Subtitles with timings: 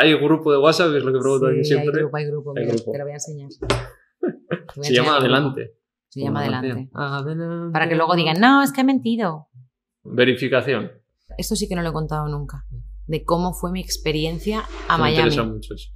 [0.00, 1.90] Hay grupo de WhatsApp, es lo que pregunto Sí, aquí siempre.
[1.92, 2.92] Hay grupo, hay grupo, Hay mira, grupo.
[2.92, 3.48] te lo voy a enseñar.
[3.60, 3.66] Te
[4.76, 5.16] voy a Se llama.
[5.16, 5.74] Adelante.
[6.08, 6.90] Se llama Adelante.
[6.94, 7.72] Adelante.
[7.72, 9.48] Para que luego digan, no, es que he mentido.
[10.04, 10.90] Verificación.
[11.38, 12.64] Esto sí que no lo he contado nunca.
[13.06, 15.28] De cómo fue mi experiencia a Me Miami.
[15.28, 15.90] interesa mucho eso.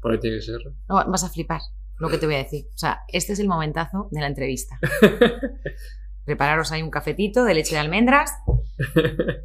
[0.00, 0.58] Por ahí tiene que ser.
[0.88, 1.60] No, vas a flipar
[1.98, 2.64] lo que te voy a decir.
[2.74, 4.78] O sea, este es el momentazo de la entrevista.
[6.24, 8.30] Prepararos ahí un cafetito de leche de almendras,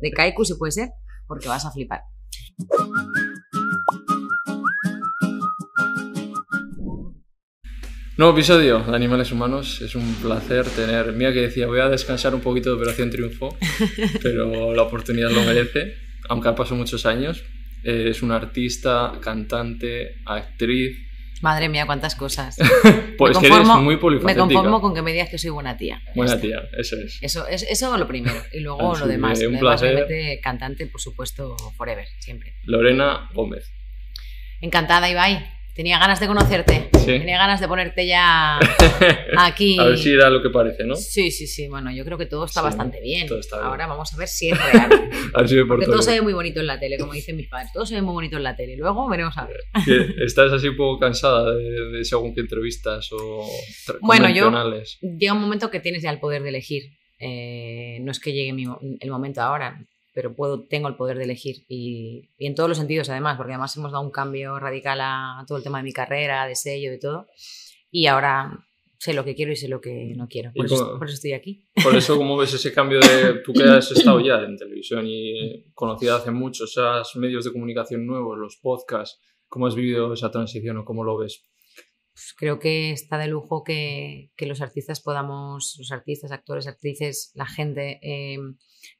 [0.01, 0.89] de kaiku si puede ser,
[1.27, 2.01] porque vas a flipar.
[8.17, 9.81] Nuevo episodio de Animales Humanos.
[9.81, 11.13] Es un placer tener.
[11.13, 13.57] Mira que decía, voy a descansar un poquito de Operación Triunfo,
[14.23, 15.95] pero la oportunidad lo merece,
[16.29, 17.43] aunque han pasado muchos años.
[17.83, 20.97] Eh, es una artista, cantante, actriz.
[21.41, 22.57] Madre mía, cuántas cosas.
[23.17, 24.39] Pues Me que eres conformo- muy Me polifacética.
[24.43, 25.99] conformo con que me digas que soy buena tía.
[26.13, 27.17] Buena tía, eso es.
[27.21, 28.39] Eso es eso lo primero.
[28.53, 29.39] Y luego Así lo demás.
[29.39, 29.95] un Lo demás, placer.
[29.95, 32.53] obviamente, cantante, por supuesto, forever, siempre.
[32.65, 33.71] Lorena Gómez.
[34.61, 35.43] Encantada, Ibai.
[35.77, 36.89] Tenía ganas de conocerte.
[36.97, 37.05] Sí.
[37.05, 38.57] Tenía ganas de ponerte ya
[39.37, 39.77] aquí.
[39.79, 40.95] A ver si era lo que parece, ¿no?
[40.95, 41.67] Sí, sí, sí.
[41.67, 43.27] Bueno, yo creo que todo está Sí, bastante bien.
[43.27, 43.67] todo está bien.
[43.67, 44.89] Ahora vamos a ver si es real.
[45.35, 47.13] A ver si me Porque porto todo se ve muy bonito en la tele, como
[47.13, 47.71] dicen mis padres.
[47.71, 48.75] Todo se ve muy bonito en la tele.
[48.75, 49.57] Luego veremos a ver.
[49.85, 53.47] Que ¿Estás así un poco cansada de, de según qué entrevistas o
[54.01, 54.51] Bueno, yo-?
[55.01, 56.83] Llega un momento que tienes ya el poder de elegir.
[57.19, 58.65] Eh, no es que llegue mi
[58.99, 59.79] el momento ahora,
[60.17, 61.57] pero puedo, tengo el poder de elegir.
[61.69, 65.45] Y, y en todos los sentidos, además, porque además hemos dado un cambio radical a
[65.47, 67.27] todo el tema de mi carrera, de sello, de todo.
[67.91, 68.65] Y ahora
[68.97, 70.51] sé lo que quiero y sé lo que no quiero.
[70.55, 71.67] Por, ¿Y eso, cómo- por eso estoy aquí.
[71.83, 73.41] Por eso, ¿cómo ves ese cambio de...
[73.45, 78.07] Tú que has estado ya en televisión y conocida hace mucho, esos medios de comunicación
[78.07, 81.43] nuevos, los podcasts, ¿cómo has vivido esa transición o cómo lo ves?
[82.11, 87.31] Pues creo que está de lujo que, que los artistas podamos, los artistas, actores, actrices,
[87.35, 88.39] la gente eh,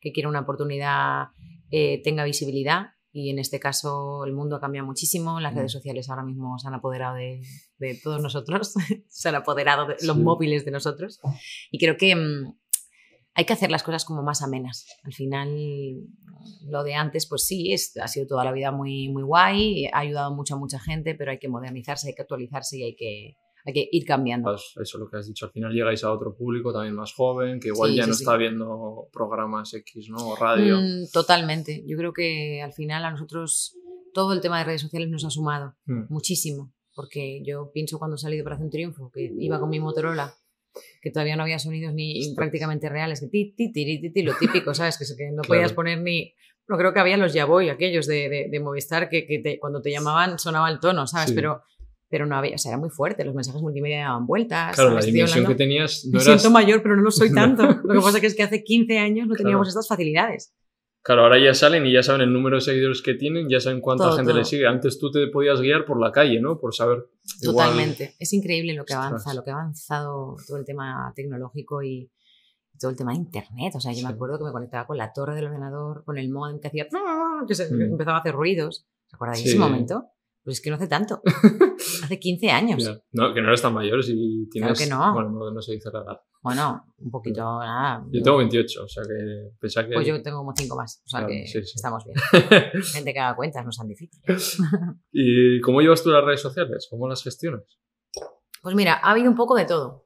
[0.02, 1.28] que quiere una oportunidad
[1.72, 2.88] eh, tenga visibilidad.
[3.12, 5.58] Y en este caso el mundo cambia muchísimo, las Mm.
[5.58, 7.42] redes sociales ahora mismo se han apoderado de,
[7.80, 8.74] de todos nosotros,
[9.10, 10.22] se han apoderado de los Sí.
[10.24, 11.20] móviles de nosotros.
[11.72, 12.54] Y creo que mm,
[13.34, 14.86] hay que hacer las cosas como más amenas.
[15.03, 15.50] Al final,
[16.70, 20.00] lo de antes, pues sí, es, ha sido toda la vida muy, muy guay, ha
[20.00, 23.38] ayudado mucho a mucha gente, pero hay que modernizarse, hay que actualizarse y hay que,
[23.67, 24.50] hay que ir cambiando.
[24.50, 27.59] Pues eso lo que has dicho, al final llegáis a otro público también más joven,
[27.59, 28.23] que igual Sí, ya sí, no sí.
[28.23, 30.17] está viendo programas X, ¿no?
[30.29, 30.78] O radio.
[30.79, 31.83] Mm, totalmente.
[31.85, 33.75] Yo creo que al final a nosotros
[34.13, 36.05] todo el tema de redes sociales nos ha sumado Mm.
[36.09, 36.73] muchísimo.
[36.95, 40.34] Porque yo pienso cuando salí de Operación Triunfo, que iba con mi Motorola,
[41.01, 42.35] que todavía no había sonidos ni Ostras.
[42.35, 44.97] prácticamente reales, que ti, ti, tiri, ti, ti, lo típico, ¿sabes?
[44.97, 45.47] Que, que no Claro.
[45.47, 46.34] podías poner ni...
[46.67, 49.59] No, creo que había los Ya Voy, aquellos de, de, de Movistar, que, que te-
[49.59, 51.29] cuando te llamaban sonaba el tono, ¿sabes?
[51.29, 51.35] Sí.
[51.35, 51.61] Pero,
[52.09, 54.75] pero no había, o sea, era muy fuerte, los mensajes multimedia daban vueltas.
[54.75, 56.41] Claro, la dimensión que tenías no Me eras...
[56.41, 57.63] siento mayor, pero no lo soy tanto.
[57.84, 59.79] Lo que pasa es que hace 15 años no teníamos Claro.
[59.79, 60.53] estas facilidades.
[61.03, 63.79] Claro, ahora ya salen y ya saben el número de seguidores que tienen, ya saben
[63.79, 64.40] cuánta Todo, gente todo.
[64.40, 64.67] les sigue.
[64.67, 66.59] Antes tú te podías guiar por la calle, ¿no?
[66.59, 67.06] Por saber.
[67.41, 68.16] igual- Totalmente.
[68.19, 69.07] Es increíble lo que Ostras.
[69.12, 72.12] avanza, lo que ha avanzado todo el tema tecnológico y
[72.79, 73.73] todo el tema de internet.
[73.75, 74.13] O sea, yo me Sí.
[74.16, 76.88] acuerdo que me conectaba con la torre del ordenador, con el modem que hacía
[77.47, 77.81] que se- Mm.
[77.94, 78.85] empezaba a hacer ruidos.
[79.07, 79.50] ¿Se acuerdan de Sí.
[79.50, 80.07] ese momento?
[80.47, 81.22] Pues es que no hace tanto.
[82.03, 83.02] hace 15 años.
[83.12, 84.80] No, que no eres tan mayor si tienes.
[84.80, 85.13] que no.
[85.13, 86.22] Bueno, no, no se dice la edad.
[86.41, 88.06] Bueno, un poquito nada.
[88.09, 89.96] Yo tengo 28, o sea que pensaba que.
[89.96, 91.02] Pues yo tengo como 5 más.
[91.06, 91.74] O sea Claro, que sí, sí.
[91.75, 92.16] estamos bien.
[92.94, 94.22] Gente que haga cuentas no es tan difícil.
[95.12, 96.88] ¿Y cómo llevas tú las redes sociales?
[96.90, 97.64] ¿Cómo las gestionas?
[98.62, 100.06] Pues mira, ha habido un poco de todo.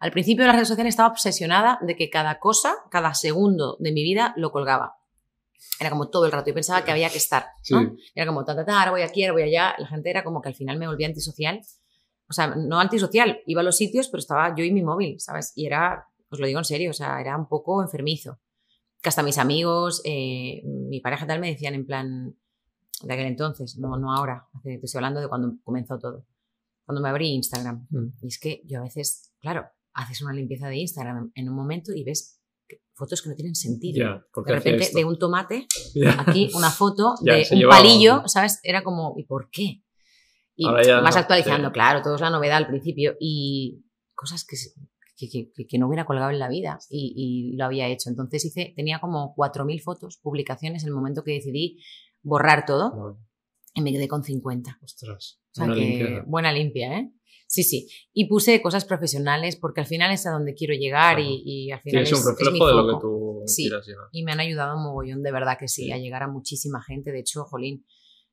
[0.00, 3.92] Al principio de las redes sociales estaba obsesionada de que cada cosa, cada segundo de
[3.92, 4.96] mi vida lo colgaba.
[5.80, 6.48] Era como todo el rato.
[6.48, 7.46] Yo pensaba que había que estar.
[7.70, 7.80] ¿no?
[7.80, 8.10] Sí.
[8.14, 9.74] Era como, ta, ta, ta, ahora voy aquí, ahora voy allá.
[9.78, 11.60] La gente era como que al final me volvía antisocial.
[12.28, 13.40] O sea, no antisocial.
[13.46, 15.52] Iba a los sitios, pero estaba yo y mi móvil, ¿sabes?
[15.56, 18.38] Y era, os lo digo en serio, o sea, era un poco enfermizo.
[19.02, 22.36] Que hasta mis amigos, eh, mi pareja tal me decían en plan,
[23.02, 24.46] de aquel entonces, no, no ahora.
[24.62, 26.24] Te estoy hablando de cuando comenzó todo.
[26.84, 27.86] Cuando me abrí Instagram.
[27.90, 28.06] Mm.
[28.22, 31.92] Y es que yo a veces, claro, haces una limpieza de Instagram en un momento
[31.92, 32.33] y ves
[32.94, 34.24] fotos que no tienen sentido.
[34.32, 36.16] Porque de repente, de un tomate, Ya.
[36.26, 38.60] aquí una foto Ya, de un llevaba- palillo, ¿sabes?
[38.62, 39.82] Era como, ¿y por qué?
[40.56, 41.72] Y vas no, actualizando, sí.
[41.72, 43.84] claro, todo es la novedad al principio y
[44.14, 44.56] cosas que,
[45.16, 47.12] que, que- que no hubiera colgado en la vida y,
[47.52, 48.08] y lo había hecho.
[48.08, 51.78] Entonces hice, tenía como 4.000 fotos, publicaciones en el momento que decidí
[52.22, 53.16] borrar todo Vale.
[53.74, 54.78] y me quedé con 50.
[54.82, 55.40] Ostras.
[55.50, 56.22] O sea una que- limpieza.
[56.26, 57.10] buena limpia, ¿eh?
[57.54, 57.86] Sí, sí.
[58.12, 61.80] Y puse cosas profesionales porque al final es a donde quiero llegar y, y al
[61.80, 63.68] final es, un es mi reflejo de lo que tú Sí.
[63.68, 64.06] quieras llegar.
[64.10, 65.92] Y me han ayudado un mogollón, de verdad que sí, Sí.
[65.92, 67.12] a llegar a muchísima gente.
[67.12, 67.86] De hecho, jolín,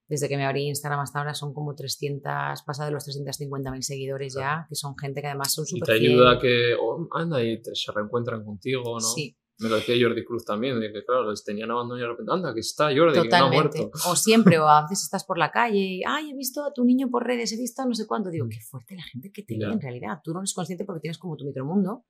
[0.08, 4.34] desde que me abrí Instagram hasta ahora son como 300, pasa de los 350.000 seguidores
[4.36, 6.74] ya, que son gente que además son Y súper te ayuda a que.
[6.82, 9.00] oh, anda, y te- se reencuentran contigo, ¿no?
[9.00, 12.08] Sí, Me lo decía Jordi Cruz también, de que claro, les tenían abandonado y de
[12.08, 13.78] repente, anda, que está Jordi, que no ha Totalmente.
[13.82, 13.98] muerto.
[14.10, 16.84] O siempre, o a veces estás por la calle y, ay, he visto a tu
[16.84, 18.30] niño por redes, he visto a no sé cuánto.
[18.30, 20.20] Digo, qué fuerte la gente que te ve en realidad.
[20.24, 22.06] Tú no eres consciente porque tienes como tu micromundo,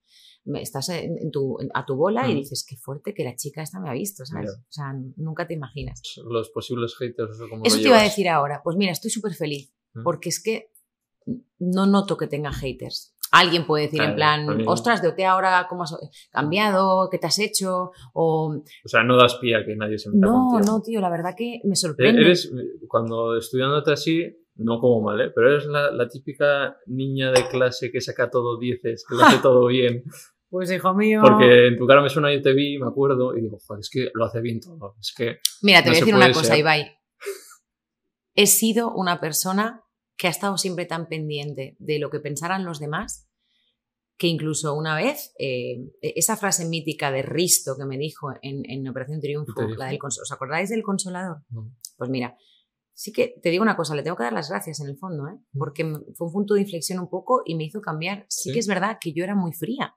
[0.56, 2.38] estás en, tu, a tu bola y Mm.
[2.38, 4.52] dices, qué fuerte que la chica esta me ha visto, ¿sabes?
[4.58, 6.02] O sea, nunca te imaginas.
[6.24, 8.62] Los posibles haters, eso como Eso te iba a decir ahora.
[8.64, 10.04] Pues mira, estoy súper feliz Mm.
[10.04, 10.72] porque es que
[11.60, 13.14] no noto que tenga haters.
[13.32, 15.96] Alguien puede decir en plan, ostras, de ahora cómo has
[16.32, 20.10] cambiado, qué te has hecho, o O sea, no das pie a que nadie se
[20.10, 20.72] meta no, contigo.
[20.74, 22.22] no, tío, la verdad que me Eh, sorprende.
[22.22, 22.52] Eres,
[22.90, 25.32] cuando estudiándote así, no como mal, ¿eh?
[25.34, 29.38] Pero eres la, la típica niña de clase que saca todo dieces, que lo hace
[29.42, 30.04] todo bien.
[30.50, 31.22] Pues hijo mío.
[31.24, 33.90] Porque en tu cara me suena, yo te vi, me acuerdo, y digo, joder, es
[33.90, 34.96] que lo hace bien todo.
[35.00, 36.58] Es que Mira, te no voy a decir una cosa, ser.
[36.60, 36.92] Ibai.
[38.36, 39.84] He sido una persona
[40.22, 43.28] que ha estado siempre tan pendiente de lo que pensaran los demás
[44.20, 48.88] que incluso una vez eh, esa frase mítica de Risto que me dijo en, en
[48.88, 51.38] Operación Triunfo, ¿os acordáis del consolador?
[51.50, 51.76] no.
[51.98, 52.38] Pues mira,
[52.94, 55.28] sí que te digo una cosa, le tengo que dar las gracias en el fondo,
[55.28, 55.40] ¿eh?
[55.54, 55.58] Mm.
[55.58, 55.84] porque
[56.14, 58.28] fue un punto de inflexión un poco y me hizo cambiar.
[58.30, 58.54] Sí, Sí.
[58.54, 59.96] que es verdad que yo era muy fría.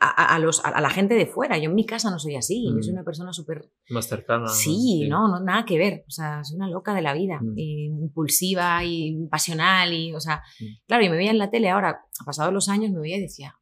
[0.00, 2.36] A, a- los, a, a la gente de fuera, yo en mi casa no soy
[2.36, 2.96] así, yo soy Mm.
[2.98, 4.46] una persona súper más cercana.
[4.46, 6.04] Sí, no, no, nada que ver.
[6.06, 7.54] O sea, soy una loca de la vida, Mm.
[7.58, 10.64] y impulsiva y pasional y, o sea, Mm.
[10.86, 13.56] claro, y me veía en la tele ahora, pasados los años, me veía y decía,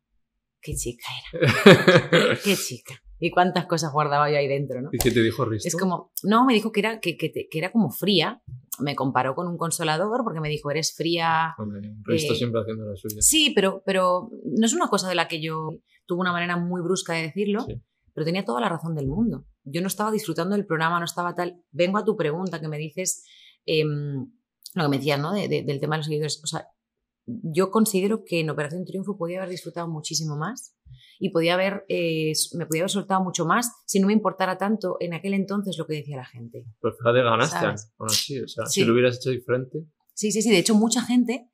[0.60, 1.40] qué chica era,
[2.44, 2.94] qué chica.
[3.18, 4.90] Y cuántas cosas guardaba yo ahí dentro, ¿no?
[4.92, 5.68] ¿Y qué te dijo Risto?
[5.68, 8.42] Es como, no, me dijo que era, que, que, era como fría.
[8.78, 11.54] Me comparó con un consolador porque me dijo, eres fría.
[11.58, 13.16] Hombre, Risto eh, siempre haciendo la suya.
[13.22, 15.70] Sí, pero, pero no es una cosa de la que yo
[16.04, 17.80] tuve una manera muy brusca de decirlo, Sí.
[18.12, 19.46] pero tenía toda la razón del mundo.
[19.64, 21.62] Yo no estaba disfrutando del programa, no estaba tal.
[21.70, 23.24] Vengo a tu pregunta que me dices,
[23.64, 24.30] em,
[24.74, 25.32] lo que me decías, ¿no?
[25.32, 26.40] De- de- del tema de los seguidores.
[26.44, 26.66] O sea,
[27.26, 30.76] yo considero que en Operación Triunfo podía haber disfrutado muchísimo más
[31.18, 34.96] y podía haber, eh, me podía haber soltado mucho más si no me importara tanto
[35.00, 36.64] en aquel entonces lo que decía la gente.
[36.80, 37.56] Pero fíjate, ganaste
[37.98, 38.40] aún así.
[38.40, 38.80] O sea, Sí.
[38.80, 39.84] si lo hubieras hecho diferente.
[40.14, 40.50] Sí, sí, sí.
[40.50, 41.48] De hecho, mucha gente,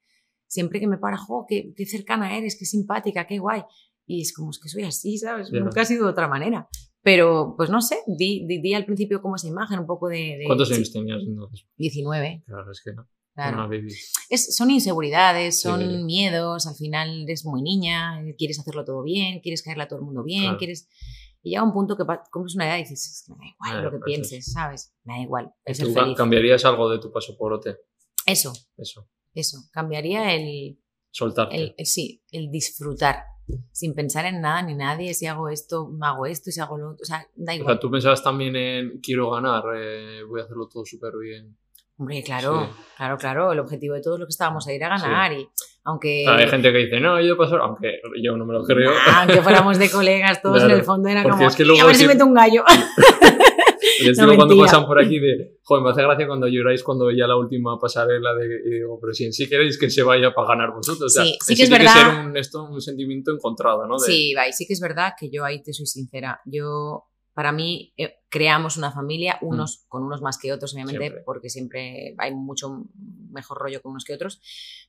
[0.46, 3.62] siempre que me para, jo, qué, qué cercana eres, qué simpática, qué guay.
[4.06, 5.48] Y es como, es que soy así, ¿sabes?
[5.52, 5.60] Ya.
[5.60, 6.68] Nunca ha sido de otra manera.
[7.04, 10.16] Pero, pues no sé, di, di, di al principio como esa imagen, un poco de...
[10.38, 11.66] de- ¿Cuántos sí, años tenías entonces?
[11.76, 13.08] 19, Claro, es que no.
[13.34, 13.68] Claro.
[13.68, 13.92] Baby.
[14.30, 16.04] Es, son inseguridades, son Sí.
[16.04, 20.04] miedos, al final eres muy niña, quieres hacerlo todo bien, quieres caerle a todo el
[20.04, 20.58] mundo bien, Claro.
[20.58, 20.88] quieres...
[21.44, 23.80] Y llega un punto que cumples una edad y dices, es que me da igual
[23.80, 24.94] Eh, lo que pienses, ¿sabes?
[25.02, 26.16] Me da igual, ¿Y es tú feliz.
[26.16, 27.66] cambiarías algo de tu paso por OT?
[28.26, 29.08] Eso, Eso.
[29.34, 30.78] eso, cambiaría el,
[31.10, 31.56] Soltarte.
[31.56, 33.24] el, el- sí, el disfrutar,
[33.72, 36.90] sin pensar en nada ni nadie, si hago esto, hago esto, y si hago lo
[36.92, 37.74] otro, o sea, da O igual.
[37.74, 41.58] sea, tú pensabas también en quiero ganar, eh, voy a hacerlo todo súper bien.
[41.98, 42.82] Hombre, claro, Sí.
[42.96, 45.46] claro, claro, el objetivo de todos lo que estábamos a ir a ganar y
[45.84, 46.22] aunque...
[46.24, 48.90] Claro, hay gente que dice, no, yo paso, aunque yo no me lo creo.
[49.06, 51.62] Ah, aunque fuéramos de colegas, todos Claro, en el fondo era porque como, es que
[51.62, 52.64] "Y luego a ver si meto un gallo.
[54.04, 54.66] Les No, digo cuando mentira.
[54.72, 58.32] pasan por aquí de, joder, me hace gracia cuando lloráis cuando veía la última pasarela
[58.34, 61.04] de, y digo, pero si en sí queréis que se vaya para ganar vosotros.
[61.04, 61.92] O sea, Sí, sí que es verdad.
[61.94, 63.94] ser un, esto, un sentimiento encontrado, ¿no?
[63.98, 66.40] De- Sí, va, y sí que es verdad que yo ahí te soy sincera.
[66.46, 71.02] Yo, para mí, eh, creamos una familia, unos con unos más que otros, obviamente, Mm.
[71.02, 71.22] Siempre.
[71.24, 72.84] porque siempre hay mucho
[73.30, 74.40] mejor rollo con unos que otros.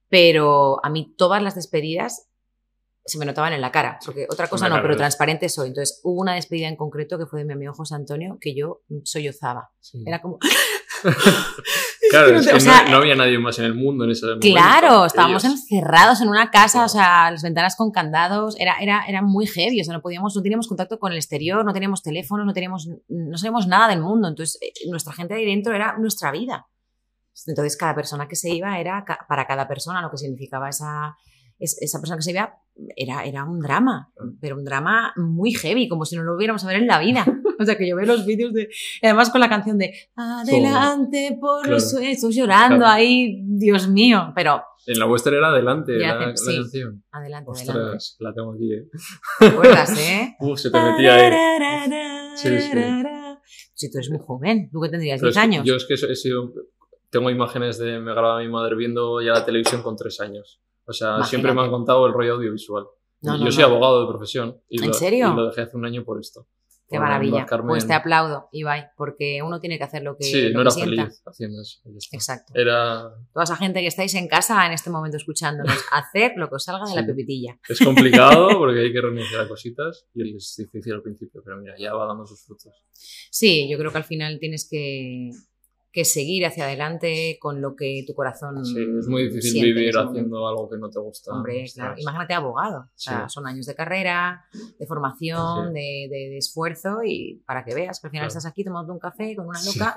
[0.10, 2.28] Pero a mí todas las despedidas
[3.06, 5.70] se me notaban en la cara, porque otra cosa no, pero transparente soy.
[5.70, 8.82] Entonces, hubo una despedida en concreto que fue de mi amigo José Antonio, que yo
[9.04, 9.72] sollozaba.
[9.82, 10.04] sí.
[10.06, 10.38] Era como,
[12.10, 14.04] Claro, no es te- que o sea, no, no había nadie más en el mundo
[14.04, 14.48] en ese momento.
[14.48, 15.60] Claro, estábamos Ellos.
[15.62, 16.86] encerrados en una casa, Claro.
[16.86, 20.36] o sea, las ventanas con candados, era, era, era muy heavy, o sea, no podíamos,
[20.36, 24.02] no teníamos contacto con el exterior, no teníamos teléfono, no teníamos, no sabíamos nada del
[24.02, 26.68] mundo, entonces eh, nuestra gente ahí dentro era nuestra vida.
[27.48, 31.16] Entonces cada persona que se iba era ca- para cada persona lo que significaba esa,
[31.58, 32.54] es- esa persona que se iba
[32.96, 36.68] era, era un drama, pero un drama muy heavy, como si no lo hubiéramos a
[36.68, 37.26] ver en la vida.
[37.60, 38.70] O sea, que yo veo los vídeos de,
[39.02, 41.90] además con la canción de Adelante por los Claro.
[41.98, 42.92] sueños, estoy llorando Claro.
[42.94, 46.56] ahí, Dios mío, pero En la vuestra era adelante la, la sí.
[46.58, 47.04] canción.
[47.12, 47.82] adelante, adelante.
[47.96, 48.88] Ostras, la tengo aquí, ¿eh?
[49.40, 50.36] ¿Te acuerdas, eh?
[50.42, 52.36] Uf, se te metía ahí.
[52.36, 52.70] Sí, sí.
[53.76, 55.66] Si tú eres muy joven, tú que tendrías Pero 10 es que años.
[55.66, 56.54] Yo es que he sido.
[57.10, 58.00] Tengo imágenes de.
[58.00, 60.62] Me grababa mi madre viendo ya la televisión con tres años.
[60.86, 61.30] O sea, Imagínate.
[61.30, 62.86] siempre me han contado el rollo audiovisual.
[63.22, 63.70] No, yo no, soy no.
[63.70, 64.58] abogado de profesión.
[64.70, 65.32] Y ¿En lo, serio?
[65.34, 66.48] Y lo dejé hace un año por esto.
[66.94, 67.48] Qué maravilla.
[67.68, 70.82] Pues te aplaudo, Ibai, porque uno tiene que hacer lo que, Sí, lo no que
[70.82, 71.04] era sienta.
[71.06, 71.82] feliz haciendo eso.
[72.12, 72.54] Exacto.
[72.56, 73.10] Era.
[73.34, 76.64] Toda esa gente que estáis en casa en este momento escuchándonos, hacer lo que os
[76.64, 77.58] salga de la pepitilla.
[77.68, 81.74] Es complicado porque hay que renunciar a cositas y es difícil al principio, pero mira,
[81.80, 82.74] ya va dando sus frutos.
[82.94, 85.32] Sí, yo creo que al final tienes que,
[85.94, 88.66] que seguir hacia adelante con lo que tu corazón.
[88.66, 91.32] Sí, es muy difícil vivir haciendo algo que no te gusta.
[91.32, 91.74] Hombre, Ostras.
[91.76, 91.96] claro.
[92.02, 92.80] Imagínate abogado.
[92.80, 93.34] O sea, Sí.
[93.36, 94.44] son años de carrera,
[94.80, 95.74] de formación, Sí.
[95.76, 98.38] de, de- de esfuerzo y para que veas que al final Claro.
[98.40, 99.94] estás aquí tomando un café con una loca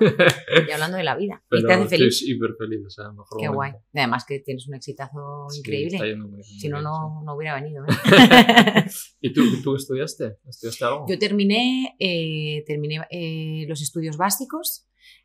[0.67, 1.41] y hablando de la vida.
[1.43, 2.21] y Pero te hace estoy feliz.
[2.29, 3.53] hiper feliz, o sea, mejor Qué momento.
[3.55, 3.71] guay.
[3.93, 5.95] Y además que tienes un exitazo Sí, increíble.
[5.95, 7.83] está yendo muy- muy si no, bien, no, no hubiera venido.
[7.85, 7.87] ¿eh?
[9.21, 10.37] ¿Y tú, tú estudiaste?
[10.47, 11.05] ¿Estudiaste algo?
[11.09, 14.83] Yo terminé, eh, terminé eh, los estudios básicos.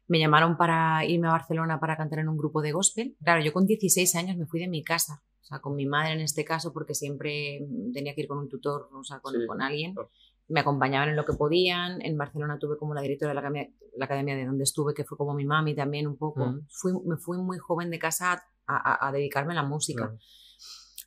[0.09, 3.17] Me llamaron para irme a Barcelona para cantar en un grupo de gospel.
[3.23, 6.13] Claro, yo con 16 años me fui de mi casa, o sea, con mi madre
[6.13, 7.61] en este caso, porque siempre
[7.95, 9.95] tenía que ir con un tutor, o sea, con, Sí, con alguien.
[10.49, 12.03] Me acompañaban en lo que podían.
[12.03, 15.05] En Barcelona tuve como la directora de la academia, la academia de donde estuve, que
[15.05, 16.45] fue como mi mami también un poco.
[16.47, 16.67] Mm.
[16.69, 18.33] Fui, me fui muy joven de casa
[18.67, 20.13] a, a- a dedicarme a la música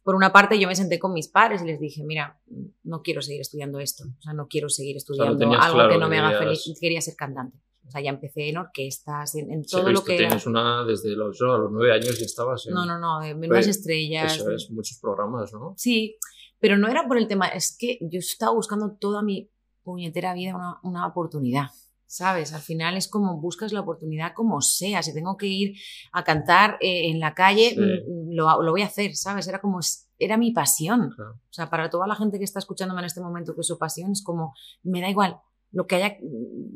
[0.04, 2.40] por una parte yo me senté con mis padres y les dije, mira,
[2.84, 6.08] no quiero seguir estudiando esto, o sea, no quiero seguir estudiando algo claro que no
[6.10, 7.58] me haga querías- feliz, quería ser cantante.
[7.88, 10.84] O sea, ya empecé en orquestas, en, en Sí, todo he lo que tienes una
[10.86, 12.74] desde los, a los nueve años y estabas en...
[12.74, 14.36] No, no, no, de menudas estrellas.
[14.36, 15.74] Eso es, muchos programas, ¿no?
[15.78, 16.18] Sí,
[16.60, 19.52] pero no era por el tema, es que yo estaba buscando toda mi
[19.84, 21.68] puñetera vida una, una oportunidad.
[22.08, 22.54] ¿Sabes?
[22.54, 25.02] Al final es como buscas la oportunidad como sea.
[25.04, 25.76] Si tengo que ir
[26.14, 27.80] a cantar eh, en la calle, Sí.
[27.80, 29.48] mm, lo, lo voy a hacer, ¿sabes?
[29.48, 29.80] Era como,
[30.18, 31.12] era mi pasión.
[31.16, 31.32] Claro.
[31.34, 33.78] O sea, para toda la gente que está escuchándome en este momento que es su
[33.78, 35.40] pasión, es como, me da igual
[35.76, 36.18] lo que haya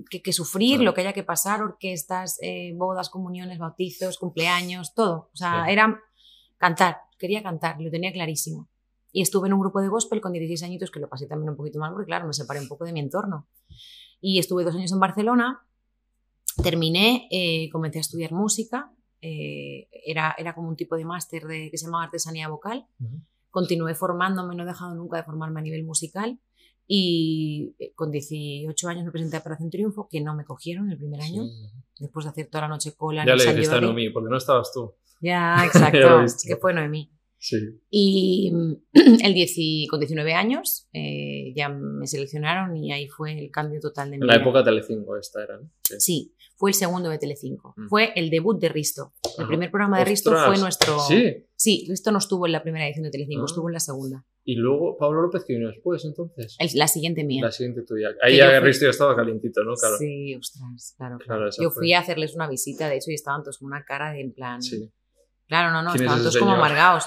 [0.10, 0.84] que, que sufrir, Claro.
[0.84, 5.29] lo que haya que pasar, orquestas, eh, bodas, comuniones, bautizos, cumpleaños, todo.
[5.34, 5.72] O sea, Sí.
[5.72, 6.00] era
[6.58, 8.68] cantar, quería cantar, lo tenía clarísimo.
[9.12, 11.56] Y estuve en un grupo de gospel con 16 añitos que lo pasé también un
[11.56, 13.48] poquito mal porque, claro, me separé un poco de mi entorno.
[14.22, 15.65] Y estuve dos años en Barcelona,
[16.62, 18.91] terminé, eh, comencé a estudiar música,
[19.22, 22.86] eh, era, era como un tipo de máster de, que se llamaba artesanía vocal
[23.51, 26.39] continué formándome, no he dejado nunca de formarme a nivel musical
[26.91, 30.98] y eh, con 18 años me presenté a Operación Triunfo, que no me cogieron el
[30.98, 31.69] primer año, Sí.
[32.00, 33.86] después de hacer toda la noche cola Ya le a Jordi.
[33.86, 34.96] Noemí, porque no estabas tú.
[35.22, 37.12] Ya, exacto, que fue Noemí.
[37.38, 37.58] Sí.
[37.91, 38.51] Y
[38.93, 43.79] el 10 y- con 19 años eh, ya me seleccionaron y ahí fue el cambio
[43.79, 44.41] total de mi En la vida.
[44.43, 45.69] época Telecinco esta era, ¿no?
[45.84, 45.96] Sí.
[46.00, 47.75] Sí, fue el segundo de Telecinco.
[47.77, 47.88] Mm.
[47.88, 49.13] Fue el debut de Risto.
[49.38, 49.48] El Ajá.
[49.48, 51.00] primer programa de Risto Ostras, fue nuestro...
[51.00, 51.46] Sí.
[51.55, 53.46] Sí, Risto no estuvo en la primera edición de Telecinco, Ah.
[53.48, 54.25] estuvo en la segunda.
[54.51, 56.56] Y luego Pablo López que vino después, entonces.
[56.58, 57.44] El- la siguiente mía.
[57.46, 58.10] La siguiente tuya.
[58.22, 59.74] Ahí ya Risto ya estaba calientito, ¿no?
[59.75, 59.98] Claro.
[59.98, 61.18] Sí, ostras, claro.
[61.20, 61.51] Claro, claro.
[61.62, 61.82] Yo fue.
[61.82, 64.34] fui a hacerles una visita, de hecho, y estaban todos con una cara de en
[64.34, 64.60] plan.
[64.62, 64.91] Sí.
[65.48, 66.65] Claro, no, no, ¿Quién es estaban ese todos como señor?
[66.65, 67.03] amargados.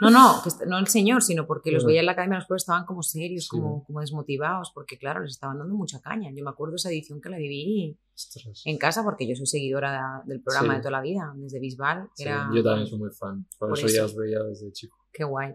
[0.00, 1.86] No, no, que no el señor, sino porque los Ah.
[1.88, 3.48] veía en la academia, los pobres estaban como serios, Sí.
[3.50, 6.30] como, como desmotivados, porque claro, les estaban dando mucha caña.
[6.32, 8.62] Yo me acuerdo esa edición que la viví Ostras.
[8.66, 10.76] en casa, porque yo soy seguidora del programa Sí.
[10.76, 12.08] de toda la vida, desde Bisbal.
[12.14, 13.46] Sí, Era, Yo también soy muy fan.
[13.58, 14.04] Por, Por eso, ya eso.
[14.06, 14.96] os veía desde chico.
[15.12, 15.54] Qué guay.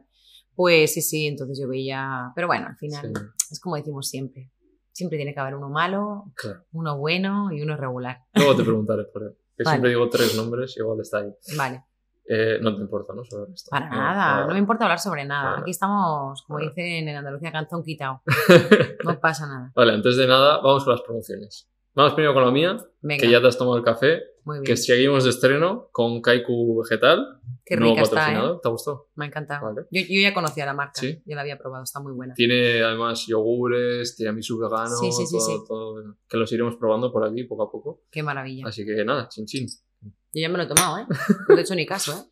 [0.60, 2.34] Pues sí, sí, entonces yo veía.
[2.36, 3.24] Pero bueno, al final Sí.
[3.50, 4.52] es como decimos siempre.
[4.92, 6.66] Siempre tiene que haber uno malo, Claro.
[6.74, 8.26] uno bueno y uno regular.
[8.34, 9.38] Luego te preguntaré por él.
[9.56, 9.76] Que Vale.
[9.76, 11.34] siempre digo tres nombres y igual está ahí.
[11.58, 11.86] Vale.
[12.28, 13.24] Eh, no te importa, ¿no?
[13.24, 13.70] Sobre esto.
[13.72, 15.60] Para No, nada, no me importa hablar sobre nada.
[15.62, 18.22] Aquí estamos, como dicen en Andalucía, canzón quitado.
[19.06, 19.72] No pasa nada.
[19.74, 21.70] Vale, antes de nada, vamos con las promociones.
[22.00, 24.64] Vamos primero con la mía, Venga, que ya te has tomado el café, muy bien.
[24.64, 28.58] que seguimos de estreno con Kaiku Vegetal, Qué nuevo rica está, ¿eh?
[28.64, 29.10] ¿Te gustó?
[29.16, 29.66] Me ha encantado.
[29.66, 29.86] Vale.
[29.92, 31.22] Yo, yo ya conocía la marca, Sí.
[31.26, 32.36] yo la había probado, está muy buena.
[32.36, 37.44] Tiene además yogures, tiramisú vegano, Sí, sí, todo, todo, que los iremos probando por aquí
[37.44, 38.04] poco a poco.
[38.10, 38.66] Qué maravilla.
[38.66, 39.68] Así que nada, chin chin.
[40.02, 40.10] Yo
[40.42, 41.06] ya me lo he tomado, ¿eh?
[41.50, 42.24] No te he hecho ni caso, ¿eh?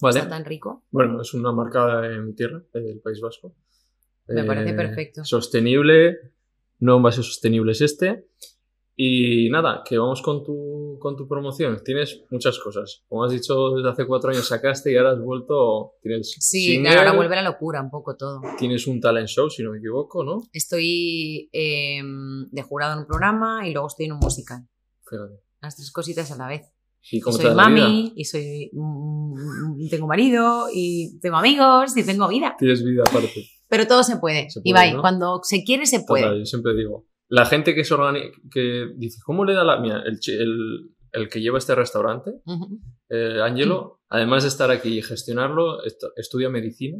[0.00, 0.18] Vale.
[0.18, 0.82] Está tan rico.
[0.90, 3.54] Bueno, es una marca de mi tierra, del País Vasco.
[4.28, 5.24] Eh, Me parece perfecto.
[5.24, 6.32] Sostenible,
[6.78, 8.26] no envase sostenible es este.
[8.94, 11.80] Y nada, que vamos con tu, con tu promoción.
[11.82, 13.02] Tienes muchas cosas.
[13.08, 15.94] Como has dicho, desde hace cuatro años sacaste y ahora has vuelto.
[16.02, 18.42] Tienes Sí, single, ahora vuelve la locura un poco todo.
[18.58, 20.42] Tienes un talent show, si no me equivoco, ¿no?
[20.52, 22.02] Estoy eh,
[22.50, 24.68] de jurado en un programa y luego estoy en un musical.
[25.08, 25.40] Fíjate.
[25.62, 26.70] Las tres cositas a la vez.
[27.10, 32.54] ¿Y cómo soy mami, y soy mm, tengo marido, y tengo amigos, y tengo vida.
[32.58, 33.48] Tienes vida aparte.
[33.72, 34.50] Pero todo se puede.
[34.50, 35.00] Se puede, Ibai, ¿no?
[35.00, 36.24] cuando se quiere, se puede.
[36.24, 37.06] Total, yo siempre digo.
[37.30, 40.02] La gente que se organiza, que dice, ¿cómo le da la mía?
[40.04, 42.78] El, el, el que lleva este restaurante, Ujú.
[43.08, 46.98] eh, Angelo, además de estar aquí y gestionarlo, estu- estudia medicina.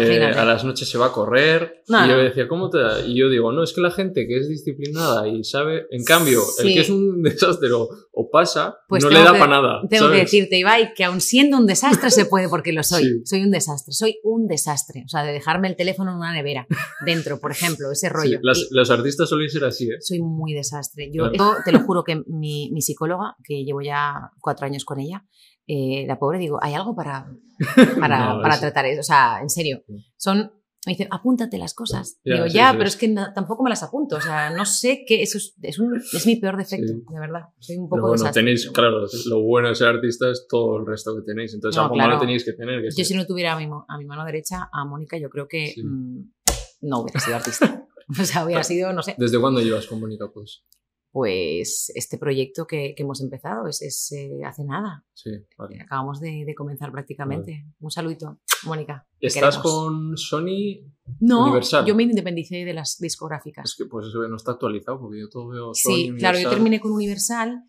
[0.00, 1.82] Eh, a las noches se va a correr.
[1.88, 3.00] No, y yo decía, ¿cómo te da?
[3.04, 6.40] Y yo digo, no, es que la gente que es disciplinada y sabe, en cambio,
[6.62, 9.80] el que es un desastre o, o pasa, Pues no le da para nada.
[9.90, 13.02] Tengo que decirte, Ibai, que aun siendo un desastre se puede porque lo soy.
[13.02, 13.22] Sí.
[13.24, 15.02] Soy un desastre, soy un desastre.
[15.04, 16.66] O sea, de dejarme el teléfono en una nevera,
[17.04, 18.38] dentro, por ejemplo, ese Sí, rollo.
[18.42, 19.96] las- Y los artistas suelen ser así, ¿eh?
[20.00, 21.10] soy muy desastre.
[21.12, 21.56] Yo, Claro.
[21.56, 25.24] yo te lo juro que mi, mi psicóloga, que llevo ya cuatro años con ella,
[25.66, 27.30] eh, la pobre, digo, ¿hay algo para,
[28.00, 29.00] para, No, para tratar eso?
[29.00, 29.82] O sea, en serio,
[30.16, 30.52] son
[30.84, 32.18] me dice, apúntate las cosas.
[32.24, 32.94] Ya, Digo, sí, ya, sí, pero sí.
[32.94, 34.16] es que no- tampoco me las apunto.
[34.16, 35.22] O sea, no sé qué.
[35.22, 37.42] Eso es, es, un- es mi peor defecto, de verdad.
[37.60, 38.42] Soy un Pero poco bueno, desastre.
[38.42, 41.54] tenéis, claro, lo bueno de ser artista es todo el resto que tenéis.
[41.54, 42.08] Entonces, No, algo claro.
[42.10, 42.82] malo tenéis que tener.
[42.82, 45.46] Que Yo si no tuviera a mi, a mi mano derecha, a Mónica, yo creo
[45.46, 45.84] que Sí.
[45.84, 46.32] mm,
[46.80, 47.86] no hubiera sido artista.
[48.20, 50.32] o sea, hubiera sido, no sé, ¿Desde cuándo llevas con Mónica?
[50.34, 50.64] Pues
[51.12, 55.04] pues este proyecto que, que hemos empezado es, es, eh, hace nada.
[55.12, 55.78] sí, vale.
[55.82, 57.66] Acabamos de, de comenzar prácticamente.
[57.80, 59.06] Un saludito, Mónica.
[59.20, 60.90] ¿Estás con Sony?
[61.20, 61.84] No, Universal?
[61.84, 63.70] yo me independicé de las discográficas.
[63.70, 65.92] Es que pues eso no está actualizado porque yo todo veo Sony.
[65.92, 67.62] Sí, claro, yo terminé con Universal.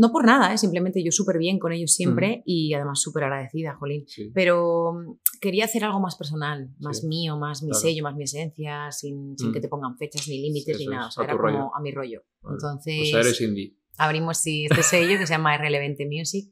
[0.00, 0.56] No por nada, ¿eh?
[0.58, 4.04] simplemente yo súper bien con ellos siempre y además súper agradecida, Jolín.
[4.06, 4.30] Sí.
[4.34, 7.80] Pero mm, quería hacer algo más personal, más Sí, mío, más mi claro.
[7.82, 9.52] sello, más mi esencia, sin, sin Mm.
[9.52, 11.08] que te pongan fechas ni límites ni nada.
[11.08, 11.70] O sea, era como rollo.
[11.76, 12.22] a mi rollo.
[12.40, 12.54] Vale.
[12.56, 13.76] Entonces, O sea, eres indie.
[13.98, 16.50] abrimos sí, este sello que se llama Relevante Music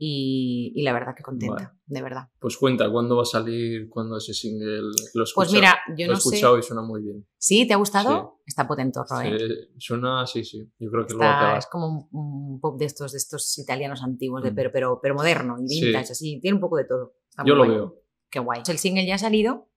[0.00, 1.68] y, y la verdad que contenta, Vale.
[1.86, 2.28] de verdad.
[2.38, 3.88] Pues cuenta, ¿cuándo va a salir?
[3.88, 4.80] ¿Cuándo ese single?
[5.14, 6.28] Lo he Pues mira, yo lo he no sé.
[6.28, 7.26] escuchado y suena muy bien.
[7.36, 7.66] ¿Sí?
[7.66, 8.40] ¿Te ha gustado?
[8.46, 9.36] Está potentorro, ¿eh?
[9.38, 10.70] Sí, suena, sí, sí.
[10.78, 11.58] Yo creo que Está- pegar.
[11.58, 14.54] es como un, un pop de estos, de estos italianos antiguos, de- Mm.
[14.54, 15.84] pero, pero, pero moderno y Sí.
[15.86, 16.38] vintage, así.
[16.40, 17.14] Tiene un poco de todo.
[17.28, 17.76] Está Yo lo guay.
[17.76, 17.96] veo.
[18.30, 18.62] Qué guay.
[18.68, 19.68] El single ya ha salido,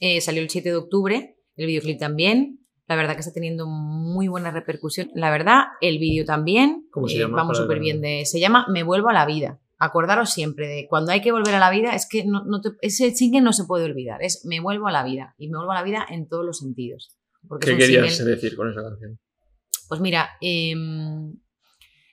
[0.00, 2.59] eh, salió el 7 de octubre, el videoclip también.
[2.90, 5.12] La verdad que está teniendo muy buena repercusión.
[5.14, 6.88] La verdad, el vídeo también.
[6.90, 7.36] ¿Cómo se eh, llama?
[7.36, 8.26] Vamos súper bien de...
[8.26, 9.60] Se llama Me vuelvo a la vida.
[9.78, 12.70] Acordaros siempre de cuando hay que volver a la vida, es que no, no te-
[12.80, 14.20] ese single no se puede olvidar.
[14.24, 15.36] Es Me vuelvo a la vida.
[15.38, 17.16] Y me vuelvo a la vida en todos los sentidos.
[17.60, 19.20] ¿Qué querías single- decir con esa canción?
[19.88, 21.32] pues mira, em,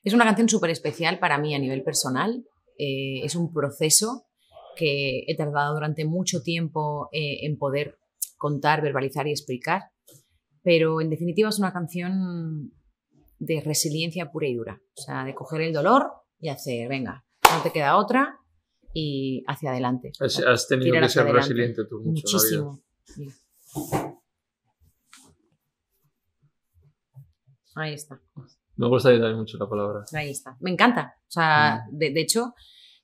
[0.03, 2.45] es una canción súper especial para mí a nivel personal.
[2.77, 4.27] Eh, es un proceso
[4.75, 7.97] que he tardado durante mucho tiempo eh, en poder
[8.37, 9.85] contar, verbalizar y explicar.
[10.67, 12.73] Pero en definitiva es una canción
[13.39, 14.81] de resiliencia pura y dura.
[14.97, 17.23] O sea, de coger el dolor y hacer, venga,
[17.55, 18.37] no te queda otra
[18.93, 20.11] y hacia adelante.
[20.19, 21.47] Has, has tenido que ser adelante.
[21.47, 22.61] resiliente tú mucho en la vida.
[22.65, 22.83] Muchísimo.
[27.75, 28.19] Ahí está.
[28.75, 30.03] Me gusta también mucho la palabra.
[30.13, 30.57] Ahí está.
[30.59, 31.15] Me encanta.
[31.21, 31.97] O sea, Mm.
[31.97, 32.53] de, de hecho,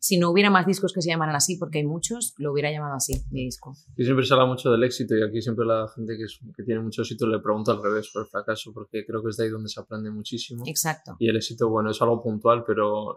[0.05, 2.95] si no hubiera más discos que se llamaran así, porque hay muchos, lo hubiera llamado
[2.95, 3.74] así, mi disco.
[3.95, 6.63] Y siempre se habla mucho del éxito y aquí siempre la gente que, es- que
[6.63, 9.45] tiene mucho éxito le pregunta al revés por el fracaso porque creo que es de
[9.45, 10.65] ahí donde se aprende muchísimo.
[10.67, 11.15] Exacto.
[11.19, 13.15] Y el éxito, bueno, es algo puntual, pero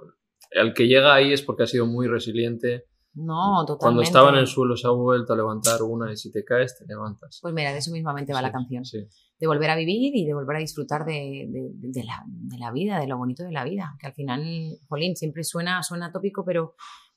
[0.53, 2.85] el que llega ahí es porque ha sido muy resiliente.
[3.17, 3.79] No, totalmente.
[3.81, 6.77] Cuando estaba en el suelo se ha vuelto a levantar una y si te caes
[6.79, 7.39] te levantas.
[7.43, 8.85] Pues mira, de eso mismamente va Sí, la canción.
[8.85, 8.99] Sí.
[9.41, 12.71] De volver a vivir y de volver a disfrutar de, de- de la, de la
[12.73, 13.95] vida, de lo bonito de la vida.
[13.99, 14.43] Que al final,
[14.89, 16.75] Jolín, siempre suena, suena tópico, pero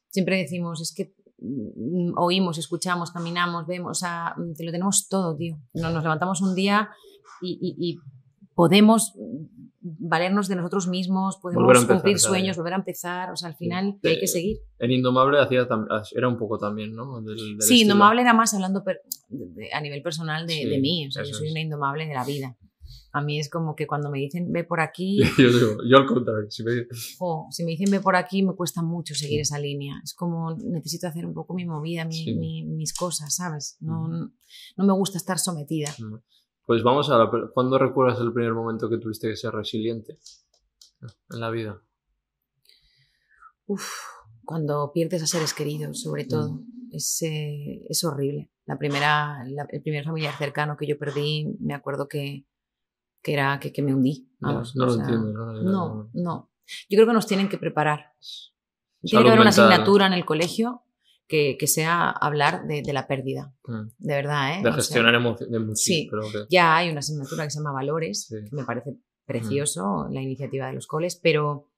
[0.07, 5.07] siempre decimos, es que mm, oímos, escuchamos, caminamos, vemos, o sea, mm, te lo tenemos
[5.09, 5.57] todo, tío.
[5.73, 6.89] Nos, nos levantamos un día
[7.41, 7.99] y, y- y
[8.55, 9.13] podemos
[9.82, 13.98] valernos de nosotros mismos, podemos empezar, cumplir sueños, volver a empezar, o sea, al final
[14.02, 14.10] Sí.
[14.10, 14.58] hay que seguir.
[14.80, 15.68] En Indomable hacía
[16.15, 17.22] era un poco también, ¿no?
[17.22, 17.82] Del, del Sí, estilo.
[17.94, 21.12] indomable era más hablando per- de- de- a nivel personal de, Sí, de mí, o
[21.12, 21.52] sea, yo soy es.
[21.54, 22.58] una indomable de la vida.
[23.12, 26.06] A mí es como que cuando me dicen ve por aquí, yo, digo, yo al
[26.06, 26.86] contrario, si me-
[27.18, 29.96] jo, si me dicen ve por aquí me cuesta mucho seguir esa línea.
[30.04, 32.36] Es como necesito hacer un poco mi movida, mi- Sí.
[32.36, 33.78] mi- mis cosas, ¿sabes?
[33.80, 35.89] No, no me gusta estar sometida.
[36.69, 37.32] Pues vamos a la...
[37.51, 40.19] ¿Cuándo recuerdas el primer momento que tuviste que ser resiliente
[41.32, 41.82] en la vida?
[43.65, 43.89] Uf,
[44.45, 46.89] cuando pierdes a seres queridos, sobre todo, Mm.
[46.91, 48.51] es, eh, es horrible.
[48.67, 52.45] La primera, la- el primer familiar cercano que yo perdí, me acuerdo que,
[53.23, 54.29] que era que, que me hundí.
[54.39, 55.34] No, vamos, no lo sea, entiendo.
[55.34, 56.51] No, No, no.
[56.88, 58.13] Yo creo que nos tienen que preparar.
[59.01, 59.71] Tiene que haber una mental.
[59.71, 60.84] asignatura en el colegio
[61.30, 63.54] que, que sea hablar de, de la pérdida.
[63.65, 63.82] Mm.
[64.00, 64.63] De verdad, ¿eh?
[64.63, 65.82] De O gestionar emociones.
[65.82, 66.08] sí.
[66.12, 68.36] Pero que- ya hay una asignatura que se llama Valores, Sí.
[68.50, 71.70] que me parece precioso la iniciativa de los coles, pero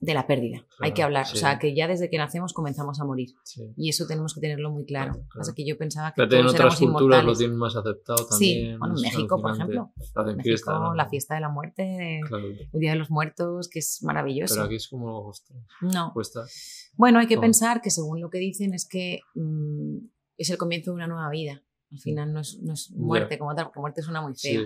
[0.00, 0.58] de la pérdida.
[0.58, 1.26] Hay Claro, que hablar.
[1.26, 1.36] sí.
[1.36, 3.30] O sea, que ya desde que nacemos comenzamos a morir.
[3.42, 3.72] sí.
[3.76, 5.12] Y eso tenemos que tenerlo muy claro.
[5.14, 5.28] Claro.
[5.34, 8.54] Pasa que yo pensaba que Fíjate, en todos otras culturas lo tienen más aceptado Sí,
[8.54, 8.78] también.
[8.78, 9.92] bueno, en México, por ejemplo.
[10.14, 10.94] Hacen México, fiesta, ¿no?
[10.94, 12.44] la fiesta de la muerte, Claro.
[12.46, 14.54] el Día de los Muertos, que es maravilloso.
[14.54, 16.12] Pero aquí es como, ostras, No.
[16.14, 16.44] cuesta.
[16.94, 17.42] Bueno, hay que Todo.
[17.42, 19.96] pensar que según lo que dicen es que mm,
[20.36, 21.64] es el comienzo de una nueva vida.
[21.90, 24.52] Al final no es, no es muerte como tal, porque muerte suena muy Sí.
[24.54, 24.62] feo.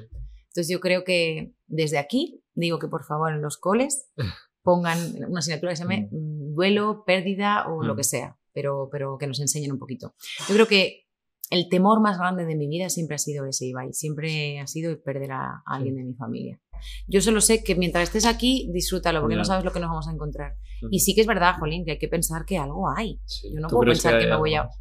[0.48, 4.10] Entonces yo creo que desde aquí digo que por favor en los coles
[4.62, 4.98] pongan
[5.28, 7.96] una asignatura que se llame mm, duelo, pérdida o lo Mm.
[7.96, 10.14] que sea, pero, pero que nos enseñen un poquito.
[10.48, 11.06] Yo creo que
[11.50, 13.92] el temor más grande de mi vida siempre ha sido ese, Ibai.
[13.92, 16.58] Siempre ha sido perder a, a alguien de mi familia.
[17.06, 20.08] Yo solo sé que mientras estés aquí, disfrútalo, porque no sabes lo que nos vamos
[20.08, 20.52] a encontrar.
[20.80, 20.88] Mm.
[20.90, 23.20] Y sí que es verdad, Jolín, que hay que pensar que algo hay.
[23.26, 23.50] Sí.
[23.54, 24.72] Yo no ¿Tú puedo pensar que hay me voy a- algo?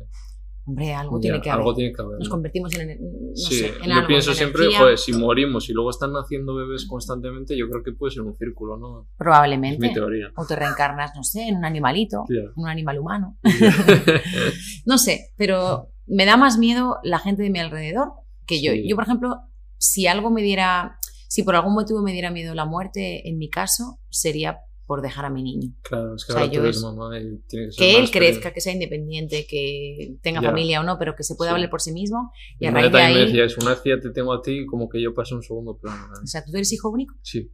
[0.65, 1.60] Hombre, algo Ya, tiene que haber.
[1.62, 2.19] Algo tiene que haber.
[2.19, 2.32] Nos ¿no?
[2.32, 5.74] convertimos en, no sí, sé, en yo algo, pienso en siempre, joder, si morimos y
[5.74, 9.02] luego están naciendo bebés constantemente, yo creo que puede ser un círculo, ¿no?
[9.02, 9.88] Es Probablemente.
[9.88, 10.28] mi teoría.
[10.36, 12.41] O te reencarnas, no sé, en un animalito, Ya.
[12.41, 13.38] en un animal humano.
[14.86, 18.13] no sé, pero me da más miedo la gente de mi alrededor
[18.45, 18.71] que yo.
[18.71, 18.88] Sí.
[18.88, 19.38] Yo, por ejemplo,
[19.78, 20.97] si algo me diera,
[21.28, 24.60] si por algún motivo me diera miedo la muerte, en mi caso, sería
[24.91, 25.73] por dejar a mi niño.
[25.84, 27.80] Claro, es que O sea, ahora yo tú eres es- mamá y tiene que ser
[27.80, 30.49] Que él más crezca, que sea independiente, que tenga Ya.
[30.49, 31.54] familia o no, pero que se pueda Sí.
[31.54, 32.34] valer por sí mismo.
[32.60, 33.25] Y Mi a raíz de también me ahí.
[33.27, 36.08] decía eso, una ya te tengo a ti, como que yo paso un segundo plano.
[36.10, 36.23] ¿no?
[36.23, 37.15] O sea, ¿tú eres hijo único?
[37.21, 37.49] Sí.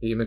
[0.00, 0.26] Y me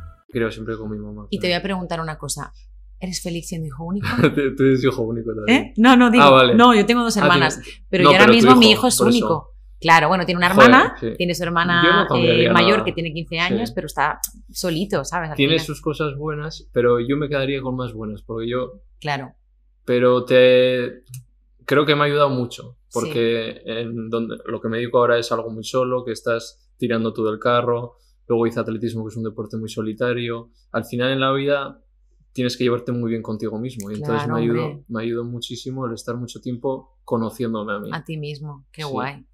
[0.31, 1.27] Creo siempre con mi mamá.
[1.29, 2.53] Y te voy a preguntar una cosa.
[2.99, 4.07] ¿Eres feliz siendo hijo único?
[4.57, 5.57] Tú eres hijo único también.
[5.63, 5.73] ¿Eh?
[5.77, 6.23] No, no, digo.
[6.23, 6.55] Ah, vale.
[6.55, 7.59] No, yo tengo dos Ah, hermanas.
[7.59, 9.17] tienes- Pero No, yo ahora pero mismo mi hijo, hijo es por eso.
[9.17, 9.47] único.
[9.79, 11.07] Claro, bueno, tiene una Joder, hermana, sí.
[11.17, 12.83] tiene su hermana no eh, mayor nada.
[12.85, 13.75] que tiene 15 años, Sí.
[13.75, 14.19] pero está
[14.51, 15.31] solito, ¿sabes?
[15.31, 15.65] Al Tiene final.
[15.65, 18.73] sus cosas buenas, pero yo me quedaría con más buenas, porque yo...
[18.99, 19.33] Claro,
[19.83, 21.01] Pero te...
[21.65, 25.31] Creo que me ha ayudado mucho, porque en donde, lo que me dedico ahora es
[25.31, 27.95] algo muy solo, que estás tirando tú del carro,
[28.27, 30.49] luego hice atletismo, que es un deporte muy solitario.
[30.71, 31.81] Al final en la vida
[32.33, 35.85] tienes que llevarte muy bien contigo mismo, y entonces Claro, me ayudó, me ayudó muchísimo
[35.85, 37.89] el estar mucho tiempo conociéndome a mí.
[37.91, 38.65] a ti mismo.
[38.71, 38.89] Qué Sí.
[38.89, 39.25] guay.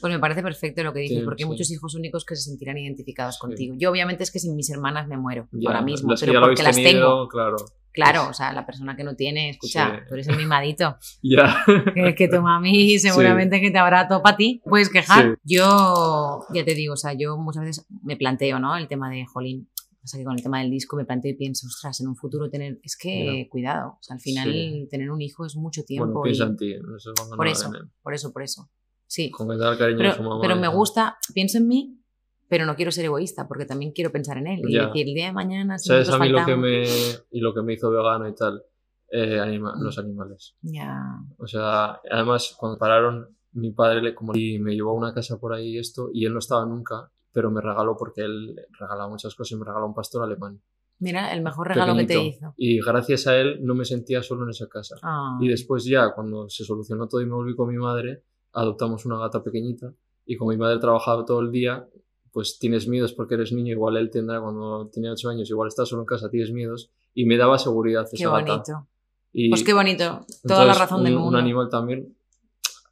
[0.00, 1.50] Pues me parece perfecto lo que dices, Sí, porque hay sí.
[1.50, 3.74] muchos hijos únicos que se sentirán identificados contigo.
[3.78, 6.62] Yo obviamente es que sin mis hermanas me muero Ya, ahora mismo, las pero porque
[6.62, 7.28] las tenido, tengo.
[7.28, 7.56] claro.
[7.94, 10.02] Claro, o sea, la persona que no tiene, escucha, Sí.
[10.08, 10.96] tú eres el mimadito.
[11.22, 11.64] Ya.
[11.94, 15.38] que es que tu mami seguramente que te habrá todo para ti, puedes quejar.
[15.44, 15.56] Sí.
[15.56, 18.76] Yo, ya te digo, o sea, yo muchas veces me planteo, ¿no?
[18.76, 19.68] El tema de Jolín.
[20.02, 22.16] O sea, que con el tema del disco me planteo y pienso, ostras, en un
[22.16, 22.78] futuro tener.
[22.82, 26.06] Es que, cuidado, o sea, al final tener un hijo es mucho tiempo.
[26.12, 26.96] Bueno, y- piensa en ti, no
[27.32, 27.70] a por eso,
[28.02, 28.70] por eso, por eso.
[29.06, 29.30] Sí.
[29.30, 30.40] Con que cariño Pero, de su mamá.
[30.42, 30.68] pero me ya.
[30.68, 32.03] gusta, pienso en mí,
[32.48, 34.62] pero no quiero ser egoísta, porque también quiero pensar en él.
[34.68, 34.86] Y Ya.
[34.86, 36.82] decir, el día de mañana, si ¿Sabes a mí lo que me
[37.30, 38.62] y lo que me hizo vegano y tal?
[39.10, 39.82] Eh, anima- Mm.
[39.82, 40.56] los animales.
[40.62, 41.00] Ya.
[41.38, 45.38] O sea, además cuando pararon mi padre le como y me llevó a una casa
[45.38, 49.34] por ahí esto y él no estaba nunca, pero me regaló porque él regalaba muchas
[49.36, 50.60] cosas y me regaló un pastor alemán.
[50.98, 52.36] Mira, el mejor regalo que te pequeñito.
[52.38, 52.54] hizo.
[52.56, 54.96] Y gracias a él no me sentía solo en esa casa.
[55.02, 55.38] Ah.
[55.40, 59.18] Y después ya, cuando se solucionó todo y me volví con mi madre, adoptamos una
[59.18, 59.92] gata pequeñita
[60.26, 61.86] y como mi madre trabajaba todo el día,
[62.34, 65.88] pues tienes miedos porque eres niño, igual él tendrá cuando tiene 8 años, igual estás
[65.88, 68.52] solo en casa, tienes miedos y me daba seguridad Qué esa gata.
[68.52, 68.88] bonito.
[69.32, 70.04] Y Pues qué bonito.
[70.42, 71.38] Toda la entonces, razón del un- mundo.
[71.38, 72.14] Un animal también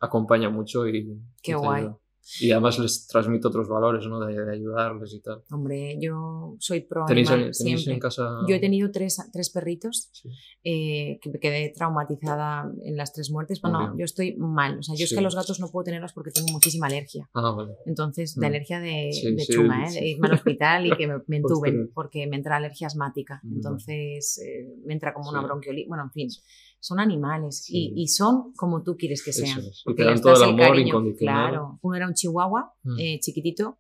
[0.00, 1.18] acompaña mucho y...
[1.42, 1.82] Qué guay.
[1.82, 1.98] ayuda.
[2.40, 4.20] Y además les transmite otros valores, ¿no?
[4.20, 5.42] De, de ayudarles y tal.
[5.50, 7.94] Hombre, yo soy pro ¿Tenéis, animal tenéis siempre.
[7.94, 8.22] en casa...?
[8.48, 10.28] Yo he tenido tres, tres perritos Sí.
[10.64, 13.60] eh, que me quedé traumatizada en las tres muertes.
[13.60, 13.98] Bueno, Obvio.
[13.98, 14.78] yo estoy mal.
[14.78, 15.16] O sea, yo es Sí.
[15.16, 17.28] que a los gatos no puedo tenerlos porque tengo muchísima alergia.
[17.34, 17.72] Ah, vale.
[17.86, 18.50] Entonces, de Mm.
[18.50, 19.92] alergia de, Sí, de sí, chunga, ¿eh?
[19.92, 23.40] de irme al hospital y que me, me entuben porque me entra alergia asmática.
[23.44, 25.88] Entonces, eh, me entra como una bronquiolitis.
[25.88, 26.28] Bueno, en fin,
[26.82, 27.92] son animales Sí.
[27.94, 29.60] y, y son como tú quieres que sean.
[29.60, 29.80] es.
[29.80, 31.48] Y porque te dan todo el amor incondicional.
[31.50, 31.78] Claro.
[31.82, 32.98] Uno era un chihuahua Mm.
[32.98, 33.78] eh, chiquitito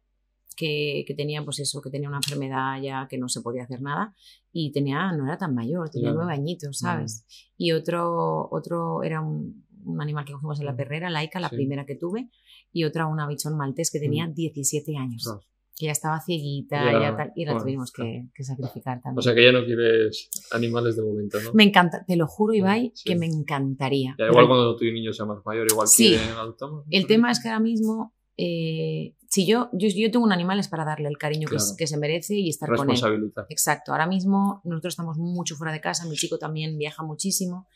[0.56, 3.80] que, que tenía pues eso, que tenía una enfermedad ya que no se podía hacer
[3.82, 4.14] nada
[4.52, 6.14] y tenía, no era tan mayor, tenía Ya.
[6.14, 7.26] nueve añitos, ¿sabes?
[7.56, 10.76] Y otro, otro era un, un animal que cogimos en la Mm.
[10.76, 11.56] perrera, Laika, la Sí.
[11.56, 12.30] primera que tuve,
[12.72, 15.50] y otra una bichón maltés que tenía 17 años, Ostras.
[15.76, 17.64] Que ya estaba cieguita Ya, ya tal, y la bueno.
[17.64, 19.18] tuvimos que, que sacrificar también.
[19.18, 21.50] O sea que ya no quieres animales de momento, ¿no?
[21.54, 23.04] me encanta, te lo juro, Ibai, Sí.
[23.06, 24.14] que me encantaría.
[24.18, 26.08] Ya, igual cuando tu niño sea más mayor, igual Sí.
[26.10, 26.84] quiere adoptamos.
[26.90, 30.68] El tema es que ahora mismo, eh, si yo, yo, yo tengo un animal es
[30.68, 31.72] para darle el cariño que, Claro.
[31.78, 33.32] que se merece y estar con él.
[33.48, 37.66] Exacto, ahora mismo nosotros estamos mucho fuera de casa, mi chico también viaja muchísimo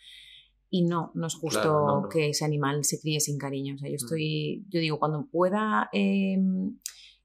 [0.68, 2.08] y no, no es justo Claro, no, no.
[2.10, 3.76] que ese animal se críe sin cariño.
[3.76, 4.04] O sea, yo Mm.
[4.04, 6.36] estoy, yo digo, cuando pueda eh,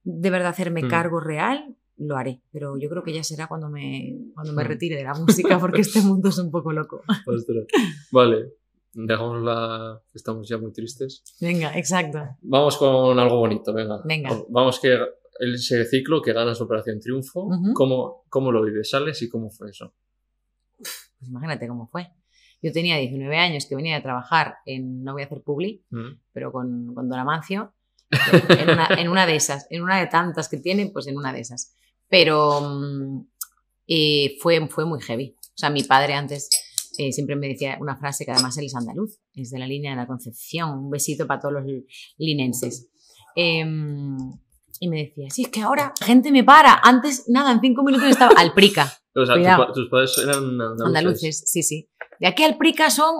[0.03, 0.89] de verdad hacerme Mm.
[0.89, 4.67] cargo real, lo haré, pero yo creo que ya será cuando me, cuando me Mm.
[4.67, 7.01] retire de la música porque este mundo es un poco loco.
[7.27, 7.65] Ostras.
[8.11, 8.53] Vale,
[8.93, 10.01] dejamos la...
[10.13, 11.23] Estamos ya muy tristes.
[11.39, 12.19] Venga, exacto.
[12.41, 14.01] Vamos con algo bonito, venga.
[14.05, 14.31] Venga.
[14.49, 14.97] Vamos que
[15.39, 17.49] ese ciclo que ganas Operación Triunfo.
[17.73, 18.89] ¿cómo, ¿cómo lo vives?
[18.89, 19.93] ¿Sales y cómo fue eso?
[20.77, 22.07] Pues imagínate cómo fue.
[22.63, 26.19] Yo tenía 19 años que venía a trabajar en, no voy a hacer publi, ¿Mm?
[26.31, 27.73] pero con, con Don Amancio,
[28.11, 31.33] en una, en una de esas, en una de tantas que tiene, pues en una
[31.33, 31.75] de esas.
[32.09, 33.27] Pero mm,
[33.87, 35.35] eh, fue, fue muy heavy.
[35.39, 36.49] O sea, mi padre antes
[36.97, 39.91] eh, siempre me decía una frase que además él es andaluz, es de la línea
[39.91, 41.63] de la Concepción, un besito para todos los
[42.17, 42.89] linenses.
[43.35, 44.17] Em,
[44.79, 48.09] y me decía, sí, es que ahora gente me para, antes, nada, en cinco minutos
[48.09, 48.91] estaba al prica.
[49.13, 49.35] O sea,
[49.73, 50.85] tus padres eran andaluces.
[50.85, 51.89] Andaluces, sí, sí.
[52.21, 53.13] De aquí al Prica son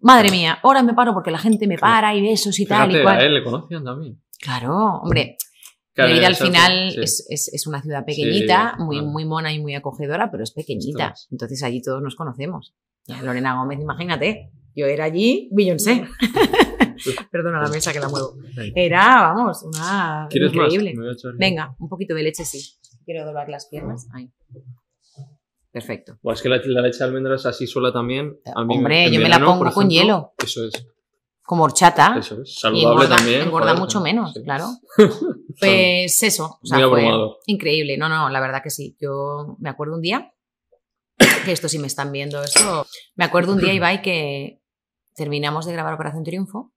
[0.00, 3.02] Madre mía, ahora me paro porque la gente me para y besos y tal y
[3.02, 3.18] cual.
[3.18, 4.20] a él le conocían también.
[4.46, 5.36] Claro, hombre.
[5.92, 7.00] Claro, Mérida al final sí.
[7.00, 9.10] es, es- es una ciudad pequeñita, Sí, muy, claro.
[9.10, 11.14] muy mona y muy acogedora, pero es pequeñita.
[11.30, 12.74] Entonces allí todos nos conocemos.
[13.06, 14.50] Ya, Lorena Gómez, imagínate.
[14.74, 16.04] Yo era allí Beyoncé.
[17.30, 18.36] Perdona la mesa que la muevo.
[18.74, 20.94] Era, vamos, una ¿Quieres increíble.
[20.94, 21.16] más?
[21.38, 22.60] Venga, un poquito de leche sí.
[23.04, 24.06] Quiero doblar las piernas.
[24.12, 24.30] Ahí.
[25.70, 26.18] Perfecto.
[26.22, 28.38] Buah, es que la, la leche de almendras así sola también.
[28.54, 30.34] A mí, Hombre, yo me la verano, pongo con ejemplo, hielo.
[30.42, 30.86] Eso es.
[31.46, 32.16] Como horchata.
[32.18, 32.50] Eso es.
[32.50, 33.42] y Saludable engorda, también.
[33.42, 34.42] engorda joder, mucho menos, sí.
[34.42, 34.66] claro.
[35.58, 37.10] Pues eso, o sea, Muy fue
[37.46, 37.96] increíble.
[37.96, 38.94] No, no, la verdad que sí.
[39.00, 40.34] Yo me acuerdo un día,
[41.46, 44.60] que esto si me están viendo esto, me acuerdo un día, Ibai, que
[45.14, 46.74] terminamos de grabar Operación Triunfo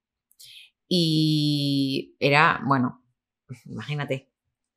[0.88, 3.04] y era, bueno,
[3.66, 4.32] imagínate,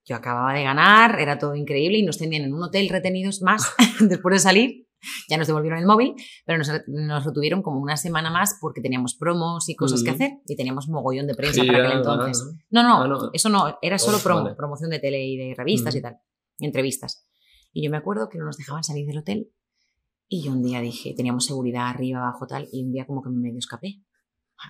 [0.04, 3.72] yo acababa de ganar, era todo increíble y nos tenían en un hotel retenidos más
[4.00, 4.88] después de salir.
[5.28, 6.14] Ya nos devolvieron el móvil,
[6.46, 10.14] pero nos, nos retuvieron como una semana más porque teníamos promos y cosas que Mm.
[10.14, 12.42] hacer y teníamos mogollón de prensa para Gira, aquel entonces.
[12.46, 13.30] ah, No, no, Ah, no.
[13.32, 14.56] eso no, era solo Oh, promo, vale.
[14.56, 16.02] promoción de tele y de revistas y Ujú.
[16.08, 16.16] tal,
[16.58, 17.26] y entrevistas.
[17.72, 19.50] Y yo me acuerdo que no nos dejaban salir del hotel
[20.28, 23.30] y yo un día dije, teníamos seguridad arriba, abajo, tal, y un día como que
[23.30, 24.02] me medio escapé.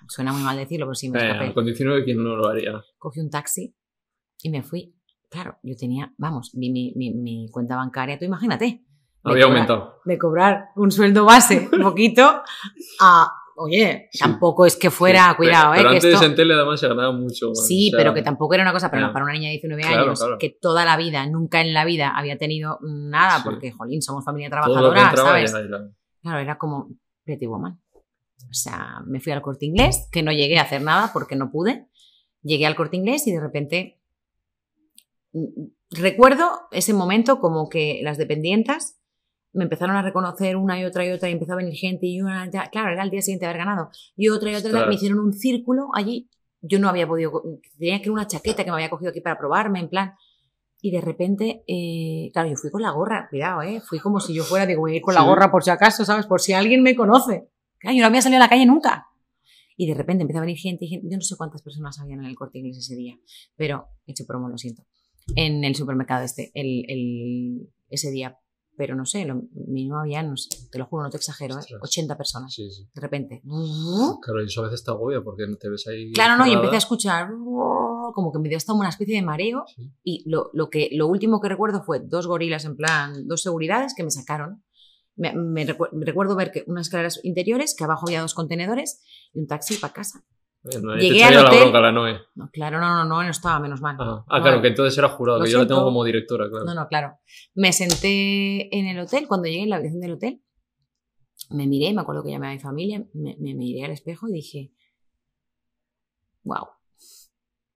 [0.08, 1.52] Suena muy mal decirlo, pero sí me Eh, escapé.
[1.54, 2.80] condicionado de quien no lo haría.
[2.98, 3.74] Cogí un taxi
[4.42, 4.94] y me fui.
[5.30, 8.84] Claro, yo tenía, vamos, mi, mi, mi, mi cuenta bancaria, tú imagínate.
[9.24, 10.00] Había cobrar- aumentado.
[10.04, 12.42] De cobrar un sueldo base, un poquito,
[13.00, 14.18] a, oye, Sí.
[14.18, 16.26] tampoco es que fuera, Sí, cuidado, pero, pero eh, que antes esto...
[16.26, 17.54] en tele además se ganaba mucho.
[17.54, 19.12] Sí, o sea, pero que tampoco era una cosa, pero ya.
[19.12, 20.38] para una niña de 19 Claro, años claro.
[20.38, 23.42] que toda la vida, nunca en la vida había tenido nada, Sí.
[23.44, 25.54] porque, jolín, somos familia trabajadora, ¿sabes?
[25.54, 25.88] era-
[26.22, 26.88] Claro, era como
[27.24, 27.80] Pretty Woman.
[28.50, 31.50] O sea, me fui al corte inglés, que no llegué a hacer nada porque no
[31.50, 31.86] pude.
[32.42, 34.00] Llegué al corte inglés y de repente
[35.32, 35.46] mm,
[35.90, 38.98] recuerdo ese momento como que las dependientas
[39.52, 42.20] me empezaron a reconocer una y otra y otra y empezó a venir gente y
[42.20, 43.90] una, ya- claro, era el día siguiente de haber ganado.
[44.16, 46.28] Y otra y otra, me hicieron un círculo allí.
[46.60, 47.42] Yo no había podido,
[47.78, 50.12] tenía que ir una chaqueta que me había cogido aquí para probarme, en plan.
[50.80, 53.80] Y de repente, eh, claro, yo fui con la gorra, cuidado, ¿eh?
[53.80, 56.04] Fui como si yo fuera, digo, voy a ir con la gorra por si acaso,
[56.04, 56.26] ¿sabes?
[56.26, 57.48] Por si alguien me conoce.
[57.78, 59.06] Claro, yo no había salido a la calle nunca.
[59.76, 62.20] Y de repente empezó a venir gente, y gente- yo no sé cuántas personas habían
[62.20, 63.16] en el corte inglés ese día,
[63.56, 64.84] pero he hecho promo, lo siento.
[65.36, 68.38] En el supermercado este, el, el- ese día,
[68.76, 71.58] pero no sé, lo mínimo había, no sé, te lo juro, no te exagero, ¿eh?
[71.58, 71.80] Ostras.
[71.82, 72.54] 80 personas.
[72.54, 72.88] Sí, sí.
[72.94, 73.42] De repente.
[73.42, 76.12] Claro, y eso a veces te agobia porque no te ves ahí.
[76.12, 77.28] Claro, no, y empecé a escuchar
[78.14, 79.90] como que me dio hasta una especie de mareo Sí.
[80.02, 83.94] y lo, lo que, lo último que recuerdo fue dos gorilas en plan, dos seguridades
[83.96, 84.62] que me sacaron.
[85.14, 89.46] Me, me recuerdo ver que unas escaleras interiores, que abajo había dos contenedores y un
[89.46, 90.24] taxi para casa.
[90.64, 92.18] Bueno, ahí Llegué te al echaría la hotel- bronca la Noé.
[92.36, 93.96] No, claro, no, no, no, no estaba, menos mal.
[93.98, 96.64] Ah, ah, No, claro, que entonces era jurado, que yo la tengo como directora, claro.
[96.64, 97.18] No, no, claro.
[97.54, 100.42] Me senté en el hotel, cuando llegué en la habitación del hotel,
[101.50, 104.32] me miré, me acuerdo que llamé a mi familia, me, me miré al espejo y
[104.32, 104.72] dije,
[106.44, 106.66] wow,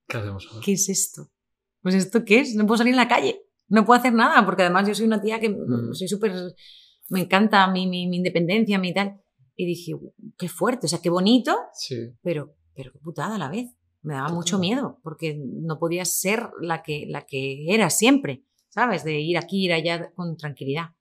[0.07, 0.61] ¿Qué hacemos ahora?
[0.63, 1.29] ¿qué es esto?
[1.81, 2.55] Pues esto qué es?
[2.55, 5.21] No puedo salir en la calle, no puedo hacer nada, porque además yo soy una
[5.21, 5.93] tía que Mm.
[5.93, 6.33] soy súper,
[7.09, 9.19] me encanta mi, mi, mi independencia, mi tal.
[9.57, 9.93] Y dije,
[10.37, 11.95] qué fuerte, o sea, qué bonito, Sí.
[12.21, 13.75] pero, pero qué putada a la vez.
[14.03, 19.03] Me daba mucho miedo, porque no podía ser la que, la que era siempre, ¿sabes?
[19.03, 20.91] De ir aquí, ir allá con tranquilidad.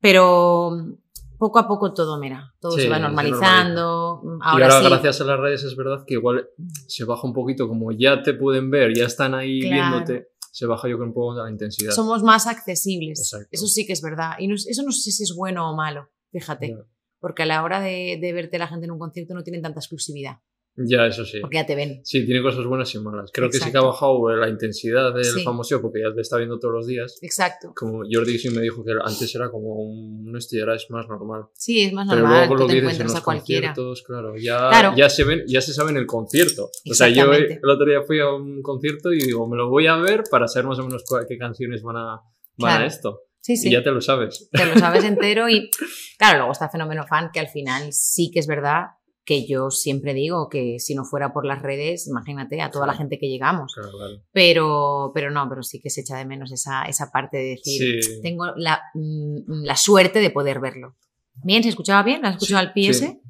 [0.00, 0.92] Pero mm,
[1.38, 4.22] poco a poco todo, mira, todo Sí, se va se normalizando.
[4.24, 6.48] y Ahora, sí, gracias a las redes, es verdad que igual
[6.86, 9.96] se baja un poquito, como ya te pueden ver, ya están ahí Claro.
[10.06, 11.92] viéndote, se baja yo creo un poco la intensidad.
[11.92, 13.20] somos más accesibles.
[13.20, 13.48] Exacto.
[13.50, 14.32] Eso sí que es verdad.
[14.38, 16.76] Y no- eso no sé si es bueno o malo, fíjate.
[17.18, 19.80] Porque a la hora de, de verte la gente en un concierto no tienen tanta
[19.80, 20.38] exclusividad,
[20.76, 21.40] Ya, eso sí.
[21.40, 22.00] porque ya te ven.
[22.04, 23.30] Sí, tiene cosas buenas y malas.
[23.34, 23.86] Creo que sí que ha Exacto.
[23.88, 25.42] bajado la intensidad del Sí.
[25.42, 27.18] famoso porque ya te está viendo todos los días.
[27.22, 27.72] Exacto.
[27.76, 31.06] Como Jordi sí me dijo que antes era como un esto y ahora es más
[31.08, 31.44] normal.
[31.54, 33.68] Sí, es más Pero normal, luego tú lo dices en los a cualquiera.
[33.74, 34.94] conciertos, claro, ya, Claro.
[34.96, 36.70] ya se ven, ya se sabe en el concierto.
[36.90, 39.86] O sea, yo el otro día fui a un concierto y digo, me lo voy
[39.86, 42.22] a ver para saber más o menos qué canciones van a, van
[42.56, 42.84] Claro.
[42.84, 43.20] a esto.
[43.42, 43.68] Sí, sí.
[43.68, 44.48] Y ya te lo sabes.
[44.52, 45.70] te lo sabes entero y
[46.18, 48.84] claro, luego está Fenómeno Fan, que al final sí que es verdad
[49.30, 52.94] que yo siempre digo que si no fuera por las redes, imagínate a toda la
[52.94, 53.72] gente que llegamos.
[53.76, 54.14] Claro, claro.
[54.32, 58.02] Pero, pero no, pero sí que se echa de menos esa, esa parte de decir,
[58.02, 58.20] Sí.
[58.22, 60.96] tengo la, mm, la suerte de poder verlo.
[61.44, 62.22] Bien, ¿se escuchaba bien?
[62.22, 62.98] ¿Lo has escuchado al PS?
[62.98, 63.20] sí.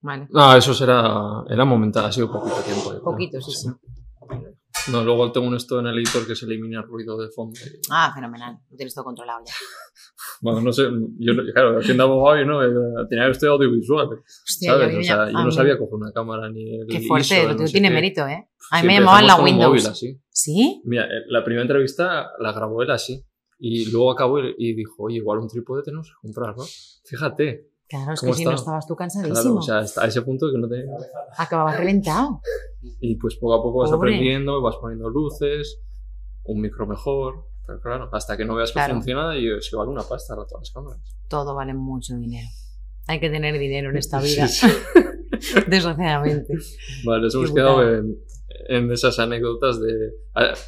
[0.00, 2.90] Vale, No, eso será, era momentáneo, ha sido poquito tiempo.
[3.04, 3.68] poquito, sí, sí.
[4.90, 7.58] No, luego tengo un esto en el editor que se elimina el ruido de fondo.
[7.60, 9.52] y- Ah, fenomenal, lo tienes todo controlado ya.
[10.42, 10.84] Bueno, no sé,
[11.18, 14.08] yo, claro, haciendo abogado yo no, eh, tenía que estudiar audiovisual,
[14.46, 14.92] Hostia, ¿sabes?
[14.94, 17.52] ya, O sea, yo no mí- sabía coger una cámara ni el Qué fuerte, ISO,
[17.54, 17.94] no tiene qué.
[17.94, 18.48] mérito, ¿eh?
[18.70, 19.68] A mí me llamaban la Windows.
[19.68, 20.20] móvil así.
[20.30, 20.80] ¿Sí?
[20.84, 23.22] Mira, eh, la primera entrevista la grabó él así.
[23.58, 26.64] Y luego acabó y, y dijo, oye, igual un trípode tenemos que comprar, ¿no?
[27.04, 27.69] Fíjate.
[27.90, 28.78] Claro, es que ¿Cómo si no estaba?
[28.78, 29.56] estabas tú Claro, cansadísimo.
[29.58, 30.86] o sea, hasta ese punto que no te...
[31.36, 32.40] Acababas reventado.
[33.00, 35.80] Y pues poco a poco vas aprendiendo, vas poniendo luces,
[36.44, 38.88] un micro mejor, pero claro, hasta que no veas Claro.
[38.88, 41.00] que funciona y es que vale una pasta todas las cámaras.
[41.28, 42.46] Todo vale mucho dinero.
[43.08, 44.66] Hay que tener dinero en esta vida, sí.
[45.66, 46.54] desgraciadamente.
[47.04, 48.16] Vale, nos hemos quedado en,
[48.68, 50.12] en esas anécdotas de...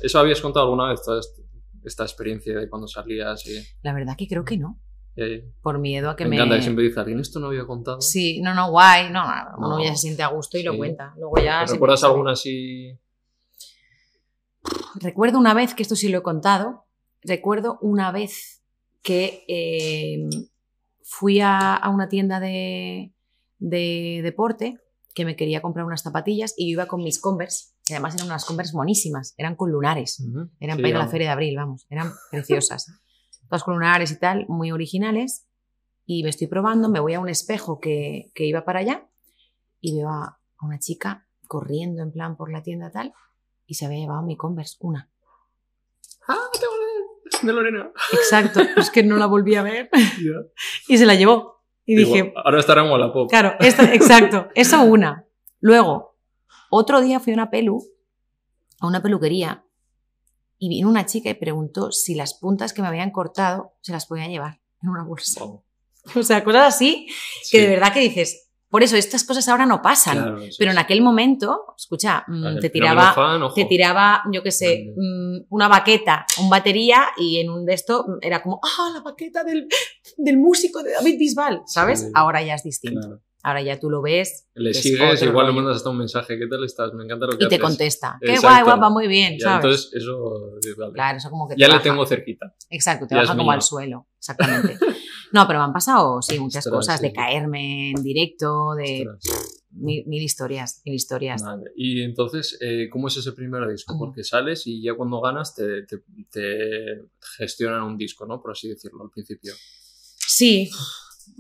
[0.03, 1.39] ¿Eso habías contado alguna vez, toda est-
[1.85, 3.47] esta experiencia de cuando salías?
[3.47, 4.81] Y, La verdad que creo que no.
[5.63, 6.37] Por miedo a que me me...
[6.37, 8.01] encanta que siempre dice alguien, esto no había contado.
[8.01, 9.11] Sí, no, no, guay.
[9.11, 9.25] No,
[9.59, 9.85] uno No.
[9.85, 11.13] ya se siente a gusto y lo cuenta.
[11.19, 11.65] Luego ya...
[11.67, 12.99] ¿Te ¿Recuerdas alguna así?
[15.01, 16.85] Recuerdo una vez, que esto sí lo he contado,
[17.23, 18.63] recuerdo una vez
[19.03, 20.29] que eh,
[21.03, 23.13] fui a, a una tienda de,
[23.59, 24.79] de deporte
[25.15, 28.29] que me quería comprar unas zapatillas y yo iba con mis Converse, que además eran
[28.29, 30.23] unas Converse monísimas, eran con lunares,
[30.61, 32.87] eran Sí, para ir a la feria de abril, vamos, eran preciosas.
[33.53, 35.47] Todas con lunares y tal, muy originales.
[36.07, 39.07] Y me estoy probando, me voy a un espejo que, que iba para allá
[39.79, 43.13] y veo a una chica corriendo en plan por la tienda tal
[43.67, 45.11] y se había llevado mi Converse, una.
[46.27, 46.39] ¡Ah,
[47.35, 47.91] la de Lorena!
[48.15, 49.91] Exacto, es que no la volví a ver
[50.89, 51.63] y se la llevó.
[51.85, 53.29] Y dije, ahora estará en Wallapop.
[53.29, 55.27] claro, esta- exacto, eso una.
[55.61, 56.17] Luego,
[56.71, 57.83] otro día fui a una pelu,
[58.81, 59.63] a una peluquería,
[60.65, 64.07] y vino una chica y preguntó si las puntas que me habían cortado se las
[64.07, 65.45] podía llevar en una bolsa.
[66.17, 67.07] O sea, cosas así
[67.45, 70.19] Sí, que de verdad que dices, por eso estas cosas ahora no pasan.
[70.19, 74.93] claro, Pero en aquel momento, escucha, mm, te tiraba, fan, te tiraba, yo qué sé,
[74.97, 79.43] mm, una baqueta, un batería y en un de esto era como, ah, la baqueta
[79.45, 79.69] del,
[80.17, 82.01] del músico de David Bisbal, ¿sabes?
[82.03, 82.11] Sí.
[82.15, 83.01] Ahora ya es distinto.
[83.01, 83.23] Claro.
[83.45, 86.47] Ahora ya tú lo ves Le Es sigues, igual le mandas hasta un mensaje, ¿qué
[86.47, 86.93] tal estás?
[86.95, 87.61] Me encanta lo que y te haces.
[87.61, 88.17] contesta.
[88.21, 88.49] Qué Exacto.
[88.49, 89.65] guay, guapa, muy bien, Ya, ¿sabes?
[89.65, 90.93] entonces, eso, vale.
[90.93, 91.83] claro, eso como que te ya le baja.
[91.83, 92.55] tengo cerquita.
[92.71, 93.53] Exacto, te ya baja como mío.
[93.53, 94.07] al suelo.
[94.19, 94.79] Exactamente.
[95.33, 97.07] No, pero me han pasado, sí, muchas Ostras, cosas, sí.
[97.07, 101.43] de caerme en directo, de Ostras, mil, mil historias, mil historias.
[101.75, 103.95] Y entonces, eh, ¿cómo es ese primer disco?
[103.95, 103.99] Mm.
[103.99, 108.41] Porque sales y ya cuando ganas te, te- te gestionan un disco, ¿no?
[108.43, 109.55] Por así decirlo, al principio.
[110.29, 110.71] Sí,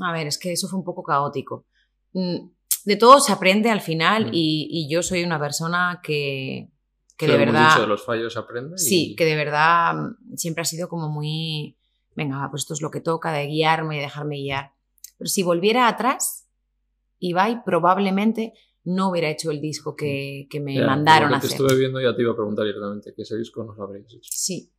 [0.00, 1.66] a ver, es que eso fue un poco caótico.
[2.12, 2.51] Mm,
[2.85, 4.31] De todo se aprende al final Mm.
[4.35, 6.68] y, y yo soy una persona que,
[7.16, 7.68] que de verdad...
[7.68, 8.75] dicho, de los fallos se aprende.
[8.77, 11.77] y- Sí, que de verdad mm, siempre ha sido como muy,
[12.16, 14.72] venga, pues esto es lo que toca, de guiarme y dejarme guiar.
[15.16, 16.48] Pero si volviera atrás,
[17.20, 18.53] Ibai probablemente
[18.85, 21.61] no hubiera hecho el disco que, que me Ya, mandaron a que te hacer.
[21.66, 24.29] estuve viendo ya te iba a preguntar directamente que ese disco no lo habrías hecho.
[24.33, 24.72] Sí.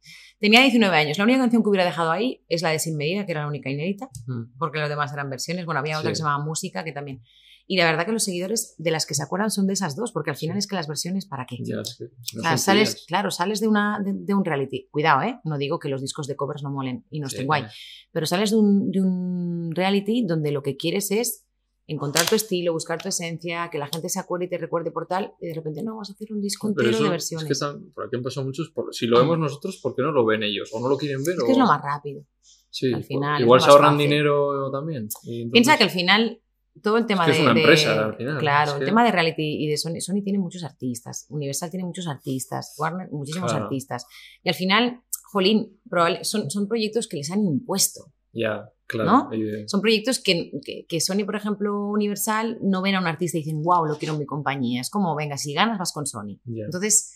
[0.44, 1.18] Tenía 19 años.
[1.18, 3.48] La única canción que hubiera dejado ahí es la de Sin Medida, que era la
[3.48, 4.58] única inédita, Mm.
[4.60, 5.66] porque las demás eran versiones.
[5.66, 6.12] Bueno, había otra Sí.
[6.12, 7.22] que se llamaba Música, que también.
[7.66, 10.12] Y la verdad que los seguidores de las que se acuerdan son de esas dos,
[10.12, 10.60] porque al final Sí.
[10.60, 11.56] es que las versiones, ¿para qué?
[11.64, 12.04] Ya, es que
[12.36, 14.90] no Claro, sales, claro, sales de, una, de, de un reality.
[14.92, 15.40] Cuidado, ¿eh?
[15.46, 17.64] No digo que los discos de covers no molen y no Sí, estén guay.
[18.12, 21.43] Pero sales de un, de un reality donde lo que quieres es
[21.88, 25.06] encontrar tu estilo, buscar tu esencia, que la gente se acuerde y te recuerde por
[25.08, 27.46] tal, y de repente no, vas a hacer un disco entero eso de es versiones.
[27.48, 28.70] que están- por aquí han pasado muchos.
[28.70, 30.70] por- si lo vemos nosotros, ¿por qué no lo ven ellos?
[30.74, 31.36] ¿O no lo quieren ver?
[31.36, 32.24] Es o- que es lo más rápido.
[32.70, 34.10] Sí, al por- final, Igual es se ahorran fácil.
[34.10, 35.04] dinero también.
[35.04, 36.40] entonces- Piensa que al final
[36.82, 37.38] todo el tema que de.
[37.38, 39.78] es una de- empresa, al final, Claro, es el que- tema de reality y de
[39.78, 40.00] Sony.
[40.00, 43.66] Sony tiene muchos artistas, Universal tiene muchos artistas, Warner muchísimos Claro.
[43.66, 44.06] artistas.
[44.42, 45.80] Y al final, jolín,
[46.24, 48.06] son, son proyectos que les han impuesto.
[48.32, 49.12] Ya, claro.
[49.12, 49.30] ¿No?
[49.68, 53.42] Son proyectos que, que, que Sony, por ejemplo, Universal, no ven a un artista y
[53.42, 54.82] dicen, wow, lo quiero en mi compañía.
[54.82, 56.40] Es como, venga, si ganas, vas con Sony.
[56.66, 57.16] Entonces,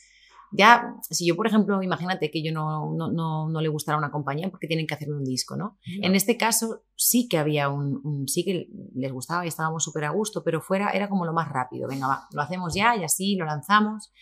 [0.53, 4.11] ya, si yo, por ejemplo, imagínate que yo no, no, no, no le gustara una
[4.11, 5.77] compañía porque tienen que hacerme un disco, ¿no?
[6.01, 10.05] En este caso sí que había un, un- sí que les gustaba y estábamos súper
[10.05, 11.89] a gusto, pero fuera era como lo más rápido.
[11.89, 14.13] Venga, va, lo hacemos ya y así lo lanzamos.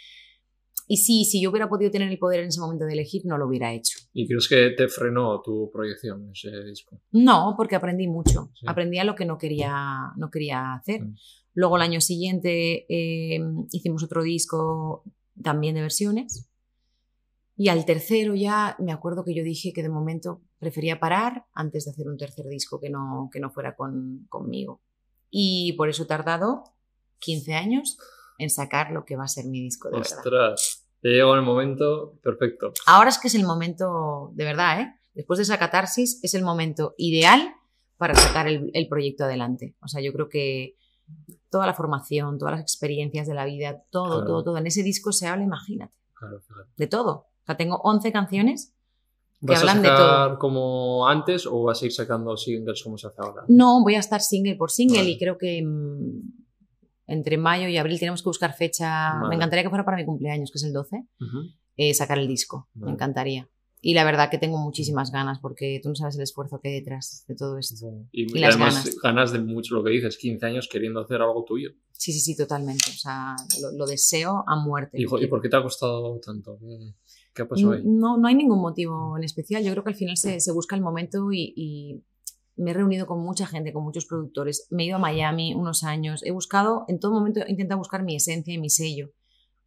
[0.88, 3.38] Y sí, si yo hubiera podido tener el poder en ese momento de elegir, no
[3.38, 3.98] lo hubiera hecho.
[4.14, 7.02] ¿Y crees que te frenó tu proyección ese disco?
[7.12, 8.52] No, porque aprendí mucho.
[8.54, 8.66] Sí.
[8.68, 11.04] Aprendí a lo que no quería, no quería hacer.
[11.04, 11.16] Mm.
[11.56, 13.40] Luego el año siguiente eh,
[13.72, 15.04] hicimos otro disco
[15.42, 16.50] también de versiones.
[17.58, 21.86] Y al tercero ya me acuerdo que yo dije que de momento prefería parar antes
[21.86, 24.82] de hacer un tercer disco que no, que no fuera con, conmigo.
[25.30, 26.64] Y por eso he tardado
[27.20, 27.98] 15 años
[28.38, 30.18] en sacar lo que va a ser mi disco de verdad.
[30.18, 32.74] Ostras, te llegó el momento perfecto.
[32.86, 34.94] Ahora es que es el momento, de verdad, ¿eh?
[35.14, 37.54] Después de esa catarsis, es el momento ideal
[37.98, 39.76] para sacar el, el proyecto adelante.
[39.82, 40.76] O sea, yo creo que
[41.50, 44.26] toda la formación, todas las experiencias de la vida, todo, Claro.
[44.26, 44.58] todo, todo.
[44.58, 46.42] En ese disco se habla, imagínate, Claro,
[46.76, 47.12] de todo.
[47.12, 48.74] O sea, tengo 11 canciones
[49.40, 50.40] que ¿Vas a hablan de sacar todo.
[50.40, 53.44] como antes o vas a ir sacando singles como se hace ahora?
[53.48, 55.12] No, voy a estar single por single Vale.
[55.12, 56.45] y creo que mm,
[57.08, 59.14] entre mayo y abril tenemos que buscar fecha.
[59.16, 59.30] Vale.
[59.30, 61.50] Me encantaría que fuera para mi cumpleaños, que es el 12, Ujú.
[61.78, 62.68] eh, sacar el disco.
[62.74, 62.92] Vale.
[62.92, 63.50] Me encantaría.
[63.82, 66.80] Y la verdad que tengo muchísimas ganas porque tú no sabes el esfuerzo que hay
[66.80, 67.86] detrás de todo esto.
[68.12, 68.98] Y, Y las además ganas.
[69.04, 69.32] ganas.
[69.32, 71.70] de mucho lo que dices, 15 años queriendo hacer algo tuyo.
[71.92, 72.86] Sí, sí, sí, totalmente.
[72.90, 74.98] O sea, lo, lo deseo a muerte.
[75.00, 76.58] Y, ¿y por qué te ha costado tanto?
[76.60, 76.94] ¿Qué,
[77.36, 77.84] qué ha pasado ahí?
[77.86, 79.64] No, no hay ningún motivo en especial.
[79.64, 82.04] Yo creo que al final se, se busca el momento y, y
[82.56, 84.68] me he reunido con mucha gente, con muchos productores.
[84.72, 86.24] Me he ido a Miami unos años.
[86.24, 89.10] He buscado, en todo momento he intentado buscar mi esencia y mi sello.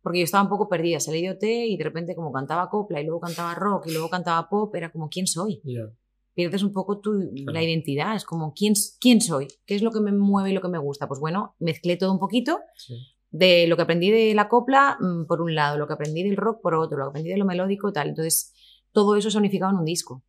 [0.03, 1.01] Porque yo estaba un poco perdida.
[1.01, 4.09] Salí de OT y de repente como cantaba copla y luego cantaba rock y luego
[4.09, 5.61] cantaba pop, era como, ¿quién soy?
[6.34, 7.53] Pierdes un poco tu, Claro.
[7.53, 8.14] la identidad.
[8.14, 9.49] Es como, ¿quién, ¿quién soy?
[9.66, 11.09] ¿Qué es lo que me mueve y lo que me gusta?
[11.09, 12.95] Pues bueno, mezclé todo un poquito Sí.
[13.30, 16.36] de lo que aprendí de la copla, mm, por un lado, lo que aprendí del
[16.36, 18.09] rock, por otro, lo que aprendí de lo melódico, tal.
[18.11, 18.55] Entonces,
[18.93, 20.22] todo eso se unificado en un disco.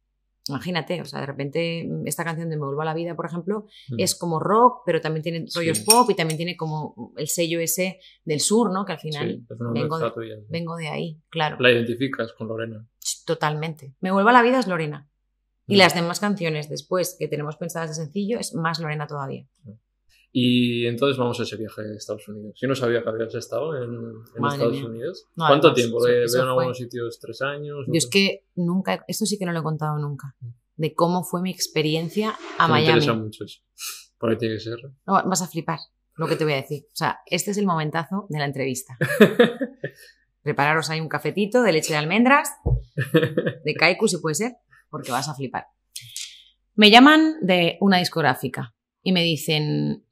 [0.49, 3.25] Imagínate, o sea, de repente mm, esta canción de Me vuelvo a la vida, por
[3.25, 3.95] ejemplo, Mm.
[3.99, 5.85] es como rock, pero también tiene rollos Sí.
[5.85, 8.85] pop y también tiene como el sello ese del sur, ¿no?
[8.85, 10.35] Que al final de, tuya.
[10.49, 11.57] vengo de ahí, claro.
[11.59, 12.85] La identificas con Lorena.
[13.25, 13.93] Totalmente.
[14.01, 15.07] Me vuelvo a la vida es Lorena.
[15.67, 15.77] Y Mm.
[15.77, 19.45] las demás canciones después que tenemos pensadas de sencillo es más Lorena todavía.
[20.32, 22.53] Y entonces vamos a ese viaje a Estados Unidos.
[22.61, 24.13] Yo no sabía que habías estado en,
[24.47, 24.86] Estados mía.
[24.86, 25.25] Unidos.
[25.36, 26.07] No, ¿Cuánto además, tiempo?
[26.07, 27.86] eso- eso veo en algunos sitios tres años.
[27.88, 30.36] Yo es que nunca, esto sí que no lo he contado nunca,
[30.75, 32.89] de cómo fue mi experiencia a Me Miami.
[32.99, 33.59] interesa mucho eso.
[34.19, 34.77] Por ahí tiene que ser.
[35.07, 35.80] No, vas a flipar
[36.15, 36.84] lo que te voy a decir.
[36.88, 38.97] O sea, este es el momentazo de la entrevista.
[40.41, 42.49] Prepararos ahí un cafetito de leche de almendras,
[43.63, 44.53] de kaiku si puede ser,
[44.89, 45.65] porque vas a flipar.
[46.75, 48.73] Me llaman de una discográfica
[49.03, 50.05] y me dicen,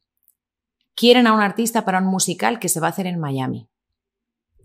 [0.97, 3.69] quieren a un artista para un musical que se va a hacer en Miami.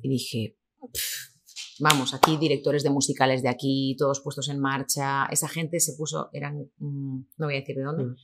[0.03, 1.33] Y dije, "Pff,
[1.78, 6.30] vamos, aquí directores de musicales de aquí, todos puestos en marcha, esa gente se puso,
[6.33, 8.16] eran, mm, no voy a decir de dónde, Mm.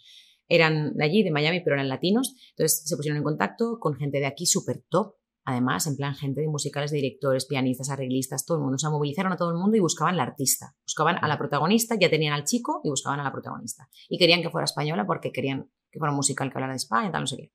[0.49, 4.19] eran de allí, de Miami, pero eran latinos, entonces se pusieron en contacto con gente
[4.21, 8.57] de aquí súper top, además, en plan gente de musicales, de directores, pianistas, arreglistas, todo
[8.59, 11.29] el mundo, o sea, movilizaron a todo el mundo y buscaban la artista, buscaban a
[11.29, 13.89] la protagonista, ya tenían al chico y buscaban a la protagonista.
[14.09, 17.11] Y querían que fuera española porque querían que fuera un musical que hablara de España,
[17.11, 17.53] tal, no sé qué.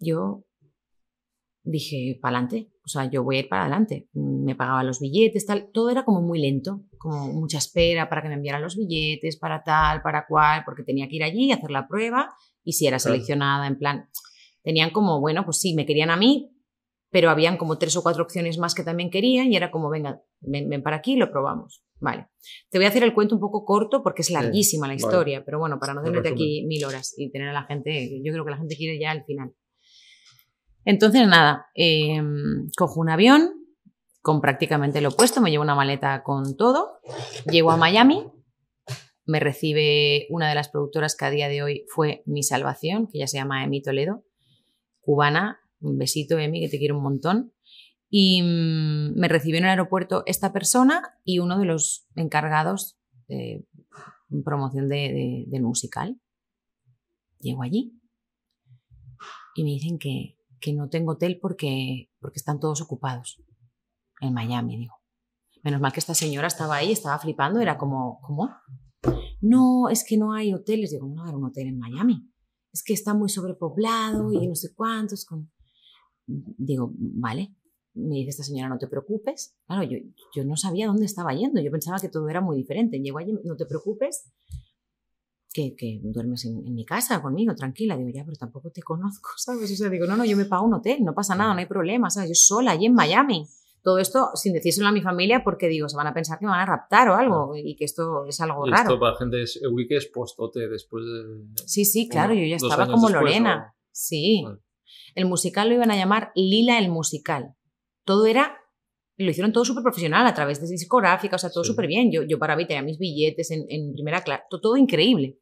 [0.00, 0.44] Yo
[1.62, 4.08] dije, para adelante, o sea, yo voy a ir para adelante.
[4.12, 8.28] Me pagaban los billetes, tal, todo era como muy lento, como mucha espera para que
[8.28, 11.86] me enviaran los billetes, para tal, para cual, porque tenía que ir allí, hacer la
[11.86, 12.34] prueba
[12.64, 14.08] y si era seleccionada, en plan,
[14.62, 16.50] tenían como, bueno, pues sí, me querían a mí,
[17.10, 20.22] pero habían como tres o cuatro opciones más que también querían y era como, venga,
[20.40, 21.82] ven, ven para aquí y lo probamos.
[21.98, 22.28] Vale.
[22.70, 25.02] Te voy a hacer el cuento un poco corto porque es larguísima la vale.
[25.02, 28.32] historia, pero bueno, para no tenerte aquí mil horas y tener a la gente, yo
[28.32, 29.52] creo que la gente quiere ya el final.
[30.84, 32.20] Entonces, nada, eh,
[32.76, 33.52] cojo un avión
[34.22, 36.98] con prácticamente lo opuesto, me llevo una maleta con todo,
[37.50, 38.26] llego a Miami,
[39.24, 43.18] me recibe una de las productoras que a día de hoy fue mi salvación, que
[43.18, 44.24] ya se llama Emi Toledo,
[45.00, 47.52] cubana, un besito Emi, que te quiero un montón.
[48.10, 53.64] Y mm, me recibió en el aeropuerto esta persona y uno de los encargados de
[54.44, 56.20] promoción de- del musical.
[57.38, 57.98] Llego allí
[59.54, 63.42] y me dicen que, que no tengo hotel porque, porque están todos ocupados
[64.20, 64.94] en Miami, digo.
[65.62, 68.50] Menos mal que esta señora estaba ahí, estaba flipando, era como, ¿cómo?
[69.40, 70.90] No, es que no hay hoteles.
[70.90, 72.30] Digo, ¿cómo no va a haber un hotel en Miami?
[72.72, 75.24] Es que está muy sobrepoblado y no sé cuántos.
[75.24, 75.50] Con...
[76.26, 77.56] Digo, vale.
[77.92, 79.56] Me dice esta señora, no te preocupes.
[79.66, 79.98] Claro, yo,
[80.34, 81.60] yo no sabía dónde estaba yendo.
[81.60, 83.00] Yo pensaba que todo era muy diferente.
[83.00, 84.30] Llego allí, no te preocupes,
[85.52, 87.96] que, que duermes en, en mi casa conmigo, tranquila.
[87.96, 89.70] Digo, ya, pero tampoco te conozco, ¿sabes?
[89.72, 91.66] O sea, digo, no, no, yo me pago un hotel, no pasa nada, no hay
[91.66, 92.30] problema, ¿sabes?
[92.30, 93.46] Yo sola, allí en Miami.
[93.82, 96.50] Todo esto sin decírselo a mi familia porque digo, se van a pensar que me
[96.50, 98.82] van a raptar o algo y que esto es algo Y raro.
[98.82, 101.64] esto para gente es Wiki es postote después de.
[101.66, 103.74] Sí, sí, claro, yo ya estaba como después, Lorena.
[103.90, 104.42] Sí.
[104.44, 104.58] Vale.
[105.14, 107.54] El musical lo iban a llamar Lila el musical.
[108.04, 108.58] Todo era,
[109.24, 111.70] lo hicieron todo súper profesional a través de discográfica, o sea, todo Sí.
[111.70, 112.10] súper bien.
[112.12, 115.38] Yo, yo para mí tenía mis billetes en, en primera clase, todo, todo increíble.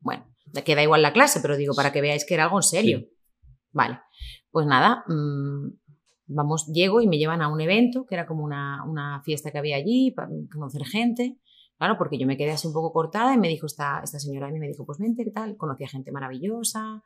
[0.00, 0.26] Bueno,
[0.64, 2.98] queda igual la clase, pero digo, para que veáis que era algo en serio.
[3.00, 3.08] Sí.
[3.72, 3.98] Vale,
[4.50, 5.68] pues nada, mm,
[6.26, 9.58] vamos, llego y me llevan a un evento, que era como una, una fiesta que
[9.58, 11.38] había allí, para conocer gente.
[11.78, 14.48] Claro, porque yo me quedé así un poco cortada y me dijo esta, esta señora,
[14.50, 15.56] y me dijo, pues vente, ¿qué tal?
[15.56, 17.02] Conocí a gente maravillosa,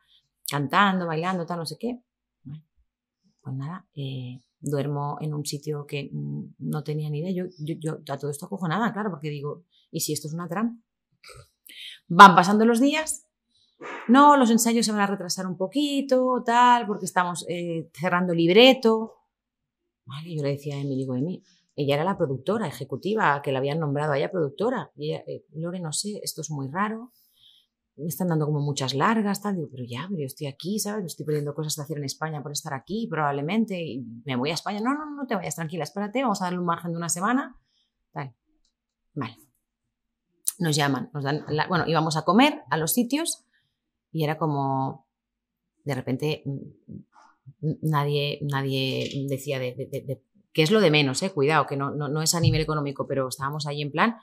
[0.50, 2.00] cantando, bailando, tal, no sé qué.
[2.42, 2.62] Bueno,
[3.42, 4.40] pues nada, eh,
[4.70, 7.32] duermo en un sitio que no tenía ni idea.
[7.32, 10.48] Yo, yo, yo a todo esto acojonada, claro, porque digo, ¿y si esto es una
[10.48, 10.82] trampa?
[12.08, 13.26] Van pasando los días.
[14.08, 19.14] No, los ensayos se van a retrasar un poquito, tal, porque estamos eh, cerrando libreto.
[20.04, 21.42] Vale, yo le decía a Emily, digo, Emi,
[21.74, 24.92] ella era la productora ejecutiva, que la habían nombrado a ella productora.
[24.96, 27.12] Y ella, eh, Lore, no sé, esto es muy raro.
[27.96, 29.56] Me están dando como muchas largas, tal.
[29.56, 31.00] Digo, pero ya, pero yo estoy aquí, ¿sabes?
[31.02, 33.80] Me estoy perdiendo cosas de hacer en España por estar aquí, probablemente.
[33.82, 34.80] Y me voy a España.
[34.80, 37.56] No, no, no te vayas, tranquila, espérate, vamos a darle un margen de una semana
[38.12, 38.34] tal.
[39.14, 39.36] Vale.
[40.58, 43.44] Nos llaman, nos dan, la- bueno, íbamos a comer a los sitios
[44.12, 45.06] y era como,
[45.84, 50.22] de repente, mm, nadie, nadie decía de, de- de- de-
[50.52, 53.06] que es lo de menos, eh, cuidado, que no, no, no es a nivel económico,
[53.06, 54.16] pero estábamos ahí en plan,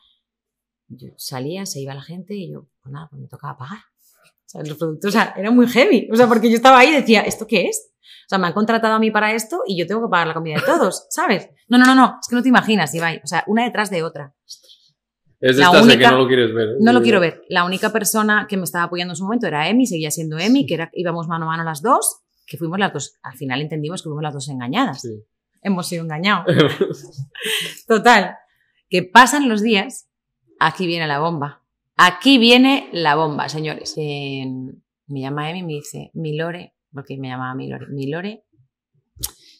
[0.97, 3.79] yo salía, se iba la gente y yo, pues nada, pues me tocaba pagar.
[3.79, 6.09] O sea, los productos, o sea, era muy heavy.
[6.11, 7.91] O sea, porque yo estaba ahí y decía, ¿esto qué es?
[8.25, 10.33] O sea, me han contratado a mí para esto y yo tengo que pagar la
[10.33, 11.49] comida de todos, ¿sabes?
[11.67, 13.21] No, no, no, no, es que no te imaginas, Ibai.
[13.23, 14.33] O sea, una detrás de otra.
[15.39, 16.69] Es La única- que no lo quieres ver.
[16.69, 16.75] ¿eh?
[16.79, 17.41] No lo quiero ver.
[17.49, 20.65] La única persona que me estaba apoyando en su momento era Emi, seguía siendo Emi,
[20.65, 24.01] que era, íbamos mano a mano las dos, que fuimos las dos, al final entendimos
[24.01, 25.01] que fuimos las dos engañadas.
[25.01, 25.21] Sí.
[25.61, 26.45] Hemos sido engañados.
[27.87, 28.37] Total,
[28.89, 30.07] que pasan los días,
[30.67, 31.61] aquí viene la bomba.
[31.95, 33.93] Aquí viene la bomba, señores.
[33.97, 34.45] Eh,
[35.07, 38.45] me llama Emi y me dice, Milore, porque me llamaba Milore, Milore,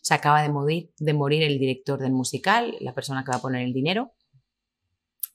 [0.02, 3.42] se acaba de morir, de morir el director del musical, la persona que va a
[3.42, 4.14] poner el dinero,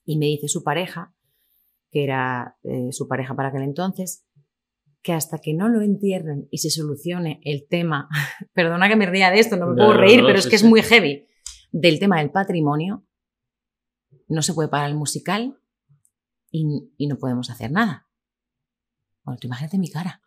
[0.05, 1.15] y me dice su pareja,
[1.91, 4.27] que era eh, su pareja para aquel entonces,
[5.03, 8.09] que hasta que no lo entierren y se solucione el tema,
[8.55, 10.47] perdona que me ría de esto, no me No, puedo no, reír, no, pero es
[10.47, 11.27] que es muy heavy,
[11.71, 13.05] del tema del patrimonio,
[14.29, 15.61] no se puede pagar el musical
[16.51, 18.09] y, y no podemos hacer nada.
[19.23, 20.23] Bueno, tú imagínate mi cara.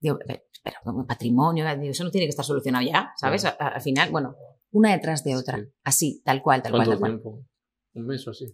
[0.00, 3.44] Digo, "Pe- pero como patrimonio, digo, eso no tiene que estar solucionado ya, ¿sabes?
[3.44, 4.34] Al final, bueno,
[4.70, 5.64] una detrás de otra, Sí.
[5.84, 7.12] así, tal cual, tal cual, ¿Cuánto tal cual.
[7.22, 7.48] tiempo?
[7.94, 8.46] ¿Un mes o así?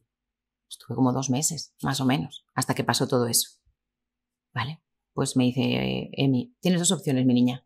[0.69, 3.59] Estuve como dos meses, más o menos, hasta que pasó todo eso.
[4.55, 4.83] ¿Vale?
[5.13, 7.65] Pues me dice eh, Emi, tienes dos opciones, mi niña.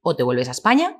[0.00, 0.98] O te vuelves a España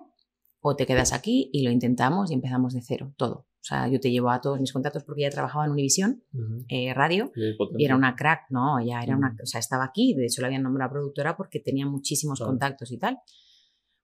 [0.61, 3.47] o te quedas aquí y lo intentamos y empezamos de cero, todo.
[3.61, 6.65] O sea, yo te llevo a todos mis contactos porque ya trabajaba en Univisión, Ujú.
[6.69, 9.39] eh, radio, Y y era una crack, no, ya era una, Mm.
[9.43, 12.53] o sea, estaba aquí, de hecho la habían nombrado productora porque tenía muchísimos Claro.
[12.53, 13.19] contactos y tal.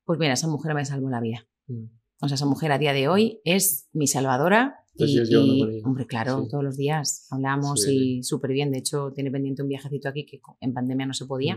[0.04, 1.46] Pues mira, esa mujer me salvó la vida.
[1.68, 1.84] Mm.
[2.20, 4.76] O sea, esa mujer a día de hoy es mi salvadora.
[4.96, 5.86] Y, sigues llevando y, ella.
[5.88, 6.48] hombre, claro, Sí.
[6.50, 8.18] todos los días hablamos Sí.
[8.18, 8.70] y súper bien.
[8.70, 11.56] De hecho, tiene pendiente un viajecito aquí que en pandemia no se podía.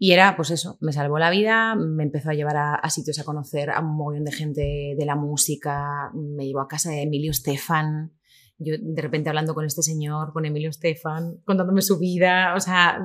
[0.00, 3.18] Y era, pues eso, me salvó la vida, me empezó a llevar a, a sitios
[3.18, 7.02] a conocer a un montón de gente de la música, me llevó a casa de
[7.02, 8.12] Emilio Estefan,
[8.58, 13.00] yo de repente hablando con este señor, con Emilio Estefan, contándome su vida, o sea,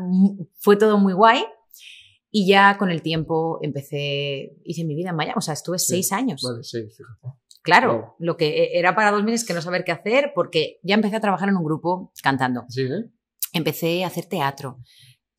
[0.60, 1.44] fue todo muy guay.
[2.36, 5.86] Y ya con el tiempo empecé, hice mi vida en Miami, o sea, estuve Sí.
[5.94, 6.42] seis años.
[6.44, 7.38] Vale, sí, fíjate.
[7.62, 8.04] Claro, Wow.
[8.20, 11.16] lo que e, era para dos meses que no saber qué hacer, porque ya empecé
[11.16, 12.66] a trabajar en un grupo cantando.
[12.70, 13.12] Sí, ¿eh?
[13.54, 14.80] Empecé a hacer teatro,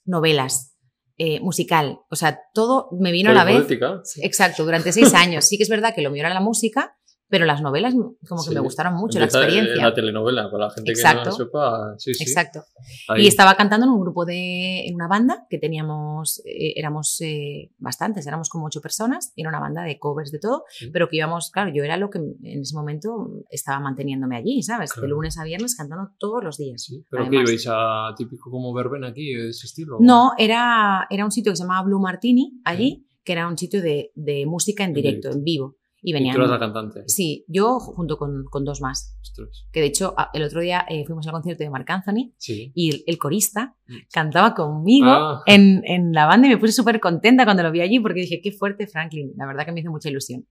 [0.05, 0.74] novelas,
[1.17, 3.57] eh, musical, o sea, todo me vino a la vez.
[3.57, 4.01] Política.
[4.23, 5.45] Exacto, durante seis años.
[5.45, 6.97] Sí que es verdad que lo mío era la música,
[7.35, 7.95] pero las novelas
[8.29, 8.55] como que Sí.
[8.55, 9.83] me gustaron mucho, Empieza, la experiencia.
[9.89, 11.19] La telenovela, para la gente Exacto.
[11.19, 11.95] que no lo sepa.
[11.99, 12.23] Sí, sí.
[12.23, 12.63] Exacto.
[13.09, 13.25] Ahí.
[13.25, 17.73] Y estaba cantando en un grupo de, en una banda que teníamos, eh, éramos eh,
[17.79, 20.91] bastantes, éramos como ocho personas, y era una banda de covers de todo, Sí.
[20.93, 24.91] pero que íbamos, claro, yo era lo que en ese momento estaba manteniéndome allí, ¿sabes?
[24.91, 25.17] De Claro.
[25.17, 26.83] lunes a viernes cantando todos los días.
[26.85, 27.51] Sí, ¿Pero Además.
[27.51, 29.97] ibais a típico como verbena aquí, de ese estilo?
[29.99, 33.83] No, era, era un sitio que se llamaba Blue Martini, allí, que era un sitio
[33.83, 35.39] de, de música en En directo, directo.
[35.39, 35.77] en vivo.
[36.07, 36.35] Y Y venían.
[36.35, 37.03] tú eras la cantante.
[37.07, 39.17] Sí, yo junto con, con dos más.
[39.23, 39.67] Ostras.
[39.73, 42.73] Que de hecho, el otro día eh, fuimos al concierto de Marc Anthony Sí.
[42.75, 43.97] y el, el corista Mm.
[44.13, 45.43] cantaba conmigo Ah.
[45.47, 48.41] en, en la banda y me puse súper contenta cuando lo vi allí porque dije,
[48.43, 49.33] qué fuerte Franklin.
[49.37, 50.47] La verdad que me hizo mucha ilusión.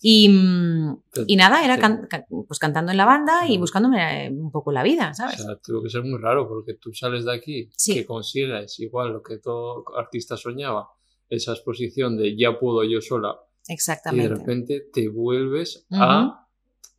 [0.00, 0.96] Y, mm,
[1.26, 1.80] y nada, era Sí.
[1.80, 3.60] can- can- pues cantando en la banda y Mm.
[3.60, 5.36] buscándome eh, un poco la vida, O ¿sabes?
[5.42, 9.22] sea, tuvo que ser muy raro porque tú sales de aquí, que consigues igual lo
[9.22, 10.88] que todo artista soñaba,
[11.28, 13.34] esa exposición de ya puedo yo sola,
[13.66, 14.28] y de Exactamente.
[14.34, 16.46] repente te vuelves a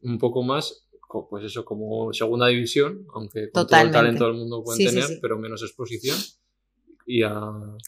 [0.02, 0.88] un poco más,
[1.30, 3.70] pues eso, como segunda división, aunque con Totalmente.
[3.70, 5.20] todo el talento del mundo pueden Sí, sí, tener, sí.
[5.22, 6.18] pero menos exposición.
[7.06, 7.40] Y a-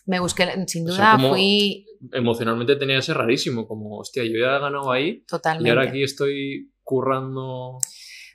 [0.05, 4.23] Me busqué, sin O duda, sea, como- fui emocionalmente tenía que ser rarísimo, como, hostia,
[4.23, 5.67] yo ya he ganado ahí totalmente.
[5.67, 7.77] y ahora aquí estoy currando.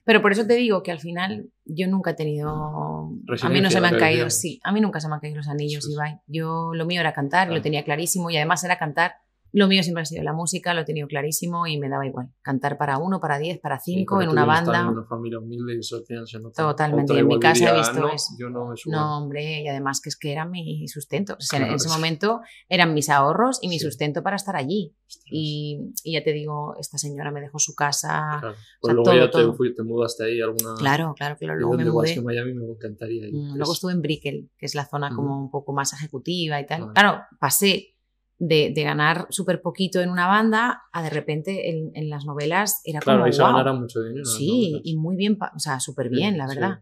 [0.05, 2.51] Pero por eso te digo que al final yo nunca he tenido.
[2.51, 5.39] A mí no se me han caído, sí, a mí nunca se me han caído
[5.39, 5.95] los anillos, Sí, sí.
[5.95, 6.21] Ibai.
[6.27, 9.15] Yo lo mío era cantar, lo tenía clarísimo y además era cantar.
[9.57, 12.29] Lo mío siempre ha sido la música, lo he tenido clarísimo y me daba igual.
[12.43, 14.83] Cantar para uno, para diez, para Sí, cinco, porque en una banda.
[14.83, 16.61] de una familia humilde y eso se nota.
[16.61, 18.35] Totalmente, Otra y en mi casa he diría, visto "No, eso".
[18.37, 18.93] Yo no me subo.
[18.93, 21.35] No, hombre, y además que es que era mi sustento.
[21.35, 21.95] O sea, Claro, en ese sí.
[21.95, 23.85] momento eran mis ahorros y mi Sí.
[23.85, 24.97] sustento para estar allí.
[25.27, 28.39] Y, y ya te digo, esta señora me dejó su casa.
[28.41, 28.49] claro.
[28.51, 29.51] o Pues sea, luego todo, ya todo.
[29.53, 30.75] te, fui- te mudaste ahí alguna.
[30.79, 31.55] Claro, claro, claro.
[31.59, 32.21] ¿Y Luego me mudé.
[32.21, 33.29] Miami me encantaría.
[33.29, 33.35] ir.
[33.35, 36.59] Mm, Luego Es- estuve en Brickell, que es la zona como un poco más ejecutiva
[36.61, 36.93] y tal.
[36.93, 37.94] Claro, pasé
[38.39, 42.81] de, de ganar súper poquito en una banda a de repente en, en las novelas
[42.85, 43.53] era Claro, como ahí se "Guau".
[43.53, 44.25] ganará mucho dinero.
[44.25, 46.57] Sí, y muy bien, o sea, súper Sí, bien, la sí.
[46.57, 46.81] verdad.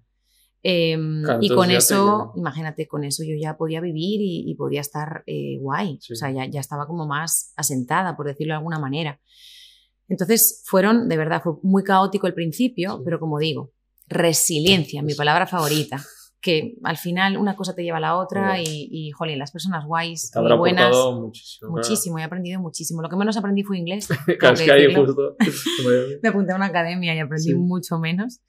[0.64, 4.55] Em, Claro, y con te eso, imagínate, con eso yo ya podía vivir y, y
[4.55, 5.98] podía estar eh, guay.
[6.00, 6.12] Sí.
[6.12, 9.20] O sea, ya, ya estaba como más asentada, por decirlo de alguna manera.
[10.09, 13.03] Entonces fueron, de verdad, fue muy caótico el principio, Sí.
[13.05, 13.72] pero como digo,
[14.07, 15.96] resiliencia, mi palabra favorita.
[16.43, 19.86] Que al final una cosa te lleva a la otra y, y, jolín, las personas
[19.86, 21.59] guays Te buenas, muchísimo.
[21.61, 21.72] claro.
[21.72, 23.01] muchísimo, he aprendido muchísimo.
[23.01, 24.09] Lo que menos aprendí fue inglés.
[24.40, 25.07] Claro, ahí decirlo.
[25.07, 25.36] justo.
[26.22, 27.55] Me apunté a una academia y aprendí Sí.
[27.55, 28.40] mucho menos.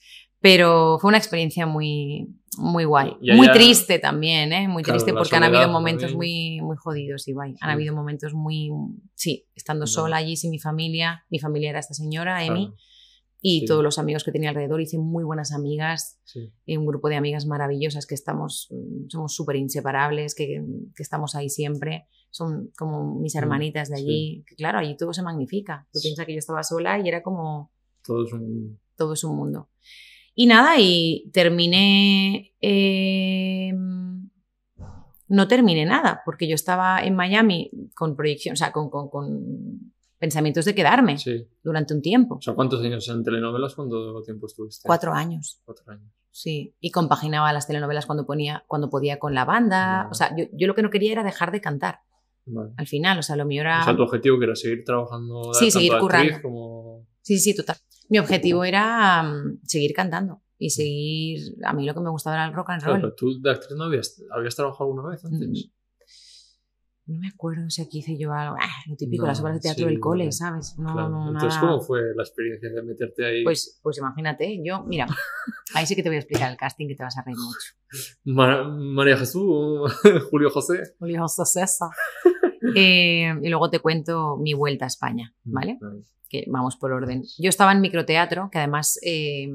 [0.41, 2.27] Pero fue una experiencia muy,
[2.57, 3.15] muy guay.
[3.21, 4.67] Muy triste también, ¿eh?
[4.67, 6.57] Muy Claro, triste la porque han habido momentos también.
[6.57, 7.25] muy, muy jodidos.
[7.27, 7.59] Han Sí.
[7.61, 8.69] habido momentos muy...
[9.13, 9.91] Sí, estando Ya.
[9.91, 11.23] sola allí sin mi familia.
[11.29, 12.65] Mi familia era esta señora, Emi.
[12.65, 12.75] Claro,
[13.45, 13.65] Y Sí.
[13.65, 14.79] todos los amigos que tenía alrededor.
[14.81, 16.17] Hice muy buenas amigas.
[16.23, 16.51] sí.
[16.77, 20.63] un grupo de amigas maravillosas que estamos, mm, somos súper inseparables, que,
[20.95, 22.07] que estamos ahí siempre.
[22.31, 24.45] Son como mis hermanitas de allí.
[24.57, 25.85] Claro, allí todo se magnifica.
[25.91, 27.71] Tú piensas que yo estaba sola y era como
[28.05, 28.79] Todo es un.
[28.95, 29.69] todo es un mundo.
[30.35, 32.53] Y nada, y terminé.
[32.61, 33.71] eh,
[35.27, 39.92] no terminé nada, porque yo estaba en Miami con proyección, o sea, con, con- con
[40.24, 41.45] pensamientos de quedarme Sí.
[41.61, 42.36] durante un tiempo.
[42.36, 43.76] O sea, ¿cuántos años en telenovelas?
[43.76, 44.88] ¿Cuánto tiempo estuviste?
[44.88, 45.61] Cuatro años.
[45.65, 46.09] Cuatro años.
[46.32, 50.07] Sí, y compaginaba las telenovelas cuando, ponía, cuando podía con la banda.
[50.09, 51.99] O sea, yo, yo lo que no quería era dejar de cantar
[52.45, 52.71] Vale.
[52.78, 53.19] al final.
[53.19, 53.82] O sea, lo mío era.
[53.82, 56.41] O sea, tu objetivo que era seguir trabajando Sí, tanto seguir currando.
[56.41, 57.05] como.
[57.21, 57.76] Sí, sí, total.
[58.07, 61.39] Mi objetivo era mm, seguir cantando y seguir.
[61.65, 62.95] A mí lo que me gustaba era el rock and roll.
[63.01, 65.49] pero tú de actriz no habías, habías trabajado alguna vez antes.
[65.49, 65.71] Mm,
[67.05, 68.55] No me acuerdo si aquí hice yo algo.
[68.59, 70.31] ah, lo típico, No, las obras de teatro sí, del cole.
[70.31, 70.75] ¿sabes?
[70.77, 71.09] No, Claro.
[71.09, 71.67] no, Entonces, nada.
[71.67, 73.43] ¿cómo fue la experiencia de meterte ahí?
[73.43, 75.07] Pues, pues imagínate, yo, mira,
[75.75, 78.13] ahí sí que te voy a explicar el casting que te vas a reír mucho.
[78.23, 79.91] Ma- María Jesús,
[80.31, 80.95] Julio José.
[80.99, 81.89] Julio César.
[82.75, 85.77] Eh, y luego te cuento mi vuelta a España, ¿vale?
[85.81, 86.01] Vale.
[86.29, 87.21] que vamos por orden.
[87.37, 89.49] Yo estaba en microteatro, que además eh,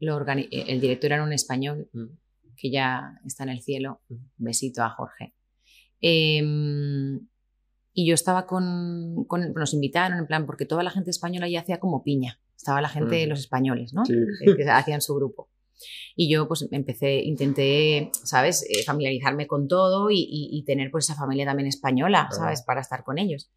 [0.00, 2.04] lo el director era un español Mm.
[2.56, 4.02] que ya está en el cielo.
[4.10, 4.14] Mm.
[4.36, 5.34] Besito a Jorge.
[6.00, 6.42] Eh,
[7.98, 11.60] y yo estaba con, con- Nos invitaron, en plan, porque toda la gente española ya
[11.60, 12.40] hacía como piña.
[12.56, 13.28] Estaba la gente, Mm.
[13.30, 14.04] los españoles, ¿no?
[14.04, 14.14] Sí.
[14.44, 15.48] Que, que hacían su grupo.
[16.14, 21.04] Y yo, pues, empecé, intenté, ¿sabes?, Eh, familiarizarme con todo y, y- y tener, pues,
[21.04, 22.44] esa familia también española, Claro.
[22.44, 23.50] ¿sabes?, para estar con ellos.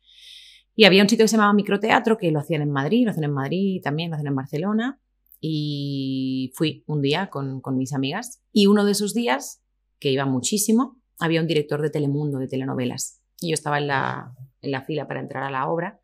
[0.75, 3.23] Y había un sitio que se llamaba Microteatro, que lo hacían en Madrid, lo hacen
[3.25, 5.01] en Madrid, también lo hacen en Barcelona.
[5.41, 8.41] Y fui un día con, con mis amigas.
[8.53, 9.61] Y uno de esos días,
[9.99, 13.21] que iba muchísimo, había un director de Telemundo, de telenovelas.
[13.41, 15.99] Y yo estaba en la, en la fila para entrar a la obra.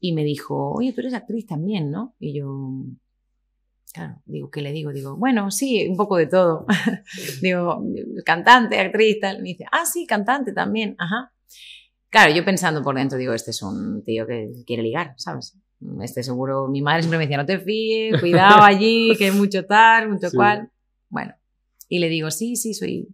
[0.00, 2.14] Y me dijo, oye, tú eres actriz también, ¿no?
[2.20, 2.70] Y yo,
[3.92, 4.92] claro, digo, ¿qué le digo?
[4.92, 6.66] Digo, bueno, sí, un poco de todo.
[7.42, 7.82] digo,
[8.24, 9.38] cantante, actriz, tal.
[9.38, 11.32] Me dice, ah, sí, cantante también, ajá.
[12.10, 15.58] Claro, yo pensando por dentro, digo, este es un tío que quiere ligar, ¿sabes?
[16.00, 19.64] Este seguro, mi madre siempre me decía, no te fíes, cuidado allí, que hay mucho
[19.66, 20.36] tal, mucho Sí.
[20.36, 20.70] cual.
[21.08, 21.34] Bueno,
[21.88, 23.08] y le digo, sí, sí, soy,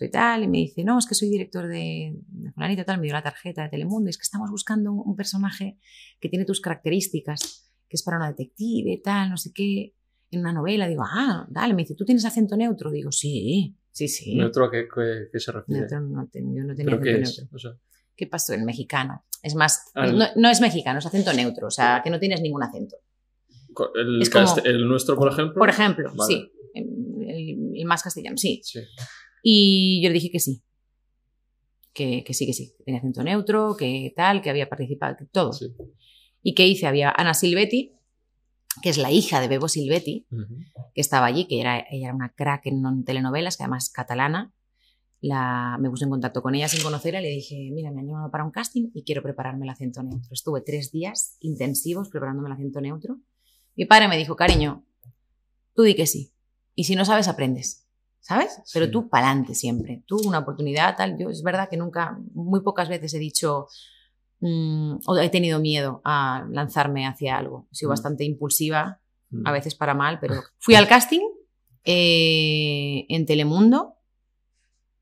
[0.00, 0.42] soy tal.
[0.44, 3.22] Y me dice, no, es que soy director de, de fulanito tal, me dio la
[3.22, 4.08] tarjeta de Telemundo.
[4.08, 5.78] Y es que estamos buscando un, un personaje
[6.18, 9.94] que tiene tus características, que es para una detective, tal, no sé qué,
[10.30, 10.88] en una novela.
[10.88, 12.90] Digo, ah, dale, me dice, ¿tú tienes acento neutro?
[12.90, 14.34] Digo, sí, sí, sí.
[14.36, 15.80] ¿Neutro a qué, qué- qué se refiere?
[15.82, 17.38] Neutro no ten- yo no tenía ¿Pero qué acento es?
[17.38, 17.56] neutro.
[17.56, 17.70] O sea,
[18.16, 18.52] ¿Qué pasó?
[18.54, 19.24] El mexicano.
[19.42, 22.40] Es más, Ah, no, no es mexicano, es acento neutro, o sea, que no tienes
[22.42, 22.96] ningún acento.
[23.94, 25.54] el, como- el nuestro, por ejemplo.
[25.58, 26.26] Por ejemplo, Vale.
[26.34, 28.60] sí, el, el más castellano, sí.
[28.62, 28.80] Sí.
[29.42, 30.62] Y yo le dije que sí.
[31.92, 35.26] Que, que sí, que sí, que tenía acento neutro, que tal, que había participado, que
[35.26, 35.52] todo.
[35.52, 35.74] sí.
[36.42, 36.86] ¿Y qué hice?
[36.86, 37.92] Había Ana Silvetti,
[38.82, 40.26] que es la hija de Bebo Silvetti,
[40.94, 44.52] que estaba allí, que era, ella era una crack en telenovelas, que además catalana.
[45.22, 48.06] La, me puse en contacto con ella sin conocerla y le dije, mira, me han
[48.06, 50.32] llamado para un casting y quiero prepararme el acento neutro.
[50.32, 53.18] Estuve tres días intensivos preparándome el acento neutro.
[53.76, 54.86] Mi padre me dijo, cariño,
[55.74, 56.32] tú di que sí.
[56.74, 57.86] Y si no sabes, aprendes.
[58.30, 58.62] ¿Sabes?
[58.72, 58.92] Pero Sí.
[58.92, 60.04] tú pa'lante siempre.
[60.06, 61.18] Tú una oportunidad, tal.
[61.18, 63.66] Yo es verdad que nunca, muy pocas veces he dicho,
[64.38, 67.66] mm, o he tenido miedo a lanzarme hacia algo.
[67.72, 67.94] He sido Mm.
[67.96, 69.00] bastante impulsiva
[69.30, 69.46] Mm.
[69.48, 71.22] a veces para mal, pero fui al casting
[71.84, 73.94] eh, en Telemundo.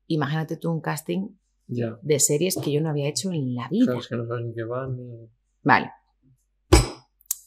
[0.07, 1.27] Imagínate tú un casting
[1.67, 1.99] Ya.
[2.01, 3.85] de series que yo no había hecho en la vida.
[3.85, 5.29] Claro, es que no sabes ni qué van ni.
[5.61, 5.91] Vale.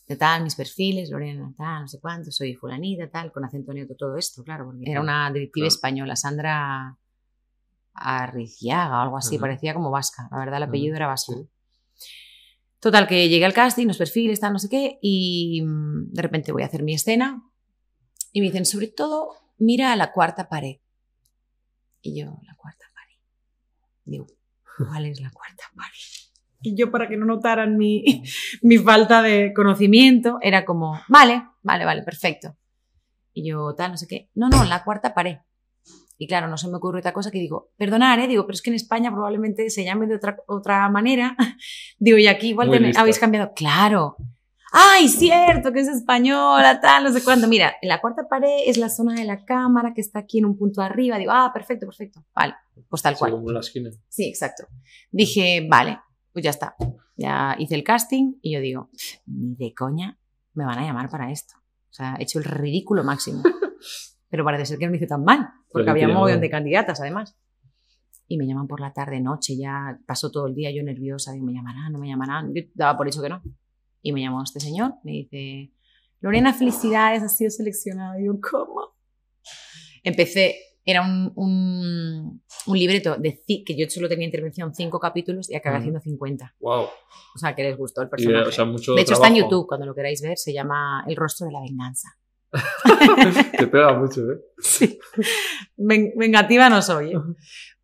[0.07, 3.97] De tal, mis perfiles, Lorena, tal, no sé cuánto, soy fulanita, tal, con acento neutro,
[3.97, 5.69] todo esto, claro, porque era una detective Claro.
[5.69, 6.99] española, Sandra
[7.95, 11.35] Arriciaga o algo así, parecía como vasca, la verdad el apellido era vasco.
[11.35, 11.49] sí.
[12.81, 16.51] Total, que llegué al casting, los perfiles, tal, no sé qué, y mm, de repente
[16.51, 17.41] voy a hacer mi escena
[18.33, 20.79] y me dicen, sobre todo, mira a la cuarta pared.
[22.01, 23.15] Y yo, la cuarta pared.
[24.05, 24.27] Digo,
[24.79, 25.93] ¿cuál es la cuarta pared?
[26.63, 28.05] Y yo, para que no notaran mi,
[28.63, 32.57] mi falta de conocimiento, era como, vale, vale, vale, perfecto.
[33.35, 34.31] Y yo, tal, no sé qué.
[34.35, 35.39] No, no, la cuarta pared.
[36.19, 38.29] Y claro, no se me ocurre otra cosa que digo, perdonar, ¿eh?
[38.29, 41.37] Digo, pero es que en España probablemente se llame de otra, otra manera.
[41.99, 43.53] digo, y aquí igual habéis cambiado.
[43.55, 44.17] Claro.
[44.75, 45.71] ¡Ay, cierto!
[45.73, 47.47] Que es española, tal, no sé cuándo.
[47.47, 50.47] Mira, en la cuarta pared es la zona de la cámara que está aquí en
[50.47, 51.19] un punto arriba.
[51.19, 52.25] Digo, ah, perfecto, perfecto.
[52.35, 52.55] Vale,
[52.89, 53.33] pues tal cual.
[53.33, 53.91] como la esquina.
[54.09, 54.67] Sí, exacto.
[55.11, 55.99] Dije, vale,
[56.33, 56.75] pues ya está.
[57.17, 58.91] Ya hice el casting y yo digo,
[59.27, 60.19] ni de coña
[60.55, 61.55] me van a llamar para esto.
[61.91, 63.43] O sea, he hecho el ridículo máximo.
[64.31, 67.01] Pero parece ser que no me hice tan mal, porque había un montón de candidatas
[67.03, 67.37] además.
[68.29, 71.45] Y me llaman por la tarde, noche, ya pasó todo el día yo nerviosa, digo,
[71.45, 72.55] me llamarán, no me llamarán.
[72.55, 73.43] Yo daba por hecho que no.
[74.01, 75.73] Y me llamó este señor, me dice,
[76.21, 78.19] Lorena, felicidades, has sido seleccionada.
[78.19, 78.95] Y yo, ¿cómo?
[80.03, 85.55] Empecé, era un, un, un libreto de que yo solo tenía intervención cinco capítulos y
[85.55, 86.57] acabé haciendo 50.
[86.61, 86.83] Wow.
[87.35, 88.49] O sea, que les gustó el personaje.
[88.49, 89.37] o sea, mucho de hecho, está en.
[89.37, 92.09] YouTube, cuando lo queráis ver, se llama El rostro de la venganza.
[93.59, 94.41] Te pega mucho, ¿eh?
[94.59, 94.99] Sí.
[95.77, 97.19] Ven- vengativa no soy, ¿eh?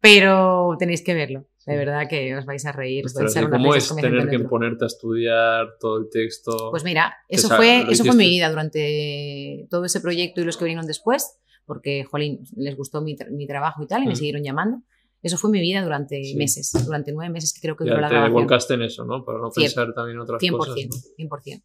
[0.00, 1.46] pero tenéis que verlo.
[1.66, 3.04] De verdad que os vais a reír.
[3.04, 5.98] os vais a Ostras, echar ¿y unas ¿Cómo es tener que ponerte a estudiar todo
[5.98, 6.70] el texto?
[6.70, 10.64] Pues mira, eso fue, eso fue mi vida durante todo ese proyecto y los que
[10.64, 11.38] vinieron después,
[11.68, 14.18] porque, jolín, les gustó mi, tra- mi trabajo y tal, y me Ujú.
[14.18, 14.82] siguieron llamando.
[15.22, 16.36] Eso fue mi vida durante Sí.
[16.36, 18.34] meses, durante nueve meses que creo que ya duró la te grabación.
[18.34, 19.24] volcaste en eso, ¿no?
[19.24, 20.76] Para no Cien- pensar también en otras 100%, cosas.
[20.90, 21.14] ¿no?
[21.16, 21.62] 100%.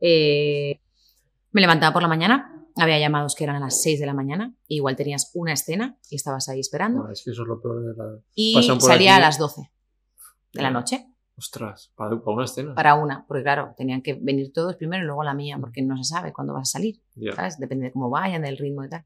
[0.00, 0.80] Eh,
[1.52, 4.54] me levantaba por la mañana, había llamados que eran a las 6 de la mañana,
[4.68, 7.60] y igual tenías una escena y estabas ahí esperando, Ah, es que eso es lo
[7.60, 8.18] peor de la...
[8.34, 9.22] y salía aquí.
[9.22, 9.70] a las 12
[10.52, 10.72] de la Ah.
[10.72, 11.06] noche
[11.36, 12.74] Ostras, para, una escena.
[12.76, 15.96] para una, porque claro, tenían que venir todos primero y luego la mía, porque no
[15.96, 17.00] se sabe cuándo vas a salir.
[17.16, 17.32] Ya.
[17.34, 17.58] ¿sabes?
[17.58, 19.04] Depende de cómo vayan, del ritmo y tal.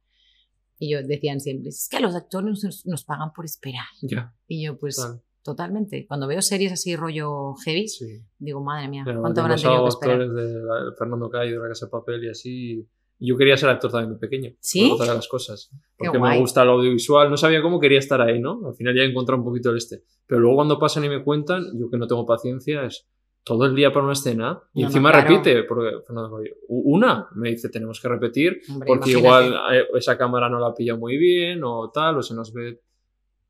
[0.78, 3.84] Y yo decían siempre, es que a los actores nos, nos pagan por esperar.
[4.02, 5.20] Ya, Y yo, pues, tal.
[5.42, 6.06] totalmente.
[6.06, 8.22] Cuando veo series así rollo heavy, Sí.
[8.38, 10.20] digo, madre mía, Pero ¿cuánto habrán tenido que esperar?
[10.22, 12.88] actores de la- Fernando Cayo, de la Casa de Papel y así.
[13.20, 14.52] Yo quería ser actor también de pequeño.
[14.60, 14.92] ¿Sí?
[14.96, 15.72] por las cosas.
[15.96, 17.28] Porque me gusta el audiovisual.
[17.28, 18.60] No sabía cómo quería estar ahí, ¿no?
[18.68, 20.04] Al final ya he encontrado un poquito el este.
[20.26, 23.08] Pero luego cuando pasan y me cuentan, yo que no tengo paciencia, es
[23.48, 25.28] todo el día para una escena y No, no, encima claro.
[25.28, 25.64] repite.
[25.64, 26.38] Porque Fernando
[26.68, 29.46] una, me dice, tenemos que repetir Hombre, porque imagínate.
[29.46, 32.80] igual eh, esa cámara no la pilla muy bien o tal, o se nos ve...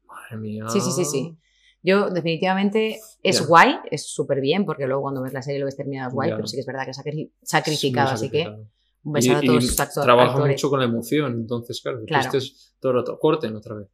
[0.07, 0.65] Madre mía.
[0.69, 1.37] Sí, sí, sí, sí.
[1.83, 3.47] Yo definitivamente es Ya.
[3.47, 6.31] guay, es súper bien, porque luego cuando ves la serie lo ves terminada es guay,
[6.31, 6.37] Ya.
[6.37, 8.49] pero sí que es verdad que es Es sacrificado, así que
[9.05, 10.55] un besazo a Y- todos y sus actor- trabaja actores.
[10.57, 12.25] mucho con la emoción, entonces, claro, Claro.
[12.25, 13.89] estés todo el rato, corten otra vez.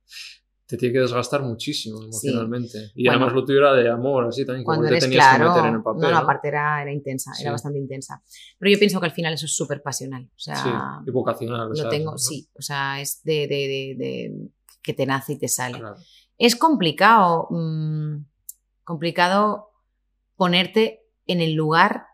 [0.66, 2.90] Te tiene que desgastar muchísimo emocionalmente.
[2.94, 3.18] Y Bueno.
[3.18, 5.50] además lo tuyo era de amor, así también, Cuando como te eres tenías claro, que
[5.60, 6.00] meter en el papel.
[6.02, 6.16] no, ¿no?
[6.16, 7.42] aparte era, era intensa, Sí.
[7.42, 8.22] era bastante intensa.
[8.58, 10.24] Pero yo pienso que al final eso es súper pasional.
[10.24, 10.70] O sea, Sí,
[11.06, 11.68] y vocacional.
[11.70, 12.18] lo tengo, ¿no?
[12.18, 14.48] sí, o sea, es de, de, de, de
[14.82, 15.78] que te nace y te sale.
[15.78, 15.96] Claro.
[16.38, 18.24] Es complicado, mm,
[18.84, 19.70] complicado
[20.36, 22.06] ponerte en el lugar,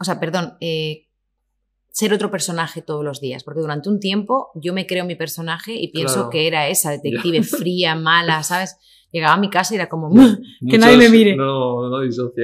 [0.00, 1.03] o sea, perdón, eh,
[1.96, 5.74] ser otro personaje todos los días, porque durante un tiempo yo me creo mi personaje
[5.76, 6.30] y pienso Claro.
[6.30, 7.44] que era esa detective Ya.
[7.58, 8.76] fría, mala, ¿sabes?
[9.12, 10.36] Llegaba a mi casa y era como, Ya.
[10.68, 11.36] que nadie me mire.
[11.36, 11.98] No, no.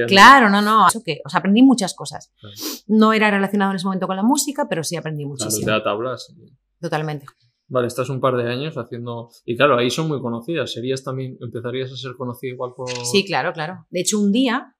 [0.07, 0.87] Claro, no, no.
[0.87, 2.31] Eso que, o sea, aprendí muchas cosas.
[2.39, 2.55] Claro.
[2.87, 5.65] No era relacionado en ese momento con la música, pero sí aprendí Claro, muchísimo.
[5.65, 6.33] te da tablas.
[6.79, 7.25] Totalmente.
[7.67, 9.29] Vale, estás un par de años haciendo...
[9.45, 10.71] Y claro, ahí son muy conocidas.
[10.71, 11.37] Serías también...
[11.41, 12.89] Empezarías a ser conocido igual por...
[13.05, 13.85] Sí, claro, claro.
[13.89, 14.75] De hecho, un día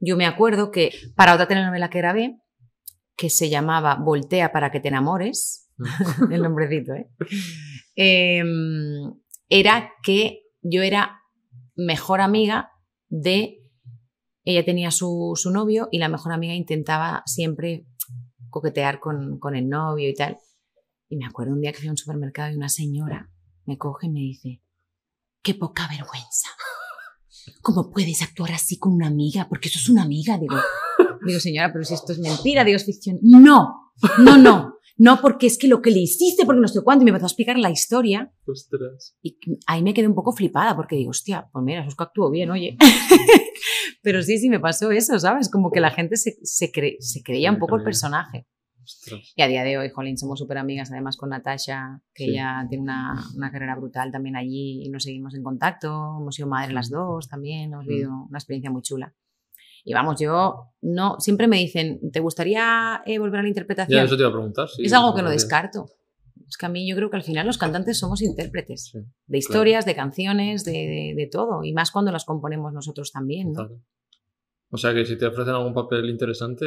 [0.00, 2.36] yo me acuerdo que para otra telenovela que grabé,
[3.16, 5.70] que se llamaba Voltea para que te enamores,
[6.30, 7.10] el nombrecito, ¿eh?
[7.94, 9.14] Em,
[9.48, 11.22] era que yo era
[11.74, 12.72] mejor amiga
[13.08, 13.62] de...
[14.44, 17.86] Ella tenía su, su novio y la mejor amiga intentaba siempre
[18.50, 20.38] coquetear con, con el novio y tal.
[21.08, 23.30] Y me acuerdo un día que fui a un supermercado y una señora
[23.64, 24.62] me coge y me dice,
[25.42, 26.48] qué poca vergüenza.
[27.62, 29.48] ¿Cómo puedes actuar así con una amiga?
[29.48, 30.38] Porque eso es una amiga.
[30.38, 30.56] Digo,
[31.26, 33.18] digo, señora, pero si esto es mentira, digo, es ficción.
[33.22, 34.72] No, no, no.
[34.98, 37.26] No, porque es que lo que le hiciste, porque no sé cuánto, y me empezó
[37.26, 38.32] a explicar la historia.
[38.46, 39.14] Ostras.
[39.20, 42.50] Y ahí me quedé un poco flipada, porque digo, hostia, pues mira, que actuó bien,
[42.50, 42.78] oye.
[44.02, 45.50] Pero sí, sí, me pasó eso, ¿sabes?
[45.50, 48.46] Como que la gente se, se, cre- se creía un poco el personaje.
[48.82, 49.32] Ostras.
[49.34, 52.30] Y a día de hoy, jolín, somos súper amigas, además con Natasha, que Sí.
[52.30, 55.88] ella tiene una, una carrera brutal también allí y nos seguimos en contacto.
[56.20, 57.88] Hemos sido madres las dos también, hemos Mm.
[57.88, 59.12] vivido una experiencia muy chula.
[59.88, 63.96] Y vamos, yo no, siempre me dicen, ¿te gustaría eh, volver a la interpretación?
[64.00, 64.68] Ya, eso te iba a preguntar.
[64.68, 65.86] sí, es algo que no descarto.
[66.48, 69.38] Es que a mí yo creo que al final los cantantes somos intérpretes Sí, de
[69.38, 71.62] historias, de canciones, de, de- de todo.
[71.64, 73.66] Y más cuando las componemos nosotros también, ¿no?
[73.66, 73.80] claro.
[74.70, 76.66] O sea que si te ofrecen algún papel interesante,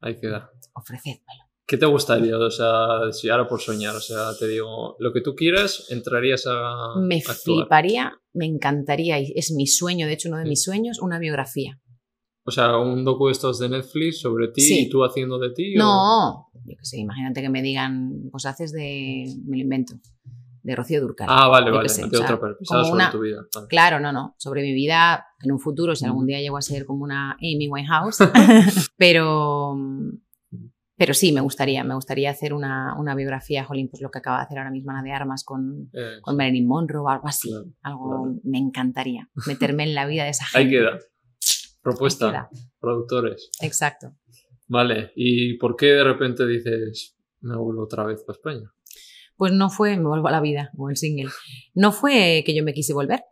[0.00, 0.50] ahí queda.
[0.74, 1.44] Ofrecédmelo.
[1.66, 2.36] ¿Qué te gustaría?
[2.36, 6.44] O sea, si ahora por soñar, o sea, te digo, lo que tú quieras, entrarías
[6.46, 6.94] a.
[7.00, 7.36] Me actuar.
[7.38, 11.80] fliparía, me encantaría, y es mi sueño, de hecho uno de mis sueños, una biografía.
[12.46, 14.82] O sea, un docu de estos de Netflix sobre ti Sí.
[14.82, 15.74] y tú haciendo de ti.
[15.76, 19.94] o- No, yo qué sé, imagínate que me digan, pues haces de, me lo invento,
[20.62, 21.26] de Rocío Durcal.
[21.30, 21.88] Ah, vale, vale.
[21.88, 22.64] sé, de o sea, otra persona.
[22.66, 23.38] como sobre una- tu vida.
[23.54, 23.66] Vale.
[23.68, 24.34] Claro, no, no.
[24.38, 27.66] Sobre mi vida en un futuro, si algún día llego a ser como una Amy
[27.68, 28.18] Winehouse.
[28.98, 29.74] pero,
[30.96, 31.82] pero sí, me gustaría.
[31.84, 34.90] Me gustaría hacer una, una biografía, jolín, pues lo que acaba de hacer ahora mismo
[34.90, 37.48] Ana de Armas con, Eh, con Marilyn Monroe o algo así.
[37.50, 38.40] Claro, algo claro.
[38.44, 39.28] me encantaría.
[39.46, 40.58] Meterme en la vida de esa gente.
[40.66, 40.98] ahí queda.
[41.84, 42.48] Propuesta.
[42.80, 43.50] Productores.
[43.60, 44.14] Exacto.
[44.66, 45.12] Vale.
[45.14, 48.72] ¿Y por qué de repente dices, me vuelvo otra vez para España?
[49.36, 51.30] Pues no fue, me vuelvo a la vida, como el single.
[51.74, 53.24] No fue que yo me quise volver.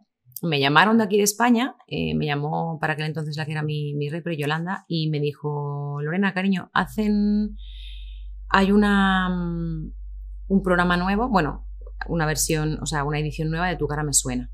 [0.43, 3.63] Me llamaron de aquí de España, eh, me llamó para aquel entonces la que era
[3.63, 7.57] mi, mi repre, Yolanda, y me dijo, Lorena, cariño, hacen,
[8.49, 9.95] hay una, mm,
[10.49, 11.69] un programa nuevo, bueno,
[12.09, 14.51] una versión, o sea, una edición nueva de Tu cara me suena.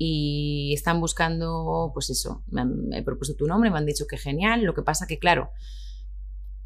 [0.00, 4.16] Y están buscando, pues eso, me han he propuesto tu nombre, me han dicho que
[4.16, 5.50] genial, lo que pasa que, claro,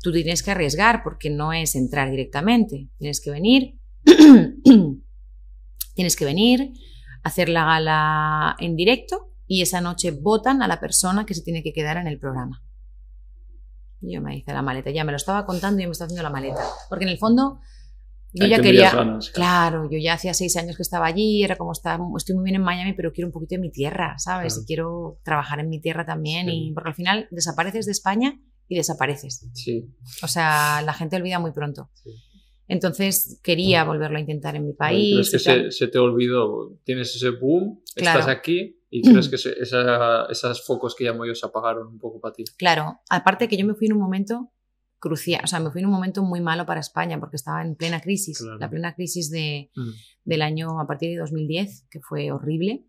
[0.02, 3.78] tú tienes que arriesgar porque no es entrar directamente, tienes que venir,
[5.94, 6.72] tienes que venir,
[7.22, 11.62] hacer la gala en directo y esa noche votan a la persona que se tiene
[11.62, 12.62] que quedar en el programa.
[14.00, 16.24] Yo me hice la maleta, ya me lo estaba contando y yo me estaba haciendo
[16.24, 17.60] la maleta, porque en el fondo
[18.32, 21.56] yo Ahí ya quería, ganas, claro, yo ya hacía seis años que estaba allí, era
[21.56, 24.54] como está, estoy muy bien en Miami, pero quiero un poquito de mi tierra, ¿sabes?
[24.54, 24.62] Claro.
[24.62, 26.68] Y quiero trabajar en mi tierra también, Sí.
[26.68, 29.48] y porque al final desapareces de España y desapareces.
[29.52, 29.84] Sí.
[30.22, 31.90] O sea, la gente olvida muy pronto.
[31.94, 32.10] Sí.
[32.68, 35.28] Entonces quería volverlo a intentar en mi país.
[35.30, 35.72] ¿Crees que y tal.
[35.72, 36.78] se, se te olvidó?
[36.84, 38.20] Tienes ese boom, Claro.
[38.20, 41.98] estás aquí y crees que se- esa- esos focos que llamo yo se apagaron un
[41.98, 42.44] poco para ti.
[42.56, 44.50] Claro, aparte que yo me fui en un momento
[45.02, 47.74] crucial, o sea, me fui en un momento muy malo para España porque estaba en
[47.74, 48.58] plena crisis, Claro.
[48.58, 49.90] la plena crisis de, Mm.
[50.24, 52.84] del año a partir de 2010, que fue horrible,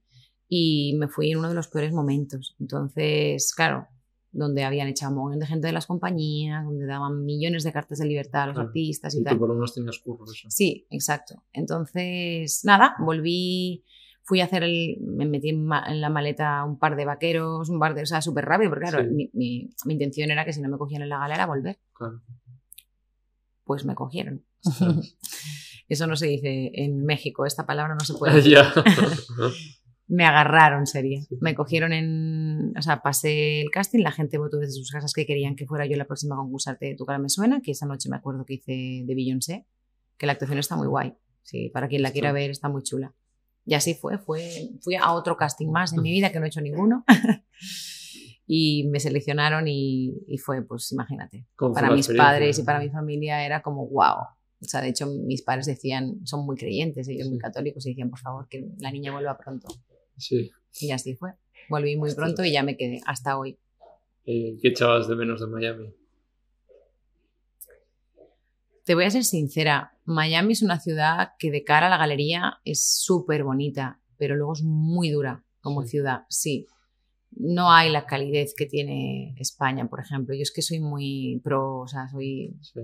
[0.47, 2.55] y me fui en uno de los peores momentos.
[2.59, 3.87] Entonces, claro,
[4.31, 7.97] donde habían echado un montón de gente de las compañías, donde daban millones de cartas
[7.99, 8.67] de libertad a los Claro.
[8.69, 9.33] artistas y, Y tal.
[9.33, 10.47] tú por lo menos tenías curro eso.
[10.51, 11.43] Sí, exacto.
[11.51, 13.83] Entonces, nada, volví,
[14.23, 17.69] fui a hacer el, me metí en, ma- en la maleta un par de vaqueros,
[17.69, 19.09] un par de, o sea, súper rápido, porque claro, Sí.
[19.13, 21.79] mi, mi- mi intención era que si no me cogían en la gala era volver.
[21.93, 22.21] Claro.
[23.65, 24.43] Pues me cogieron.
[25.89, 28.57] Eso no se dice en México, esta palabra no se puede decir.
[30.07, 31.21] Me agarraron, sería.
[31.39, 32.73] Me cogieron en.
[32.77, 35.85] O sea, pasé el casting, la gente votó desde sus casas que querían que fuera
[35.85, 38.55] yo la próxima concursante de Tu cara me suena, que esa noche me acuerdo que
[38.55, 39.65] hice de Beyoncé,
[40.17, 41.15] que la actuación está muy guay.
[41.41, 43.13] Sí, para quien la quiera ver, está muy chula.
[43.65, 46.49] Y así fue, fue, fui a otro casting más en mi vida que no he
[46.49, 47.05] hecho ninguno.
[48.47, 52.79] y me seleccionaron y, y fue, pues imagínate, ¿Cómo fue para mis padres y para
[52.79, 54.17] mi familia era como wow.
[54.63, 58.09] O sea, de hecho, mis padres decían, son muy creyentes, ellos muy católicos, y decían,
[58.09, 59.67] por favor, que la niña vuelva pronto.
[60.17, 60.51] Sí.
[60.79, 61.33] Y así fue.
[61.69, 63.57] Volví muy pronto y ya me quedé hasta hoy.
[64.25, 65.93] Eh, ¿Qué echabas de menos de Miami?
[68.85, 72.59] Te voy a ser sincera, Miami es una ciudad que de cara a la galería
[72.65, 75.89] es súper bonita, pero luego es muy dura como Sí.
[75.89, 76.67] ciudad, sí.
[77.31, 80.35] No hay la calidez que tiene España, por ejemplo.
[80.35, 82.81] Yo es que soy muy pro, o sea, soy Sí.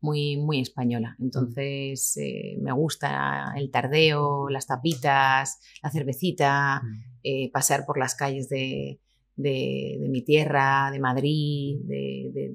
[0.00, 1.16] muy, muy española.
[1.18, 6.82] Entonces eh, me gusta el tardeo, las tapitas, la cervecita,
[7.22, 9.00] eh, pasear por las calles de,
[9.36, 12.54] de- de mi tierra, de Madrid, de, de-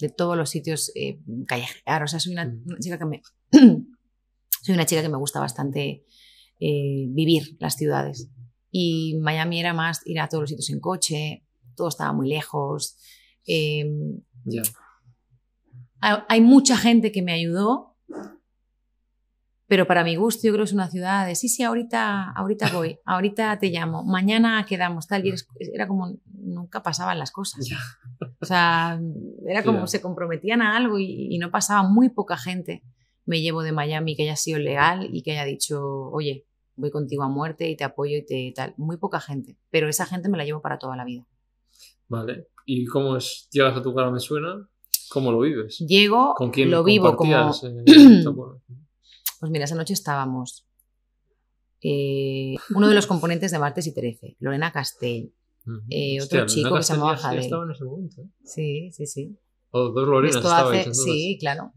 [0.00, 2.02] de todos los sitios eh, callejear.
[2.02, 2.62] O sea, soy una, Mm.
[2.66, 3.22] una chica que me
[4.62, 6.04] soy una chica que me gusta bastante
[6.58, 8.28] eh, vivir las ciudades.
[8.70, 11.44] Y Miami era más ir a todos los sitios en coche,
[11.76, 12.96] todo estaba muy lejos.
[13.46, 13.84] eh,
[16.00, 17.96] hay, hay mucha gente que me ayudó,
[19.66, 22.70] pero para mi gusto yo creo que es una ciudad de sí, sí, ahorita, ahorita
[22.72, 27.66] voy, ahorita te llamo, mañana quedamos tal, y eres- era como nunca pasaban las cosas.
[27.68, 27.78] Ya.
[28.40, 29.00] O sea,
[29.46, 29.86] era como Ya.
[29.86, 32.82] se comprometían a algo y, y no pasaba muy poca gente.
[33.26, 37.22] Me llevo de Miami que haya sido legal y que haya dicho, oye, voy contigo
[37.22, 38.74] a muerte y te apoyo y te tal.
[38.76, 41.26] Muy poca gente, pero esa gente me la llevo para toda la vida.
[42.08, 42.48] Vale.
[42.66, 43.48] ¿Y cómo es?
[43.52, 44.68] ¿Llegas a tu cara me suena?
[45.10, 45.78] ¿Cómo lo vives?
[45.78, 47.34] Llego, ¿Con quién lo vivo como...
[47.62, 47.84] eh?
[49.40, 50.66] Pues mira, esa noche estábamos
[51.82, 55.32] eh, uno de los componentes de Martes y Trece, Lorena Castell.
[55.90, 57.40] Eh, otro Hostia, chico que se llamaba Jadel.
[57.40, 58.22] estaba en ese momento.
[58.22, 58.28] ¿eh?
[58.44, 59.38] Sí, sí, sí.
[59.70, 61.04] O dos Lorenas Esto hace, entonces.
[61.04, 61.72] sí, claro.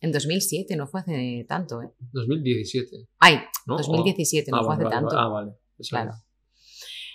[0.00, 1.90] En 2007, no fue hace tanto, ¿eh?
[2.12, 3.08] 2017.
[3.18, 3.76] Ay, ¿no?
[3.78, 5.18] 2017, O- no ah, fue hace vale, tanto.
[5.18, 5.52] Ah, vale.
[5.78, 6.10] Eso Claro.
[6.10, 6.24] es.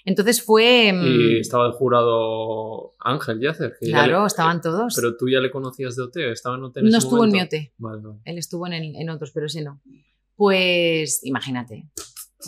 [0.06, 0.88] Entonces fue...
[0.88, 3.74] Y mm, estaba el jurado Ángel Yacer.
[3.80, 4.94] claro, le- estaban todos.
[4.96, 7.32] Pero tú ya le conocías de OT, estaba en OT en no ese estuvo en
[7.32, 7.56] mi momento?
[7.58, 8.20] OT, Vale, vale.
[8.26, 9.82] él estuvo en, el- en otros, pero ese no.
[10.36, 11.90] Pues imagínate.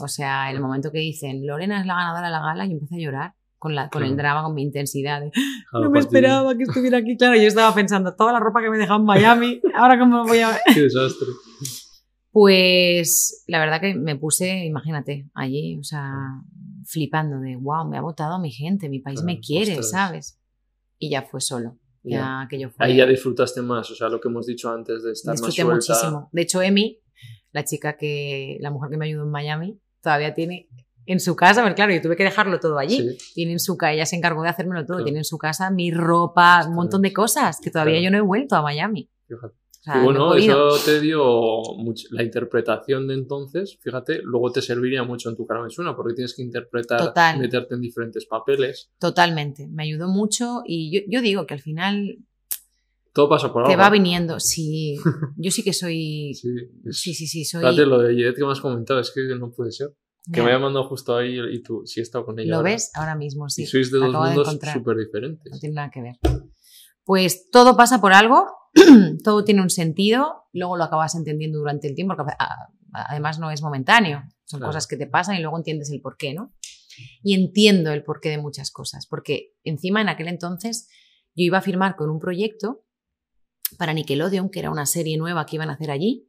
[0.01, 2.95] O sea, el momento que dicen Lorena es la ganadora de la gala, yo empecé
[2.95, 5.21] a llorar con, la, con el drama, con mi intensidad.
[5.21, 5.29] de,
[5.69, 7.15] Claro, no me de- esperaba que estuviera aquí.
[7.15, 10.23] Claro, yo estaba pensando, toda la ropa que me dejaba en Miami, ahora cómo lo
[10.25, 10.59] voy a ver.
[10.73, 11.27] Qué desastre.
[12.31, 16.11] Pues la verdad que me puse, imagínate, allí, o sea,
[16.85, 19.91] flipando de, wow, me ha votado mi gente, mi país me quiere, ostras.
[19.91, 20.39] ¿sabes?
[20.97, 21.77] Y ya fue solo.
[22.03, 22.41] Ya, Ya.
[22.41, 22.85] aquello fue.
[22.85, 25.85] Ahí ya disfrutaste más, o sea, lo que hemos dicho antes de estar disfruté más
[25.85, 25.93] suelta.
[26.07, 26.29] muchísimo.
[26.31, 26.99] De hecho, Emi,
[27.51, 30.67] la chica que, la mujer que me ayudó en Miami, todavía tiene
[31.05, 32.97] en su casa, pero claro, yo tuve que dejarlo todo allí.
[33.17, 35.03] Sí, Tiene en su casa, ella se encargó de hacérmelo todo, Claro.
[35.05, 38.05] tiene en su casa mi ropa, un montón de cosas que todavía Claro.
[38.05, 39.09] yo no he vuelto a Miami.
[39.27, 39.53] fíjate.
[39.53, 41.23] O sea, y bueno, eso te dio
[41.77, 46.13] much- la interpretación de entonces, fíjate, luego te serviría mucho en tu cara suena, porque
[46.13, 47.39] tienes que interpretar, Total.
[47.39, 48.91] meterte en diferentes papeles.
[48.99, 52.19] Totalmente, me ayudó mucho y yo, yo digo que al final
[53.13, 53.81] Todo pasa por te algo.
[53.81, 54.39] va viniendo.
[54.39, 54.97] Sí,
[55.35, 56.33] yo sí que soy.
[56.35, 57.61] Sí, sí, sí, soy.
[57.61, 59.89] Fíjate lo de Jet que me has comentado, es que no puede ser.
[60.31, 62.49] Que me haya mandado justo ahí y tú, sí he estado con ella.
[62.51, 62.71] ¿Lo ahora.
[62.71, 62.91] ves?
[62.95, 63.63] Ahora mismo, sí.
[63.63, 65.59] Y sois de dos mundos súper No diferentes.
[65.59, 66.19] tiene nada que ver.
[67.03, 68.45] Pues todo pasa por algo,
[69.23, 73.49] todo tiene un sentido, luego lo acabas entendiendo durante el tiempo, porque a- además no
[73.51, 74.69] es momentáneo, son Claro.
[74.69, 76.53] cosas que te pasan y luego entiendes el porqué, ¿no?
[77.23, 80.87] Y entiendo el porqué de muchas cosas, porque encima en aquel entonces
[81.35, 82.83] yo iba a firmar con un proyecto
[83.77, 86.27] para Nickelodeon, que era una serie nueva que iban a hacer allí.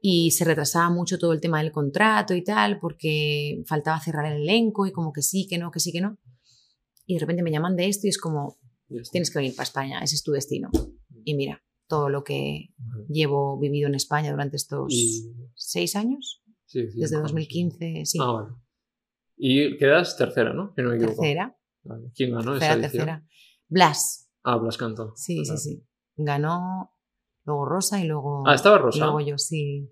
[0.00, 4.42] Y se retrasaba mucho todo el tema del contrato y tal, porque faltaba cerrar el
[4.42, 6.18] elenco y como que sí, que no, que sí, que no.
[7.06, 8.56] Y de repente me llaman de esto y es como,
[9.12, 10.70] tienes que venir para España, ese es tu destino.
[11.24, 12.68] Y mira, todo lo que
[13.08, 18.18] llevo vivido en España durante estos Y- seis años, sí, sí, desde mejor, 2015, sí,
[18.20, 18.48] Ah, vale.
[19.36, 20.72] Y quedas tercera, ¿no?
[20.76, 21.20] Si no me equivoco.
[21.22, 22.10] tercera, Vale.
[22.14, 23.06] ¿Quién ganó esa tercera, edición?
[23.06, 23.26] tercera.
[23.68, 25.12] Blas, Ah, Blas cantó.
[25.16, 25.84] sí, sí, sí.
[26.16, 26.92] Ganó
[27.44, 29.04] luego Rosa y luego, Ah, estaba y Rosa.
[29.04, 29.88] luego yo, sí.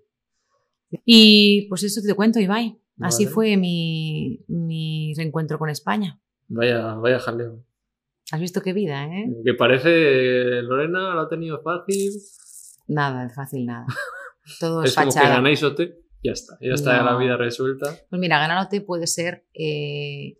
[1.05, 2.79] Y pues eso te cuento, Ibai.
[3.01, 3.33] Así Vale.
[3.33, 6.19] fue mi, mi reencuentro con España.
[6.47, 7.63] Vaya, vaya jaleo.
[8.31, 9.25] Has visto qué vida, ¿eh?
[9.45, 12.11] Que parece Lorena lo ha tenido fácil.
[12.87, 13.85] Nada de fácil, nada.
[14.59, 15.79] Todo es, Es como que ganáis OT,
[16.23, 16.57] ya está.
[16.59, 17.05] Ya está No.
[17.11, 17.95] la vida resuelta.
[18.09, 20.37] Pues mira, ganándote puede ser eh,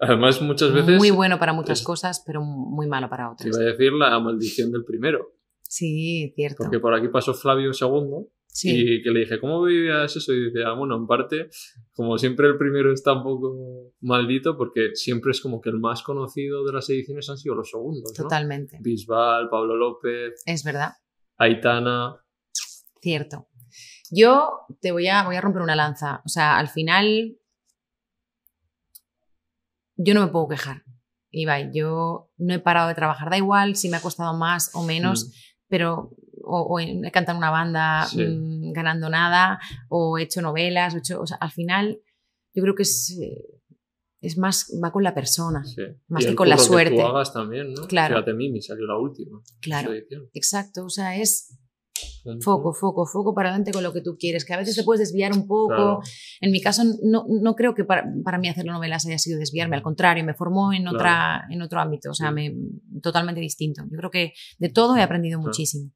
[0.00, 3.46] Además, muchas veces muy bueno para muchas es- cosas, pero muy malo para te otras.
[3.56, 5.32] iba a decir la maldición del primero.
[5.76, 6.58] Sí, cierto.
[6.58, 10.32] Porque por aquí pasó Flavio II Sí, y que le dije, ¿cómo vivías eso?
[10.32, 11.48] Y decía, bueno, en parte,
[11.92, 16.04] como siempre el primero está un poco maldito porque siempre es como que el más
[16.04, 18.22] conocido de las ediciones han sido los segundos, ¿no?
[18.22, 18.78] totalmente.
[18.80, 20.92] Bisbal, Pablo López, Es verdad,
[21.36, 22.24] Aitana.
[23.00, 23.48] cierto.
[24.12, 26.22] Yo te voy a, voy a romper una lanza.
[26.24, 27.36] O sea, al final,
[29.96, 30.84] yo no me puedo quejar.
[31.30, 33.30] Ibai, yo no he parado de trabajar.
[33.30, 36.12] Da igual si me ha costado más o menos, Mm, pero
[36.44, 38.22] o, o he cantado en una banda Sí.
[38.24, 39.58] mm, ganando nada,
[39.88, 41.98] o he hecho novelas, o he hecho, o sea, al final
[42.54, 43.44] yo creo que es, eh,
[44.20, 45.64] es más, va con la persona.
[45.64, 45.82] sí.
[46.06, 46.94] Más Y que con la suerte.
[46.94, 47.88] Que tú hagas también, ¿no?
[47.88, 48.14] Claro.
[48.14, 49.40] Fíjate, Mimi salió la última.
[49.60, 49.90] Claro,
[50.32, 51.58] exacto, o sea, es.
[52.42, 55.00] Foco, foco, foco para adelante con lo que tú quieres, que a veces te puedes
[55.00, 55.66] desviar un poco.
[55.74, 56.00] Claro.
[56.40, 59.76] En mi caso, no, no creo que para, para mí hacer novelas haya sido desviarme,
[59.76, 60.96] al contrario, me formó en, Claro.
[60.96, 62.34] otra, en otro ámbito, o sea, Sí.
[62.34, 62.54] me,
[63.02, 63.82] totalmente distinto.
[63.90, 65.48] Yo creo que de todo he aprendido Claro.
[65.48, 65.90] muchísimo.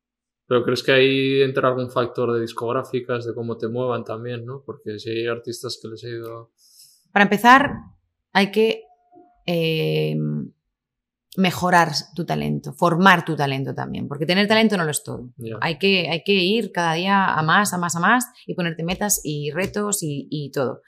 [0.46, 4.62] Pero crees que ahí entra algún factor de discográficas, de cómo te muevan también, ¿no?
[4.64, 6.52] Porque si hay artistas que les ha ido.
[7.12, 7.70] Para empezar,
[8.32, 8.82] hay que
[9.46, 10.16] eh,
[11.38, 15.30] mejorar tu talento, formar tu talento también, porque tener talento no lo es todo.
[15.60, 18.82] Hay que, hay que ir cada día a más, a más, a más y ponerte
[18.82, 20.82] metas y retos y, y todo.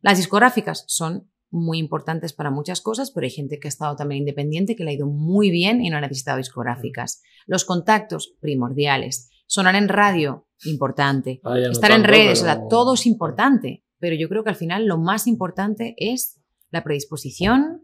[0.00, 4.22] Las discográficas son muy importantes para muchas cosas, pero hay gente que ha estado también
[4.22, 7.22] independiente, que le ha ido muy bien y no ha necesitado discográficas.
[7.46, 9.30] Los contactos, primordiales.
[9.46, 11.40] Sonar en radio, importante.
[11.44, 13.84] Ah, no Estar en redes, o pero- sea, todo es importante.
[14.00, 16.40] Pero yo creo que al final lo más importante es
[16.70, 17.83] la predisposición,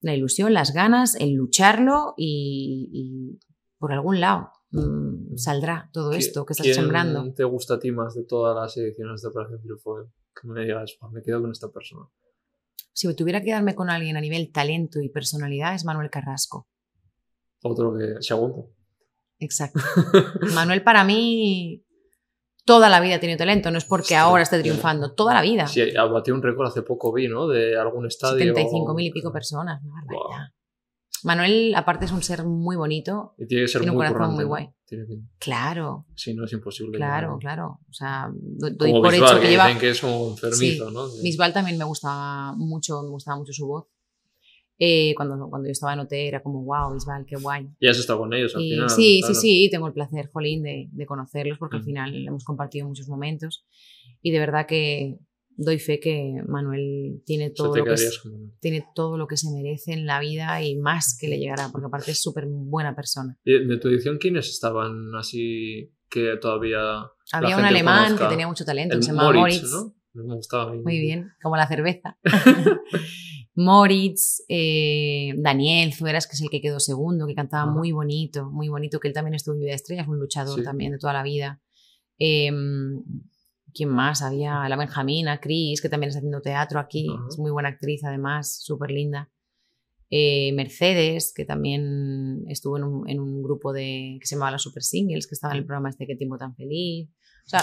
[0.00, 3.38] la ilusión, las ganas, el lucharlo y, y
[3.78, 7.32] por algún lado mm, saldrá todo esto que estás ¿Quién sembrando.
[7.34, 10.10] te gusta a ti más de todas las ediciones de Operación Triunfo?
[10.40, 12.08] Que me digas, "Buah, me quedo con esta persona.
[12.92, 16.68] Si tuviera que quedarme con alguien a nivel talento y personalidad es Manuel Carrasco.
[17.62, 18.16] Otro que.
[18.20, 18.70] Segundo.
[19.38, 19.80] Exacto.
[20.54, 21.84] Manuel para mí
[22.64, 25.66] toda la vida ha tenido talento, no es porque ahora esté triunfando, toda la vida.
[25.66, 25.82] Sí,
[26.12, 27.46] batió un récord hace poco, vi, ¿no?
[27.48, 28.38] De algún estadio.
[28.38, 30.48] 75 mil y pico personas, una barbaridad.
[31.22, 33.34] Manuel, aparte, es un ser muy bonito.
[33.36, 34.70] Y tiene que ser Tiene un muy corazón muy guay.
[34.86, 36.96] Tiene que- Claro, Si no, es imposible.
[36.96, 37.80] claro, claro.
[37.88, 39.66] O sea, do- doy Como por Bisbal, hecho que que lleva.
[39.66, 41.06] dicen que es como enfermizo, ¿no?
[41.22, 43.84] Bisbal también me gustaba mucho, me gustaba mucho su voz.
[44.82, 47.68] Eh, cuando, cuando yo estaba en OT era como, wow, Bisbal, qué guay.
[47.78, 48.88] Y has estado con ellos al Y final.
[48.88, 49.34] sí, claro.
[49.34, 51.84] sí, sí, tengo el placer, Jolín, de, de conocerlos porque al Mm.
[51.84, 53.66] final hemos compartido muchos momentos
[54.22, 55.18] y de verdad que
[55.54, 58.22] doy fe que Manuel tiene todo, lo que, es-
[58.60, 61.86] tiene todo lo que se merece en la vida y más que le llegará, porque
[61.86, 63.36] aparte es súper buena persona.
[63.44, 66.78] Y De tu edición, ¿quiénes estaban así que todavía.
[66.78, 68.24] la Había un gente alemán conozca.
[68.24, 69.72] que tenía mucho talento, El se llamaba Moritz, Moritz.
[70.14, 70.24] ¿no?
[70.24, 70.72] Me gustaba.
[70.74, 72.18] Muy bien, como la cerveza.
[73.64, 77.72] Moritz, eh, Daniel Zueras, que es el que quedó segundo, que cantaba Ajá.
[77.72, 80.64] muy bonito, muy bonito, que él también estuvo en Lluvia de Estrellas, un luchador Sí.
[80.64, 81.60] también de toda la vida.
[82.18, 82.50] Eh,
[83.72, 84.22] ¿Quién más?
[84.22, 87.24] Había la Benjamina, Cris, que también está haciendo teatro aquí, Ajá.
[87.28, 89.30] es muy buena actriz además, súper linda.
[90.10, 94.62] Eh, Mercedes, que también estuvo en un, en un grupo de, que se llamaba Los
[94.62, 97.08] Super Singles, que estaba en el programa este Qué tiempo tan feliz.
[97.46, 97.62] O sea,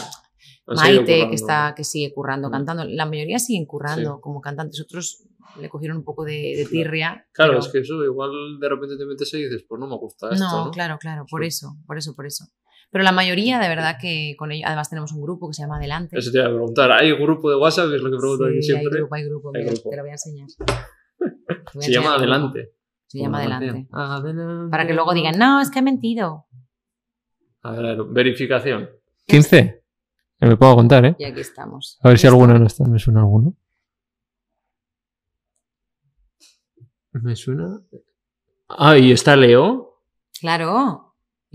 [0.68, 2.86] Maite, que, está, que sigue currando, cantando.
[2.86, 4.22] La mayoría siguen currando Sí.
[4.22, 4.80] como cantantes.
[4.80, 5.24] Otros
[5.60, 7.26] le cogieron un poco de, de tirria.
[7.34, 9.88] Claro, pero- es que eso igual de repente te metes ahí y dices, pues no
[9.88, 10.44] me gusta esto.
[10.44, 11.48] No, No, claro, claro, por Sí.
[11.48, 12.46] eso, por eso, por eso.
[12.90, 15.76] Pero la mayoría, de verdad, que con ellos, además tenemos un grupo que se llama
[15.78, 16.18] Adelante.
[16.18, 16.92] Eso te iba a preguntar.
[16.94, 17.92] ¿Hay grupo de WhatsApp?
[17.94, 19.00] Es lo que pregunto aquí Sí, hay siempre.
[19.00, 19.90] grupo, hay grupo, Hay mira, grupo.
[19.90, 20.48] te lo voy a enseñar.
[21.18, 21.26] Te
[21.74, 22.16] voy a Se llama.
[22.16, 22.72] Adelante.
[23.08, 23.88] Se llama Adelante.
[24.72, 26.46] Para que luego digan, no, es que he mentido.
[27.64, 28.90] A ver, a ver, verificación.
[29.26, 29.84] 15.
[30.40, 31.16] Me puedo contar, ¿eh?
[31.20, 32.00] Y aquí estamos.
[32.04, 32.86] A ver si alguno no está.
[32.86, 33.56] Me suena alguno.
[37.22, 37.80] Me suena.
[38.70, 40.02] Ah, y está Leo.
[40.40, 41.07] Claro,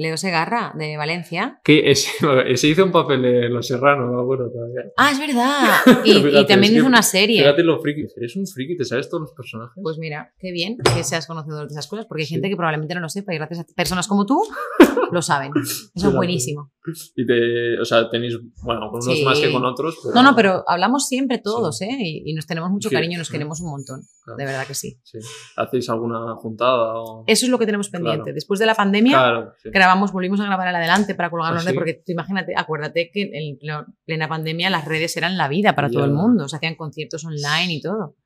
[0.03, 1.61] Leo Segarra, de Valencia.
[1.65, 2.11] Que ese
[2.69, 4.83] hizo un papel en Los Serranos, no me acuerdo todavía.
[4.97, 6.03] Ah, es verdad.
[6.05, 7.39] Y, y Fíjate, también es que- hizo una serie.
[7.43, 8.07] Fíjate lo friki.
[8.17, 8.77] ¿Eres un friki?
[8.77, 9.81] ¿Te sabes todos los personajes?
[9.83, 12.35] Pues mira, qué bien que seas conocedor de esas cosas, porque hay Sí.
[12.35, 14.43] gente que probablemente no lo sepa y gracias a personas como tú
[15.13, 15.53] lo saben.
[15.95, 16.73] Eso es buenísimo.
[17.17, 19.25] Y te, o sea, tenéis, bueno, con unos Sí.
[19.25, 19.97] más que con otros.
[20.03, 21.89] Pero, No, no, pero hablamos siempre todos, ¿eh?
[22.01, 24.01] Y, y nos tenemos mucho cariño, nos queremos un montón.
[24.25, 24.37] Claro.
[24.39, 24.99] De verdad que sí.
[25.03, 25.19] Sí.
[25.57, 26.95] ¿Hacéis alguna juntada?
[27.01, 27.25] O...
[27.27, 28.23] Eso es lo que tenemos pendiente.
[28.25, 28.35] Claro.
[28.35, 29.71] Después de la pandemia, Claro, sí.
[29.93, 31.73] Grabamos, volvimos a grabar al adelante para colgarlo ¿Ah, sí?
[31.75, 33.59] porque tú imagínate, acuérdate que en
[34.05, 35.95] plena pandemia las redes eran la vida para Ya.
[35.95, 36.49] todo el mundo.
[36.49, 38.17] Se hacían conciertos online y todo.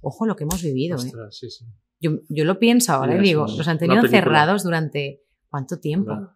[0.00, 1.00] Ojo lo que hemos vivido, ¿eh?
[1.06, 1.64] Ostras, sí, sí.
[2.00, 6.06] Yo, yo lo pienso ahora y digo, los han tenido encerrados durante ¿cuánto tiempo?
[6.10, 6.32] Claro.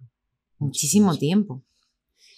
[0.58, 1.18] Muchísimo Sí.
[1.18, 1.64] tiempo.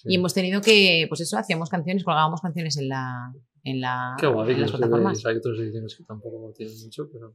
[0.05, 3.33] Y hemos tenido que, pues eso, hacíamos canciones, colgábamos canciones en la
[3.65, 5.27] en, la, Qué guay, en las plataformas.
[5.27, 7.35] hay otras ediciones que tampoco tienen mucho, pero...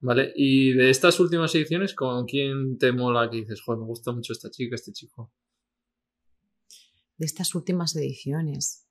[0.00, 4.12] Vale, y de estas últimas ediciones, ¿con quién te mola que dices, joder, me gusta
[4.12, 5.32] mucho esta chica, este chico?
[7.18, 8.86] De estas últimas ediciones.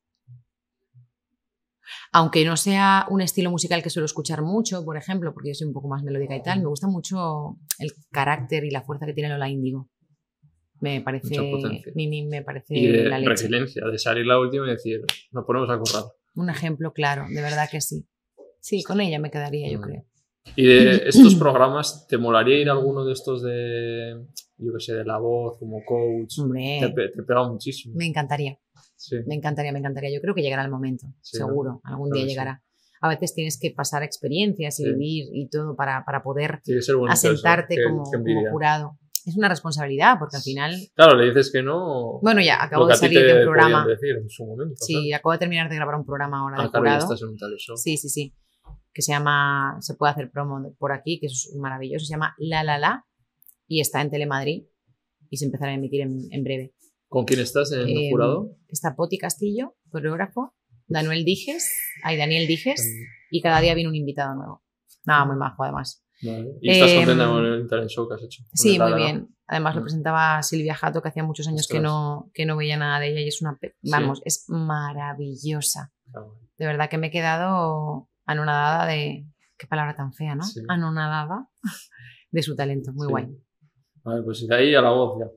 [2.14, 5.68] Aunque no sea un estilo musical que suelo escuchar mucho, por ejemplo, porque yo soy
[5.68, 9.14] un poco más melódica y tal, me gusta mucho el carácter y la fuerza que
[9.14, 9.90] tiene Lola Índigo.
[10.80, 11.36] Me parece,
[11.96, 13.30] mi- mi- me parece Y de la leche.
[13.30, 16.04] resiliencia, de salir la última y decir, nos ponemos a currar.
[16.36, 18.08] Un ejemplo claro, de verdad que sí.
[18.62, 19.82] Sí, con ella me quedaría, yo Mm.
[19.82, 20.06] creo.
[20.56, 24.16] Y de estos programas, ¿te molaría ir a alguno de estos de,
[24.58, 26.40] yo qué sé, de la voz, como coach?
[26.40, 27.96] Hombre, Te, te pega muchísimo.
[27.96, 28.58] me encantaría.
[28.96, 29.16] Sí.
[29.26, 30.14] Me encantaría, me encantaría.
[30.14, 31.48] Yo creo que llegará el momento, Sí, ¿no?
[31.48, 31.82] seguro.
[31.84, 32.34] Algún Claro día que sí.
[32.36, 32.64] llegará.
[33.04, 37.76] A veces tienes que pasar experiencias y vivir y todo para, para poder eso, asentarte
[37.84, 39.00] como, como jurado.
[39.26, 42.20] Es una responsabilidad porque al final, Claro, le dices que no.
[42.22, 43.88] bueno, ya acabo de salir de un programa.
[43.88, 44.76] decir en su momento.
[44.78, 46.64] Sí, acabo de terminar de grabar un programa ahora claro.
[46.64, 47.14] de Ah, claro, ya jurado.
[47.14, 47.76] estás en un tal show.
[47.78, 48.34] Sí, sí, sí.
[48.94, 52.06] Que se llama, se puede hacer promo por aquí, que es maravilloso.
[52.06, 53.06] Se llama La La La
[53.68, 54.64] y está en Telemadrid
[55.30, 56.74] y se empezará a emitir en, en breve.
[57.08, 58.56] ¿Con quién estás en el Eh, jurado?
[58.68, 60.54] Está Poti Castillo, coreógrafo,
[60.88, 61.70] Daniel Dijes,
[62.04, 62.86] hay Daniel Dijes
[63.30, 64.64] y cada día viene un invitado nuevo.
[65.06, 66.04] Nada, muy majo además.
[66.22, 66.52] Vale.
[66.62, 68.44] ¿Y estás em, contenta con el talent show que has hecho?
[68.54, 69.36] Sí, muy bien.
[69.48, 69.84] Además lo Mm.
[69.86, 73.22] presentaba Silvia Jato, que hacía muchos años que no, que no veía nada de ella
[73.22, 73.58] y es una...
[73.58, 73.90] pe- Sí.
[73.92, 75.92] Vamos, es maravillosa.
[76.58, 79.26] De verdad que me he quedado anonadada de...
[79.58, 80.44] Qué palabra tan fea, ¿no?
[80.44, 80.62] Sí.
[80.68, 81.48] Anonadada
[82.32, 82.92] de su talento.
[82.94, 83.12] Muy Sí.
[83.12, 83.28] guay.
[84.04, 85.28] Vale, pues de ahí a la voz ya.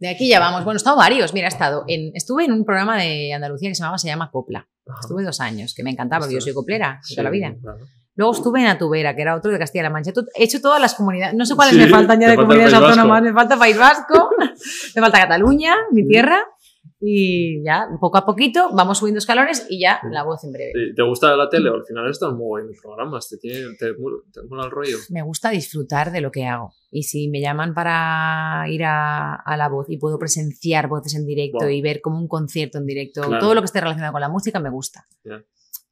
[0.00, 0.64] De aquí ya vamos.
[0.64, 1.32] Bueno, he estado varios.
[1.32, 4.30] Mira, he estado en, estuve en un programa de Andalucía que se llamaba Se llama
[4.32, 4.66] Copla.
[4.88, 4.98] Ajá.
[5.02, 7.54] Estuve dos años, que me encantaba porque yo soy coplera Sí, toda la vida.
[7.62, 7.78] claro.
[8.16, 10.10] Luego estuve en Atubera, que era otro de Castilla-La Mancha.
[10.34, 11.34] He hecho todas las comunidades.
[11.36, 13.22] No sé cuáles Sí, me faltan ya de falta comunidades autónomas.
[13.22, 14.30] Me falta País Vasco,
[14.96, 16.42] me falta Cataluña, mi tierra.
[17.02, 20.72] Y ya, poco a poquito, vamos subiendo escalones y ya la voz en breve.
[20.74, 21.70] ¿Te- ¿Te gusta la tele?
[21.70, 23.26] Al final están muy buenos programas.
[23.28, 24.98] ¿Te, tiene, te, te mola el rollo?
[25.08, 26.74] Me gusta disfrutar de lo que hago.
[26.90, 31.24] Y si me llaman para ir a, a la voz y puedo presenciar voces en
[31.26, 31.72] directo Buah.
[31.72, 33.38] y ver como un concierto en directo, Claro.
[33.40, 35.06] todo lo que esté relacionado con la música me gusta.
[35.24, 35.42] Ya.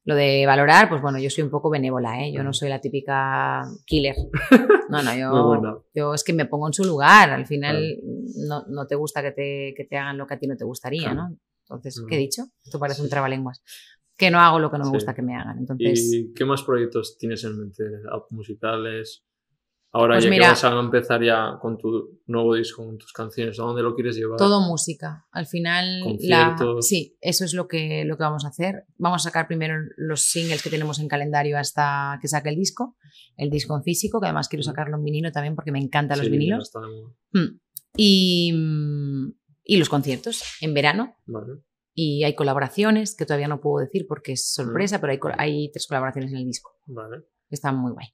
[0.09, 2.31] Lo de valorar, pues bueno, yo soy un poco benévola, ¿eh?
[2.33, 4.15] Yo no soy la típica killer.
[4.89, 7.29] No, no, yo, yo es que me pongo en su lugar.
[7.29, 7.97] Al final
[8.47, 10.65] no, no te gusta que te, que te hagan lo que a ti no te
[10.65, 11.29] gustaría, Claro.
[11.29, 11.37] ¿no?
[11.69, 12.03] Entonces.
[12.09, 12.45] ¿qué he dicho?
[12.65, 13.61] Esto parece un trabalenguas.
[14.17, 14.95] Que no hago lo que no me Sí.
[14.95, 15.59] gusta que me hagan.
[15.59, 17.83] Entonces, ¿Y qué más proyectos tienes en mente?
[18.11, 19.23] ¿App musicales?
[19.91, 23.11] Ahora Pues ya mira- que vas a empezar ya con tu nuevo disco, con tus
[23.11, 24.37] canciones, ¿a dónde lo quieres llevar?
[24.37, 25.25] todo música.
[25.31, 28.85] Al final, la, sí, eso es lo que, lo que vamos a hacer.
[28.97, 32.97] Vamos a sacar primero los singles que tenemos en calendario hasta que saque el disco.
[33.35, 36.27] El disco en físico, que además quiero sacarlo en vinilo también porque me encantan los
[36.27, 36.71] Sí, vinilos.
[37.33, 37.59] Mm.
[37.97, 39.33] Y, mm,
[39.63, 41.15] Y los conciertos en verano.
[41.25, 41.61] Vale.
[41.95, 44.63] Y hay colaboraciones que todavía no puedo decir porque es Mm.
[44.65, 46.71] sorpresa, pero hay, hay tres colaboraciones en el disco.
[46.85, 47.23] Vale.
[47.49, 48.07] Están muy guay.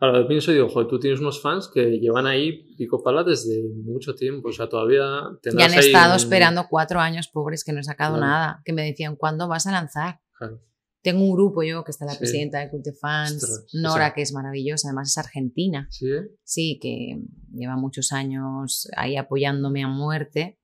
[0.00, 3.62] Ahora pienso y digo, joder, tú tienes unos fans que llevan ahí pico pala desde
[3.84, 4.48] mucho tiempo.
[4.48, 5.04] O sea, todavía
[5.42, 8.26] tendrás han ahí estado un- esperando cuatro años, pobres, que no he sacado Claro.
[8.26, 8.62] nada.
[8.64, 10.20] Que me decían, ¿cuándo vas a lanzar?
[10.38, 10.62] Claro.
[11.02, 12.18] Tengo un grupo yo, que está la Sí.
[12.18, 15.86] presidenta del Club de Fans, Ostras, Nora, que es maravillosa, además es argentina.
[15.90, 16.08] Sí.
[16.44, 17.20] Sí, que
[17.54, 20.58] lleva muchos años ahí apoyándome a muerte.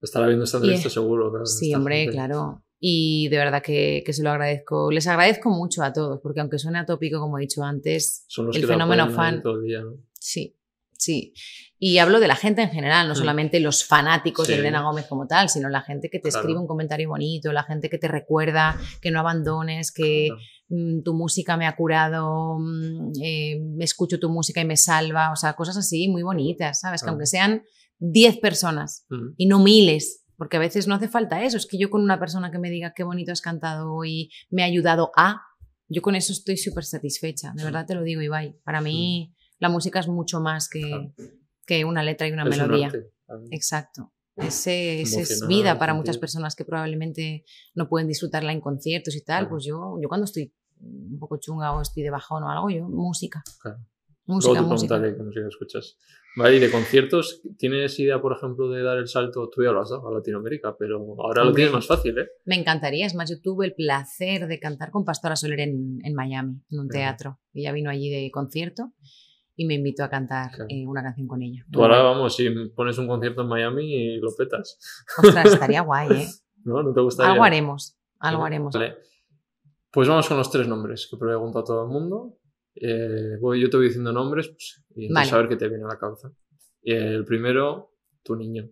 [0.00, 1.30] Estará viendo esta Y- entrevista seguro.
[1.30, 2.12] claro, Sí, hombre, gente.
[2.12, 2.62] claro.
[2.80, 4.90] Y de verdad que, que se lo agradezco.
[4.92, 8.56] Les agradezco mucho a todos, porque aunque suene atópico, como he dicho antes, Son los
[8.56, 9.94] el que fenómeno fan- todo el día, ¿no?
[10.12, 10.56] sí,
[10.92, 11.32] sí.
[11.80, 13.16] Y hablo de la gente en general, no Mm.
[13.16, 14.52] solamente los fanáticos Sí.
[14.52, 16.40] de Elena Gómez como tal, sino la gente que te Claro.
[16.40, 20.40] escribe un comentario bonito, la gente que te recuerda, que no abandones, que Claro.
[20.70, 25.32] mm, tu música me ha curado, mm, eh, me escucho tu música y me salva,
[25.32, 27.02] o sea, cosas así muy bonitas, ¿sabes?
[27.02, 27.62] Que aunque sean
[27.98, 29.34] 10 personas Mm.
[29.36, 32.18] y no miles, porque a veces no hace falta eso, es que yo con una
[32.18, 35.42] persona que me diga qué bonito has cantado hoy, me ha ayudado a,
[35.88, 38.58] yo con eso estoy súper satisfecha, de verdad te lo digo, Ibai.
[38.62, 41.12] Para mí la música es mucho más que,
[41.66, 42.88] que una letra y una Es un melodía.
[42.88, 43.44] claro.
[43.50, 44.12] Exacto.
[44.36, 47.44] Ese, ese es vida para muchas personas que probablemente
[47.74, 49.40] no pueden disfrutarla en conciertos y tal.
[49.40, 49.50] Claro.
[49.50, 52.88] Pues yo, yo cuando estoy un poco chunga o estoy de bajón o algo, yo
[52.88, 53.42] música.
[53.60, 53.78] Claro.
[54.28, 54.94] Música, Luego te música.
[55.00, 55.98] preguntaré qué música escuchas.
[56.36, 59.48] Vale, y de conciertos, ¿tienes idea, por ejemplo, de dar el salto?
[59.48, 61.62] Tú ya lo has dado a Latinoamérica, pero ahora lo Hombre.
[61.64, 62.28] tienes más fácil, ¿eh?
[62.44, 66.14] Me encantaría, es más, yo tuve el placer de cantar con Pastora Soler en, en
[66.14, 67.40] Miami, en un teatro.
[67.54, 68.92] Ella vino allí de concierto
[69.56, 70.66] y me invitó a cantar Claro.
[70.68, 71.64] eh, una canción con ella.
[71.72, 74.78] Tú ahora, vamos, si pones un concierto en Miami y lo petas.
[75.20, 76.28] Ostras, estaría guay, ¿eh?
[76.64, 76.82] ¿No?
[76.82, 77.32] ¿No te gustaría?
[77.32, 78.54] Algo haremos, algo Vale.
[78.54, 78.74] haremos.
[78.74, 78.96] Vale.
[79.90, 82.37] Pues vamos con los tres nombres que pregunto a todo el mundo.
[82.80, 85.38] Eh, voy- yo te voy diciendo nombres pues, y entonces Vale.
[85.38, 86.32] a ver qué te viene a la cabeza.
[86.82, 87.92] Y el primero,
[88.22, 88.70] tu niño.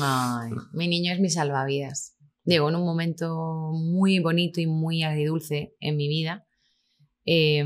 [0.00, 2.16] Ay, mi niño es mi salvavidas.
[2.44, 6.46] Llegó en un momento muy bonito y muy agridulce en mi vida.
[7.26, 7.62] eh,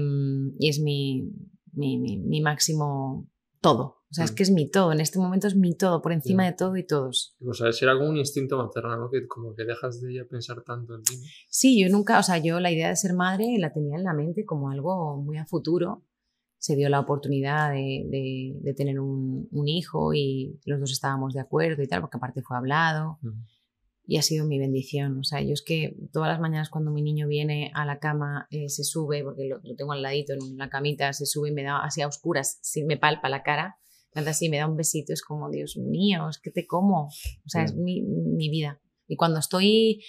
[0.59, 1.31] y es mi,
[1.73, 3.31] mi, mi- mi máximo
[3.61, 4.04] todo.
[4.15, 4.35] O sea, es Mm.
[4.37, 4.93] que es mi todo.
[4.93, 6.51] En este momento es mi todo, por encima Ya.
[6.53, 7.35] de todo y todos.
[7.45, 9.11] O sea, era como un instinto maternal, ¿no?
[9.11, 11.15] Que como que dejas de ya pensar tanto en ti.
[11.49, 14.13] Sí, yo nunca, o sea, yo la idea de ser madre la tenía en la
[14.15, 16.05] mente como algo muy a futuro.
[16.59, 21.35] Se dio la oportunidad de, de- de tener un, un hijo y los dos estábamos
[21.35, 23.19] de acuerdo y tal, porque aparte fue hablado.
[23.23, 23.43] Mm.
[24.07, 25.19] y ha sido mi bendición.
[25.19, 28.47] O sea, yo es que todas las mañanas cuando mi niño viene a la cama,
[28.51, 31.53] eh, se sube, porque lo, lo tengo al ladito en la camita, se sube y
[31.53, 33.79] me da así a oscuras, sí, me palpa la cara,
[34.15, 37.07] hace así, me da un besito, es como, Dios mío, es que te como.
[37.07, 37.83] O sea, es Mm.
[37.83, 38.81] mi, mi vida.
[39.09, 40.03] Y cuando estoy,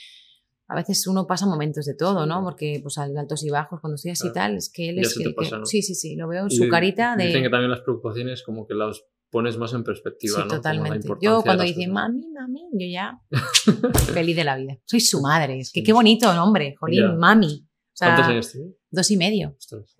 [0.67, 2.29] a veces uno pasa momentos de todo, Sí.
[2.29, 2.43] ¿no?
[2.43, 4.33] Porque pues hay altos y bajos, cuando estoy así Claro.
[4.33, 5.65] tal, es que él Ya es se que, te que- pasa, ¿no?
[5.65, 7.25] Sí, sí, sí, lo veo en su carita de...
[7.27, 10.55] Dicen que también las preocupaciones como que las pones más en perspectiva, Sí, ¿no?
[10.55, 11.07] Totalmente.
[11.21, 11.87] Yo cuando cosas.
[11.89, 13.19] mami, mami, yo ya
[14.13, 14.77] feliz de la vida.
[14.85, 15.59] Soy su madre.
[15.59, 15.83] Es que Sí.
[15.83, 17.67] qué bonito nombre, jolín, mami.
[17.67, 18.75] O sea, ¿Cuántos años tienes?
[18.91, 19.55] dos y medio.
[19.57, 19.95] Ostras.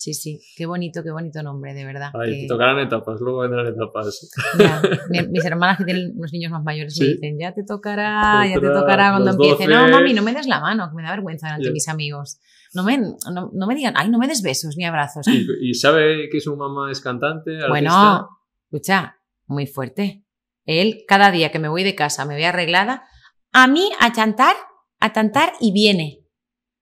[0.00, 2.10] Sí, sí, qué bonito, qué bonito nombre, de verdad.
[2.18, 4.30] Ay, que- te tocarán etapas, luego vendrán etapas.
[4.58, 4.80] ya.
[5.30, 8.66] Mis hermanas que tienen unos niños más mayores me dicen, ya te tocará, ya te
[8.66, 9.66] Tocará cuando los empiece.
[9.70, 9.74] 12.
[9.74, 12.40] No, mami, no me des la mano, que me da vergüenza delante de mis amigos.
[12.72, 15.26] No me, no, no me digan, ay, no me des besos ni abrazos.
[15.28, 17.68] Y, y sabe que su mamá es cantante, artista.
[17.68, 18.28] Bueno,
[18.70, 19.16] escucha,
[19.48, 20.24] muy fuerte.
[20.64, 23.04] Él, cada día que me voy de casa, me ve arreglada,
[23.52, 24.56] a mí a cantar,
[24.98, 26.24] a cantar y viene.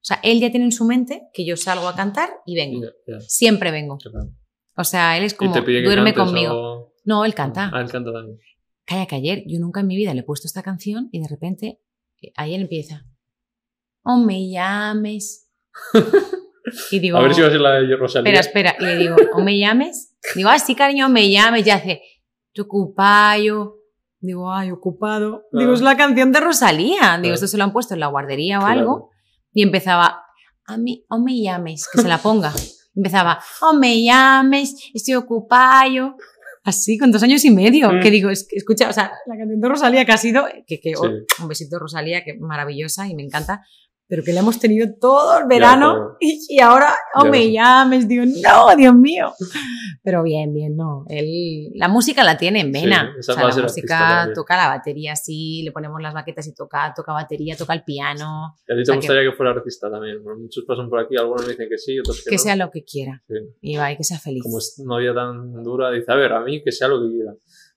[0.09, 2.81] O sea, él ya tiene en su mente que yo salgo a cantar y vengo.
[3.21, 3.99] Siempre vengo.
[4.77, 6.55] O sea, él es como, y te pide que duerme conmigo.
[6.55, 7.71] o- No, él canta.
[7.75, 8.39] Ah, él canta también.
[8.87, 11.29] Calla que ayer, yo nunca en mi vida le he puesto esta canción y de
[11.29, 11.81] repente,
[12.23, 13.05] eh, ayer empieza.
[14.03, 15.51] O me llames.
[16.91, 18.41] Y digo, A ver si va a ser la de Rosalía.
[18.41, 18.77] espera, espera.
[18.79, 20.15] Y le digo, o me llames.
[20.35, 21.67] Digo, ah, sí, cariño, me llames.
[21.67, 22.03] Y hace,
[22.53, 23.77] te ocupayo.
[24.21, 25.45] Digo, ay, ocupado.
[25.53, 27.13] Digo, es la canción de Rosalía.
[27.17, 27.35] Digo, Claro.
[27.35, 29.11] esto se lo han puesto en la guardería o algo.
[29.59, 30.23] Y empezaba,
[30.67, 32.53] a mí, o me llames, que se la ponga.
[32.95, 36.15] Empezaba, o me llames, estoy ocupado.
[36.63, 37.91] Así, con dos años y medio.
[37.91, 38.01] Mm.
[38.01, 40.91] Que digo, es escucha, o sea, la canción de Rosalía que ha sido, que, que
[40.91, 40.95] Sí.
[40.97, 43.67] oh, un besito Rosalía, que maravillosa y me encanta,
[44.09, 46.17] pero que la hemos tenido todo el verano claro.
[46.19, 49.33] y, y ahora, o Ya me llames, digo, no, Dios mío.
[50.03, 51.05] Pero bien, bien, no.
[51.09, 53.15] Él, la música la tiene en vena.
[53.19, 56.93] esa o sea, la música toca la batería así, le ponemos las baquetas y toca,
[56.97, 59.37] toca batería, toca el piano, Y a ti te sea, que- gustaría que...
[59.37, 60.23] fuera artista también.
[60.25, 62.43] Muchos pasan por aquí, algunos me dicen que sí, otros que, que no.
[62.43, 63.23] sea lo que quiera.
[63.29, 63.35] Sí.
[63.61, 64.43] Y va, y que sea feliz.
[64.43, 67.11] Como es una vida tan dura, dice, a ver, a mí que sea lo que
[67.15, 67.33] quiera.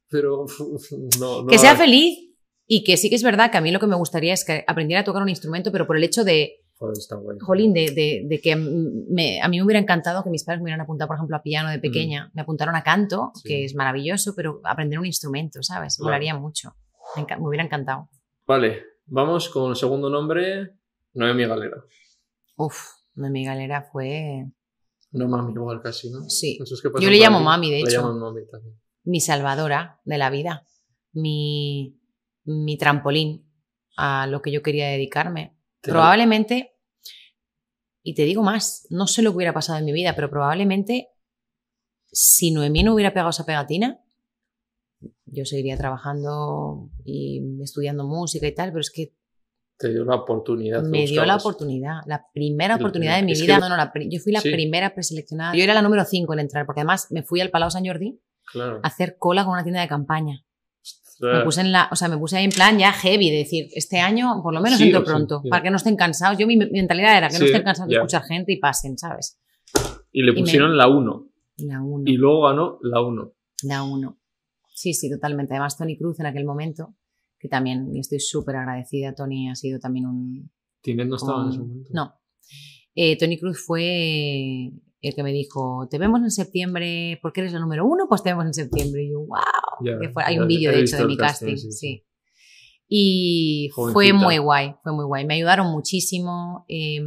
[0.09, 0.45] Pero
[1.19, 2.30] no, no que sea feliz
[2.73, 4.63] y que sí que es verdad que a mí lo que me gustaría es que
[4.65, 6.95] aprendiera a tocar un instrumento, pero por el hecho de, Joder.
[7.41, 10.63] Jolín, de, de- de que me- a mí me hubiera encantado que mis padres me
[10.65, 12.31] hubieran apuntado, por ejemplo, a piano de pequeña.
[12.33, 13.37] Me apuntaron a canto, Mm.
[13.39, 13.47] Sí.
[13.49, 15.97] que es maravilloso, pero aprender un instrumento, ¿sabes?
[15.97, 16.07] Claro.
[16.07, 16.73] Molaría mucho.
[17.17, 18.07] Me, me hubiera encantado.
[18.47, 20.71] Vale, vamos con el segundo nombre,
[21.13, 21.77] Noemi Galera.
[22.55, 22.77] Uf,
[23.15, 24.45] mi galera fue
[25.11, 26.21] No mami, igual casi, ¿no?
[26.29, 26.57] Sí.
[26.57, 28.01] Que Yo le llamo mami, de Le hecho.
[28.01, 28.79] llaman mami también.
[29.03, 30.65] mi salvadora de la vida,
[31.13, 31.99] mi,
[32.63, 33.45] mi trampolín
[33.97, 35.55] a lo que yo quería dedicarme.
[35.81, 36.75] Probablemente,
[38.03, 41.09] y te digo más, no sé lo que hubiera pasado en mi vida, pero probablemente
[42.11, 43.99] si Noemí no hubiera pegado esa pegatina,
[45.25, 49.15] yo seguiría trabajando y estudiando música y tal, pero es que
[49.77, 50.83] Te dio la oportunidad.
[50.83, 53.31] me dio la oportunidad, la primera oportunidad de mi.
[53.31, 53.55] Es vida.
[53.55, 54.51] que- No, no, la yo fui la Sí.
[54.51, 55.55] primera preseleccionada.
[55.55, 58.19] Yo era la número 5 en entrar, porque además me fui al Palau San Jordi
[58.51, 58.79] Claro.
[58.83, 60.45] a hacer cola con una tienda de campaña.
[61.21, 61.43] Me Ostras.
[61.45, 63.99] puse en la, o sea, me puse ahí en plan ya heavy, de decir, este
[63.99, 65.49] año por lo menos Sí, entro sí, pronto, sí.
[65.49, 66.37] para que no estén cansados.
[66.37, 69.39] Yo mi mentalidad era que no estén cansados de escuchar gente y pasen, ¿sabes?
[70.11, 71.27] Y le y me- pusieron la 1.
[71.57, 72.03] La 1.
[72.07, 73.33] Y luego ganó la 1.
[73.63, 74.17] La 1.
[74.73, 75.53] Sí, sí, totalmente.
[75.53, 76.95] Además, Tony Cruz en aquel momento,
[77.39, 79.13] que también estoy súper agradecida.
[79.13, 80.51] Tony ha sido también un.
[80.81, 81.89] Tinet no estaba en ese momento.
[81.93, 82.13] No.
[82.95, 84.71] Eh, Tony Cruz fue
[85.01, 88.29] el que me dijo: Te vemos en septiembre, porque eres la número uno, pues te
[88.29, 89.03] vemos en septiembre.
[89.03, 89.99] Y yo, wow.
[89.99, 91.47] Que fue- hay un vídeo, de hecho, de mi casting.
[91.53, 92.05] casting, sí, sí.
[92.87, 94.17] Y fue Jovencita.
[94.25, 95.25] muy guay, fue muy guay.
[95.25, 96.65] Me ayudaron muchísimo.
[96.67, 96.99] eh,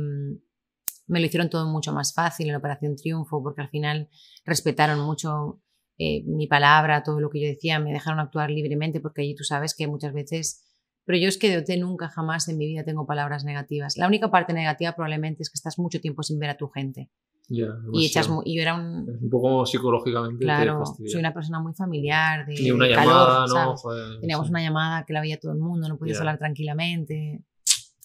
[1.07, 4.09] me lo hicieron todo mucho más fácil en Operación Triunfo, porque al final
[4.47, 5.61] respetaron mucho
[5.99, 9.45] eh, mi palabra, todo lo que yo decía, me dejaron actuar libremente, porque allí tú
[9.45, 10.65] sabes que muchas veces.
[11.05, 13.99] Pero yo es que de OT nunca jamás en mi vida tengo palabras negativas.
[13.99, 17.11] La única parte negativa probablemente es que estás mucho tiempo sin ver a tu gente.
[17.49, 19.07] Ya, Y, echas, y yo era un.
[19.09, 20.39] Es un poco psicológicamente.
[20.39, 23.77] te Claro, soy una persona muy familiar, de, Ni una de llamada, calor, no.
[23.77, 24.51] Joder, Teníamos sí.
[24.51, 26.21] una llamada que la veía todo el mundo, no podías Ya.
[26.23, 27.45] hablar tranquilamente.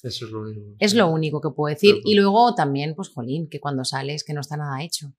[0.04, 0.62] Eso es lo único.
[0.80, 1.96] Es lo único que puedo decir.
[1.96, 2.10] Claro.
[2.10, 5.14] Y luego también, pues, jolín, que cuando sales que no está nada hecho.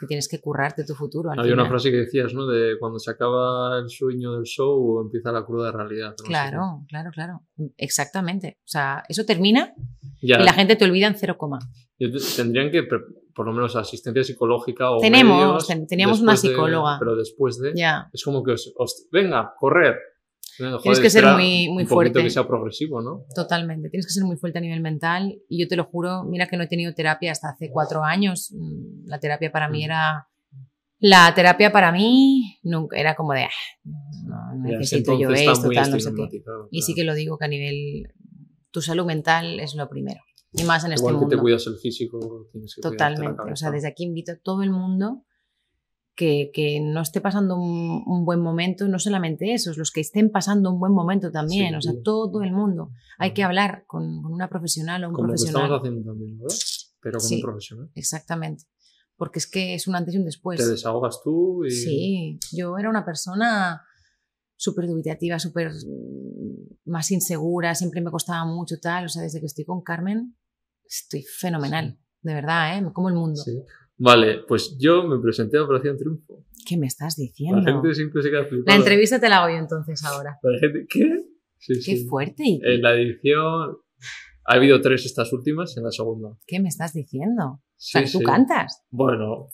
[0.00, 1.30] Que tienes que currarte tu futuro.
[1.30, 1.70] Al Había una final.
[1.80, 2.46] frase que decías, ¿no?
[2.46, 6.10] De cuando se acaba el sueño del show empieza la cruda realidad.
[6.18, 7.40] no Claro, claro, claro.
[7.78, 8.58] Exactamente.
[8.60, 9.72] O sea, eso termina.
[10.20, 11.58] Ya, y la gente te olvida en cero coma.
[12.36, 12.82] tendrían que,
[13.34, 14.98] por lo menos, asistencia psicológica o.
[14.98, 16.96] Tenemos, medios teníamos una de- psicóloga.
[16.98, 17.72] pero después de.
[18.12, 19.96] Es como que os, os- venga, correr.
[20.58, 22.22] Joder, Tienes que ser muy- muy un fuerte.
[22.22, 23.24] que sea progresivo, ¿no?
[23.34, 23.88] Totalmente.
[23.88, 25.34] Tienes que ser muy fuerte a nivel mental.
[25.48, 28.52] Y yo te lo juro, mira que no he tenido terapia hasta hace cuatro años.
[28.54, 29.84] Mm, La terapia para mí Mm.
[29.84, 30.28] era.
[31.04, 33.44] La terapia para mí nunca era como de.
[33.44, 33.50] "Ah,
[34.26, 36.42] No, no necesito yo esto, tal, no sé qué.
[36.70, 38.12] Y sí que lo digo que a nivel.
[38.70, 40.20] Tu salud mental es lo primero.
[40.52, 41.36] Y más en este Igual que mundo.
[41.36, 43.52] te cuidas el físico, tienes que cuidarte la Totalmente.
[43.52, 45.24] O sea, desde aquí invito a todo el mundo
[46.14, 50.30] que, que no esté pasando un, un buen momento, no solamente esos, los que estén
[50.30, 52.90] pasando un buen momento también, Sí, o sea, todo el mundo.
[53.18, 55.62] Hay que hablar con, con una profesional o un Como que profesional.
[55.62, 56.54] estamos haciendo también, ¿verdad?
[57.00, 57.40] Pero como Sí.
[57.42, 57.90] profesional.
[57.94, 58.64] Exactamente.
[59.16, 60.58] Porque es que es un antes y un después.
[60.60, 61.70] Te desahogas tú y.
[61.70, 63.82] Sí, yo era una persona
[64.56, 69.46] súper dubitativa, súper mm, más insegura, siempre me costaba mucho tal, o sea, desde que
[69.46, 70.36] estoy con Carmen
[71.00, 72.90] estoy fenomenal, de verdad, ¿eh?
[72.92, 73.40] Como el mundo.
[73.40, 73.52] Sí.
[73.98, 76.44] Vale, pues yo me presenté a Operación Triunfo.
[76.66, 77.60] ¿Qué me estás diciendo?
[77.60, 78.76] La gente siempre se queda La flipada.
[78.78, 80.38] entrevista te la hago yo entonces ahora.
[80.42, 81.16] La gente, ¿qué?
[81.58, 82.06] Sí, Qué sí.
[82.08, 82.42] fuerte.
[82.44, 83.76] ¿Y En la edición
[84.44, 86.36] ha habido tres estas últimas en la segunda.
[86.46, 87.44] ¿Qué me estás diciendo?
[87.44, 88.82] O Sí, sea, tú cantas.
[88.90, 89.48] Bueno,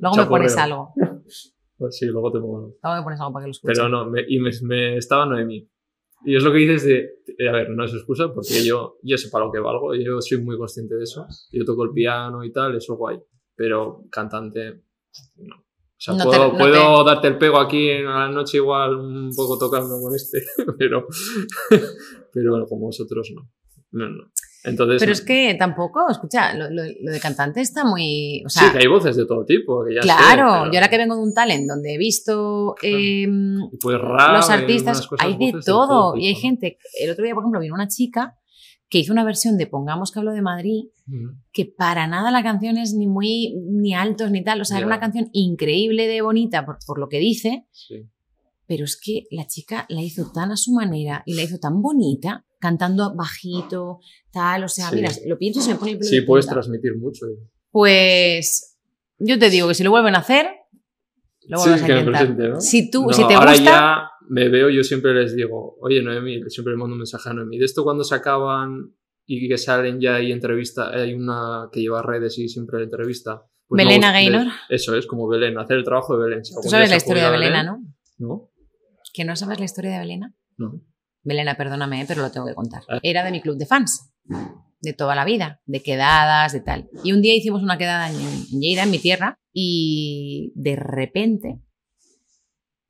[0.00, 0.92] Luego me pones algo.
[1.78, 2.74] pues sí, luego te pongo.
[2.82, 3.72] Luego me pones algo para que lo escuche.
[3.74, 5.68] Pero no, me- y me, me estaba Noemí.
[6.24, 6.98] Y es lo que dices de,
[7.38, 10.20] eh, a ver, no es excusa porque yo, yo sé para lo que valgo, yo
[10.20, 11.26] soy muy consciente de eso.
[11.50, 13.18] Yo toco el piano y tal, eso guay.
[13.56, 14.82] Pero cantante,
[15.36, 15.56] no.
[15.56, 15.64] O
[16.04, 19.30] sea, No te- puedo, no puedo darte el pego aquí en la noche igual un
[19.36, 20.42] poco tocando con este,
[20.78, 21.06] pero,
[22.32, 23.50] pero bueno, como vosotros no.
[23.92, 24.24] No, no.
[24.64, 28.42] Entonces, Pero es que tampoco, escucha, lo, lo- lo de cantante está muy.
[28.46, 29.84] O sí, sea, que hay voces de todo tipo.
[29.84, 32.76] Que ya sé, claro, pero- yo ahora que vengo de un talent donde he visto
[32.82, 33.26] eh,
[33.80, 36.16] pues rap, los artistas, hay de todo.
[36.16, 36.78] Y hay gente.
[37.00, 38.36] El otro día, por ejemplo, vino una chica
[38.88, 40.84] que hizo una versión de Pongamos que hablo de Madrid,
[41.52, 44.60] que para nada la canción es ni muy ni altos ni tal.
[44.60, 44.86] O sea, era Ya.
[44.88, 48.04] una canción increíble de bonita por, por lo que dice, Sí.
[48.66, 51.80] pero es que la chica la hizo tan a su manera y la hizo tan
[51.80, 53.98] bonita, cantando bajito,
[54.32, 54.62] tal.
[54.64, 54.96] O sea, Sí.
[54.96, 57.26] mira, lo pienso y se me pone el pelo Sí, de puedes transmitir mucho.
[57.70, 58.78] Pues
[59.18, 60.46] yo te digo que si lo vuelven a hacer,
[61.48, 62.20] lo Sí, vuelves a que me intentar.
[62.26, 62.60] presente, ¿no?
[62.60, 66.00] Si tú, No, si te ahora gusta, ya me veo, yo siempre les digo, oye
[66.02, 68.94] Noemi, siempre le mando un mensaje a Noemi, de esto cuando se acaban
[69.26, 73.42] y que salen ya y entrevista, hay una que lleva redes y siempre la entrevista.
[73.68, 74.46] pues Belén gusta- Gaynor.
[74.68, 76.44] Eso es, como Belén, hacer el trabajo de Belén.
[76.44, 77.82] Si tú sabes la historia de Belena, ¿no?
[78.18, 78.50] ¿No?
[79.14, 80.34] ¿Que no sabes la historia de Belena?
[80.58, 80.82] No.
[81.24, 82.82] Belena, perdóname, pero lo tengo que contar.
[82.88, 82.98] Ah.
[83.02, 84.10] Era de mi club de fans.
[84.80, 86.88] de toda la vida, de quedadas, de tal.
[87.04, 91.60] Y un día hicimos una quedada en, en Lleida, en mi tierra, y de repente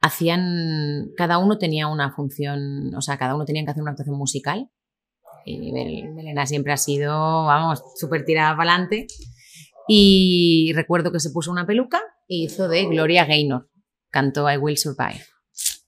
[0.01, 4.17] hacían, cada uno tenía una función, o sea, cada uno tenía que hacer una actuación
[4.17, 4.69] musical.
[5.45, 7.11] Y Bel- Belena siempre ha sido,
[7.45, 9.07] vamos, súper tirada para adelante.
[9.89, 13.69] Y recuerdo que se puso una peluca y hizo de Gloria Gaynor.
[14.11, 15.25] Cantó I Will Survive.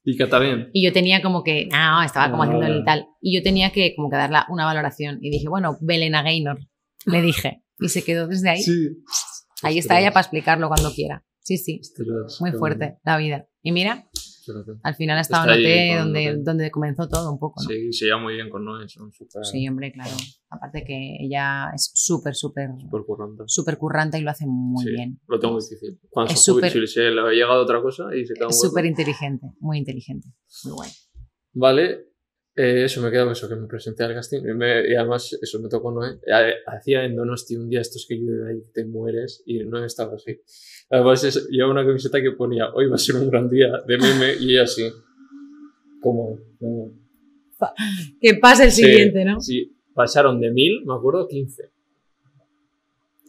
[0.05, 0.68] Y canta bien.
[0.72, 2.47] Y yo tenía como que, no, estaba como Ah.
[2.47, 3.06] haciendo el tal.
[3.22, 5.18] Y yo tenía que como que darle una valoración.
[5.22, 6.59] Y dije, bueno, Belena Gaynor,
[7.06, 7.62] le dije.
[7.81, 8.62] Y se quedó desde ahí.
[8.62, 8.90] Sí.
[9.62, 11.24] Ahí está ella para explicarlo cuando quiera.
[11.40, 11.81] Sí, sí,
[12.40, 13.47] muy fuerte la vida.
[13.62, 14.09] Y mira.
[14.83, 17.69] Al final ha estado Está en con donde, donde comenzó todo un poco, ¿no?
[17.69, 20.11] Sí, se lleva muy bien con Noé, son súper Sí, hombre, claro.
[20.51, 23.45] Aparte que ella es súper, súper, súper currantes.
[23.53, 25.21] súper currante y lo hace muy Sí, bien.
[25.27, 25.99] Lo tengo difícil.
[26.11, 28.85] Cuando Es si se le ha llegado otra cosa y se queda un Es súper
[28.87, 30.29] inteligente, muy inteligente.
[30.65, 30.91] Muy guay.
[31.53, 32.14] Vale,
[32.56, 34.40] eh, eso me queda eso, que me presenté al casting.
[34.40, 36.18] Y, me- y además, eso me tocó Noé.
[36.26, 40.14] Eh, Hacía en Donosti un día estos que llueve ahí, te mueres, y Noé estaba
[40.14, 40.40] así.
[40.90, 43.98] Además, es- llevaba una camiseta que ponía, hoy va a ser un gran día de
[43.98, 44.85] meme, y ella así.
[46.01, 46.39] Como.
[46.59, 46.93] como-
[48.20, 49.40] Que pase el Sí, siguiente, ¿no?
[49.40, 51.70] Sí, pasaron de 1000, me acuerdo, 15.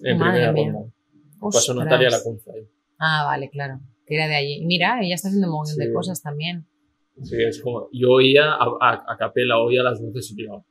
[0.03, 0.72] En Madre primera mía.
[0.73, 0.91] ronda.
[1.39, 1.73] Pasó.
[1.73, 2.68] Natalia Lacunza ahí.
[2.99, 3.80] Ah, vale, claro.
[4.06, 4.65] Que era de allí.
[4.65, 5.93] Mira, ella está haciendo un montón de Sí.
[5.93, 6.65] cosas también.
[7.24, 7.90] Sí, es como.
[7.94, 10.66] Yo oía a, a, a capela, oía las voces y digo.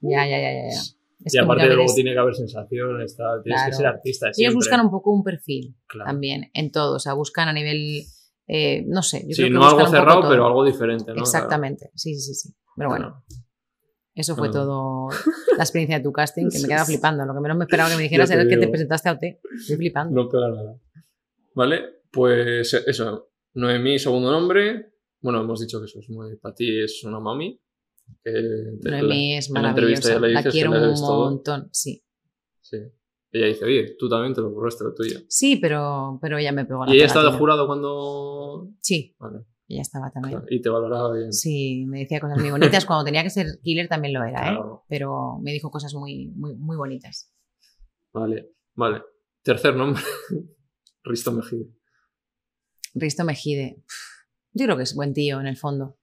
[0.00, 0.62] Ya, ya, ya, ya.
[0.70, 0.80] ya.
[1.24, 3.42] Es y que aparte, luego tiene que haber sensaciones, tal.
[3.44, 3.76] Tienes que Claro.
[3.76, 4.26] ser artista.
[4.26, 4.54] ellos siempre.
[4.56, 6.08] buscan un poco un perfil Claro.
[6.10, 6.96] también en todo.
[6.96, 8.02] O sea, buscan a nivel.
[8.48, 9.20] eh, no sé.
[9.28, 11.20] Yo Sí, creo que no algo cerrado, pero algo diferente, ¿no?
[11.20, 11.90] Exactamente.
[11.94, 12.50] Sí, sí, sí.
[12.76, 13.44] Pero bueno, Claro.
[14.16, 14.66] eso fue Claro.
[14.66, 15.08] todo
[15.56, 17.24] la experiencia de tu casting, que me quedaba flipando.
[17.24, 19.38] Lo que menos me esperaba que me dijeras era que te presentaste a OT.
[19.54, 20.22] Estoy flipando.
[20.24, 20.76] No pega nada.
[21.54, 23.28] Vale, pues eso.
[23.54, 24.91] Noemí, segundo nombre.
[25.22, 26.36] Bueno, hemos dicho que eso es muy.
[26.36, 27.58] Para ti es una mami.
[28.22, 30.18] Te- Noemí es la maravillosa.
[30.18, 31.68] La que quiero un montón.
[31.72, 32.04] Sí.
[32.60, 32.76] Sí.
[33.30, 35.20] Ella dice, oye, tú también te lo curraste lo tuyo.
[35.28, 38.68] Sí, pero, pero ella me pegó la Y ella estaba de jurado cuando.
[38.80, 39.46] Sí, Vale.
[39.68, 40.32] ella estaba también.
[40.40, 41.32] claro, Y te valoraba bien.
[41.32, 42.84] Sí, me decía cosas muy bonitas.
[42.84, 44.58] Cuando tenía que ser killer también lo era, ¿eh?
[44.88, 47.32] Pero me dijo cosas muy, muy, muy bonitas.
[48.12, 49.02] Vale, vale.
[49.42, 50.02] Tercer nombre.
[51.04, 51.68] Risto Mejide.
[52.94, 53.82] Risto Mejide.
[54.54, 55.96] Yo creo que es buen tío en el fondo.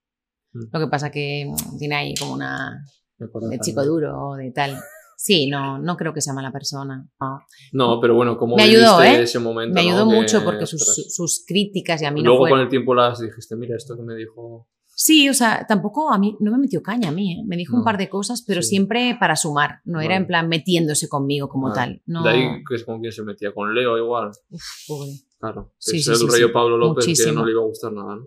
[0.53, 0.63] Mm.
[0.73, 2.83] Lo que pasa que mm, tiene ahí como una
[3.17, 4.77] de chico duro, de tal.
[5.17, 7.05] Sí, no, no creo que sea mala persona.
[7.19, 7.41] no.
[7.73, 9.23] No, pero bueno, como Me ayudó, ¿eh?
[9.23, 9.73] ese momento.
[9.75, 9.89] Me ¿no?
[9.89, 10.81] ayudó Que, mucho porque sus,
[11.13, 12.49] sus críticas y a mí no Luego fue...
[12.51, 14.67] con el tiempo las dijiste, mira, esto que me dijo.
[14.95, 17.43] Sí, o sea, tampoco a mí, no me metió caña a mí, ¿eh?
[17.45, 17.85] me dijo un No.
[17.85, 18.69] par de cosas, pero Sí.
[18.69, 22.01] siempre para sumar, no era en plan metiéndose conmigo como tal.
[22.05, 24.31] No, De ahí que es con quien se metía, con Leo igual.
[24.87, 25.09] pobre.
[25.39, 25.73] Claro.
[25.77, 26.53] Sí, es sí, el sí, rollo sí.
[26.53, 27.39] Pablo López que Muchísimo.
[27.41, 28.23] no le iba a gustar nada, ¿no?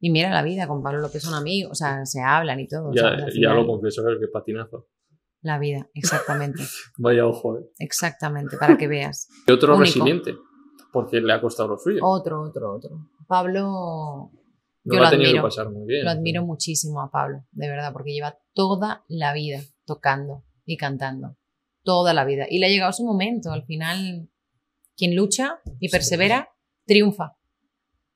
[0.00, 2.90] Y mira la vida, con Pablo López son amigos, o sea, se hablan y todo.
[2.94, 4.88] Ya, ya lo confieso, que patinazo.
[5.42, 6.62] La vida, exactamente,
[6.98, 7.62] Vaya ojo, ¿eh?
[7.78, 9.28] exactamente, para que veas.
[9.46, 9.84] Y otro Único.
[9.84, 10.34] resiliente,
[10.92, 12.00] porque le ha costado lo suyo.
[12.02, 12.90] Otro, otro, otro.
[13.26, 14.30] Pablo, no
[14.84, 15.42] yo lo lo ha tenido admiro.
[15.42, 16.04] que pasar muy bien.
[16.04, 21.36] lo admiro muchísimo a Pablo, de verdad, porque lleva toda la vida tocando y cantando.
[21.82, 22.46] Toda la vida.
[22.48, 23.50] Y le ha llegado su momento.
[23.52, 24.28] Al final,
[24.96, 26.50] quien lucha y persevera,
[26.86, 27.36] triunfa.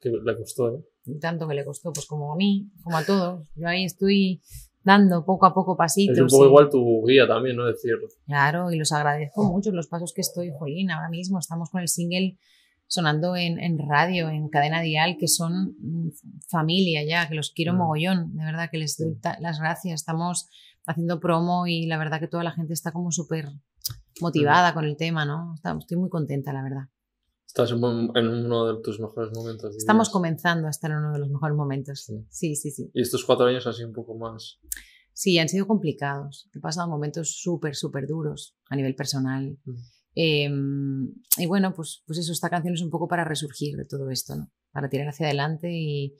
[0.00, 0.84] Que le costó, ¿eh?
[1.20, 3.48] Tanto que le costó, pues como a mí, como a todos.
[3.54, 4.40] Yo ahí estoy
[4.82, 6.16] dando poco a poco pasitos.
[6.16, 7.64] Es un poco igual tu guía también, ¿no?
[7.66, 7.92] Decir,
[8.26, 10.90] Claro, y los agradezco mucho los pasos que estoy, Jolín.
[10.90, 12.38] Ahora mismo estamos con el single
[12.86, 16.10] sonando en, en radio, en cadena dial, que son mm,
[16.48, 17.76] familia ya, que los quiero Mm.
[17.78, 20.00] mogollón, de verdad que les doy las gracias.
[20.00, 20.48] Estamos
[20.86, 23.46] haciendo promo y la verdad que toda la gente está como súper
[24.20, 25.54] motivada con el tema, ¿no?
[25.54, 26.82] Está- Estoy muy contenta, la verdad.
[27.54, 29.70] Estás en, un- en uno de tus mejores momentos.
[29.70, 29.78] dirías.
[29.84, 32.00] Estamos comenzando a estar en uno de los mejores momentos.
[32.04, 32.14] Sí.
[32.28, 32.90] Sí, sí, sí.
[32.92, 34.58] Y estos cuatro años han sido un poco más.
[35.12, 36.48] Sí, han sido complicados.
[36.52, 39.56] He pasado momentos súper, súper duros a nivel personal.
[39.64, 39.74] Mm.
[40.16, 40.50] Eh,
[41.38, 44.34] y bueno, pues, pues eso, esta canción es un poco para resurgir de todo esto,
[44.34, 44.50] ¿no?
[44.72, 46.16] Para tirar hacia adelante y,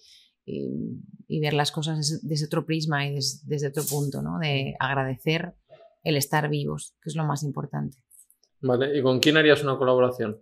[0.47, 4.39] y- y ver las cosas desde, desde otro prisma y des- desde otro punto, ¿no?
[4.39, 5.57] De agradecer
[6.05, 7.97] el estar vivos, que es lo más importante.
[8.61, 10.41] Vale, ¿y con quién harías una colaboración?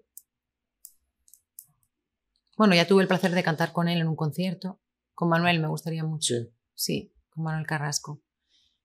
[2.63, 4.79] Bueno, ya tuve el placer de cantar con él en un concierto.
[5.15, 6.33] Con Manuel me gustaría mucho.
[6.33, 6.49] Sí.
[6.75, 8.23] Sí, con Manuel Carrasco.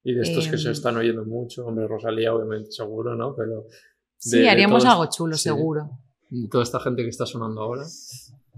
[0.03, 3.35] Y de estos que se Em, están oyendo mucho, hombre, Rosalía, obviamente, seguro, ¿no?
[3.35, 3.65] Pero.
[4.17, 5.43] Sí, de- haríamos todos- algo chulo, sí.
[5.43, 5.91] seguro.
[6.49, 7.83] Toda esta gente que está sonando ahora,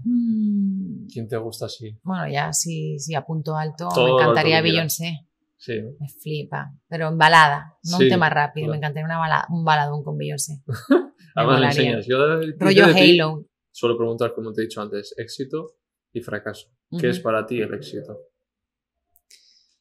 [0.04, 1.98] Mm, ¿quién te gusta así?
[2.02, 4.62] Bueno, ya si, si a punto alto, Todo me encantaría.
[4.62, 5.26] Beyoncé.
[5.58, 6.72] Sí, Me flipa.
[6.88, 8.64] Pero en balada, no Sí, un tema rápido.
[8.68, 8.70] claro.
[8.70, 10.62] Me encantaría una bala- un baladón con Beyoncé.
[11.34, 12.06] Además me enseñas.
[12.06, 12.16] Yo
[12.58, 13.44] Rollo Halo.
[13.72, 15.76] Suelo preguntar, como te he dicho antes, éxito
[16.12, 16.68] y fracaso.
[16.98, 18.18] ¿Qué es para ti el éxito?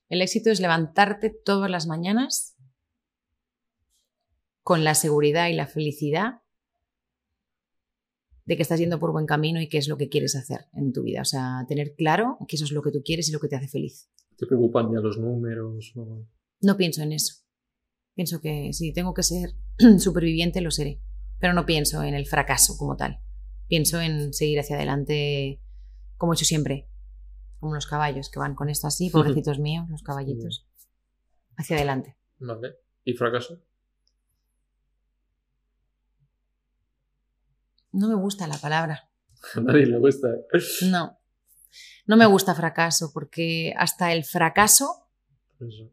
[0.10, 2.56] El éxito es levantarte todas las mañanas
[4.64, 6.42] con la seguridad y la felicidad
[8.46, 10.92] de que estás yendo por buen camino y qué es lo que quieres hacer en
[10.94, 11.22] tu vida.
[11.22, 13.56] O sea, tener claro que eso es lo que tú quieres y lo que te
[13.56, 14.10] hace feliz.
[14.38, 15.92] ¿Te preocupan ya los números?
[15.96, 16.26] o-
[16.62, 17.36] No pienso en eso.
[18.16, 19.52] Pienso que si tengo que ser
[20.00, 21.02] superviviente, lo seré.
[21.40, 23.20] Pero no pienso en el fracaso como tal.
[23.70, 25.62] Pienso en seguir hacia adelante
[26.18, 26.90] como he hecho siempre.
[27.60, 30.68] Como los caballos que van con esto así, pobrecitos míos, los caballitos.
[31.56, 32.18] Hacia adelante.
[32.40, 32.76] Vale.
[33.06, 33.62] ¿Y fracaso?
[37.92, 39.10] No me gusta la palabra.
[39.56, 40.28] A nadie le gusta.
[40.30, 40.60] ¿eh?
[40.90, 41.18] No.
[42.06, 45.08] No me gusta fracaso porque hasta el fracaso,
[45.60, 45.92] Eso.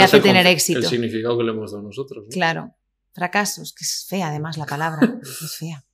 [0.00, 0.80] hace tener éxito.
[0.80, 2.24] El significado que le hemos dado nosotros.
[2.24, 2.30] ¿no?
[2.32, 2.74] claro,
[3.12, 5.84] fracaso, es que es fea además la palabra, es fea.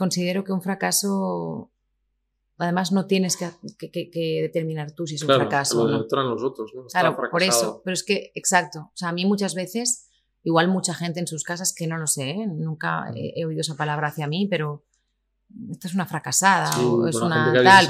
[0.00, 1.70] Considero que un fracaso,
[2.56, 5.90] además no tienes que, que- que- que determinar tú si es un fracaso lo no.
[5.90, 6.86] demuestran los otros, ¿no?
[6.86, 10.08] Está Claro, por eso, pero es que, exacto, o sea, a mí muchas veces,
[10.42, 12.46] igual mucha gente en sus casas, que no lo sé, ¿eh?
[12.46, 14.84] nunca he, he oído esa palabra hacia mí, pero
[15.70, 17.86] esta es una fracasada Sí, o es una tal,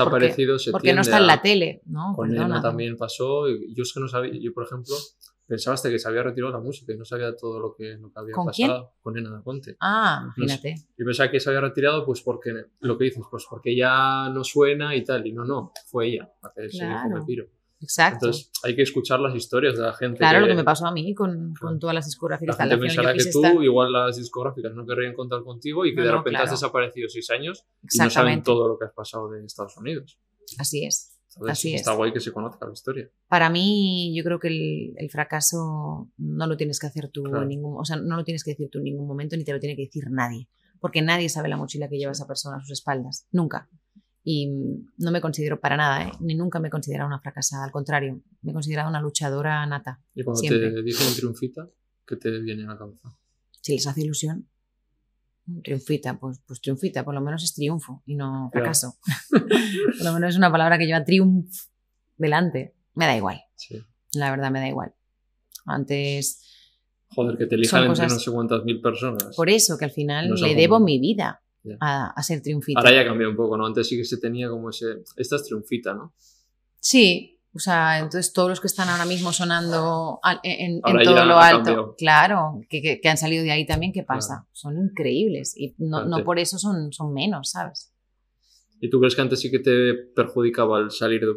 [0.72, 2.14] porque, no está en la tele, ¿no?
[2.16, 2.48] Con Perdona.
[2.48, 3.46] Nena también pasó.
[3.48, 4.96] Yo es que no sabía, yo por ejemplo,
[5.50, 8.10] pensaba hasta que se había retirado la música y no sabía todo lo que, lo
[8.12, 8.68] que había ¿Con quién?
[8.68, 9.76] pasado con Nena da Conte.
[9.80, 10.40] Ah, No sé.
[10.54, 10.74] imagínate.
[10.96, 14.44] Yo pensaba que se había retirado pues porque, lo que dices, pues porque ya no
[14.44, 15.26] suena y tal.
[15.26, 16.32] Y no, no, fue ella.
[16.42, 17.16] la que se dijo, Claro.
[17.18, 17.46] "Me piro".
[17.82, 18.26] Exacto.
[18.26, 20.18] Entonces hay que escuchar las historias de la gente.
[20.18, 22.56] claro, lo que me pasó a mí con, con todas las La discográficas.
[22.58, 25.90] gente Al final pensará que tú, estar- igual las discográficas no querrían contar contigo y
[25.94, 26.56] que No, de no, repente has claro.
[26.56, 30.18] desaparecido seis años y no saben todo lo que has pasado de Estados Unidos.
[30.58, 31.16] Así es.
[31.30, 31.52] ¿Sabes?
[31.52, 31.80] Así es.
[31.80, 33.10] Está guay que se conozca la historia.
[33.28, 37.42] Para mí, yo creo que el, el fracaso no lo tienes que hacer tú Claro.
[37.42, 39.52] en ningún, o sea, no lo tienes que decir tú en ningún momento ni te
[39.52, 40.48] lo tiene que decir nadie,
[40.80, 43.68] porque nadie sabe la mochila que lleva esa persona a sus espaldas, nunca.
[44.22, 44.48] Y
[44.98, 46.12] no me considero para nada, ¿eh?
[46.20, 50.02] ni nunca me he considerado una fracasada, al contrario, me he considerado una luchadora nata.
[50.14, 50.70] Y cuando Siempre.
[50.72, 51.70] te dicen triunfita,
[52.06, 53.16] ¿qué te viene a la cabeza?
[53.62, 54.46] Si les hace ilusión,
[55.62, 58.64] triunfita, pues, pues triunfita, por lo menos es triunfo y no Claro.
[58.64, 58.94] fracaso.
[59.30, 61.66] por lo menos es una palabra que lleva triunf
[62.16, 62.74] delante.
[62.94, 63.78] Me da igual, Sí.
[64.14, 64.94] la verdad me da igual.
[65.66, 66.46] Antes
[67.12, 69.34] Joder, que te elijan entre cosas- no sé cuántas mil personas.
[69.36, 71.42] Por eso, que al final No le debo mi vida
[71.80, 72.78] a ser triunfita.
[72.80, 73.66] Ahora ya cambió un poco, ¿no?
[73.66, 75.02] Antes sí que se tenía como ese...
[75.16, 76.14] Esta es triunfita, ¿no?
[76.78, 81.02] Sí, o sea, entonces todos los que están ahora mismo sonando al- en, en Ahora
[81.04, 84.46] todo ya lo alto, claro, que, que- que han salido de ahí también, ¿qué pasa?
[84.52, 87.92] Son increíbles y no, Claro, no por eso son, son menos, ¿sabes?
[88.82, 91.32] ¿Y tú crees que antes sí que te perjudicaba el salir de...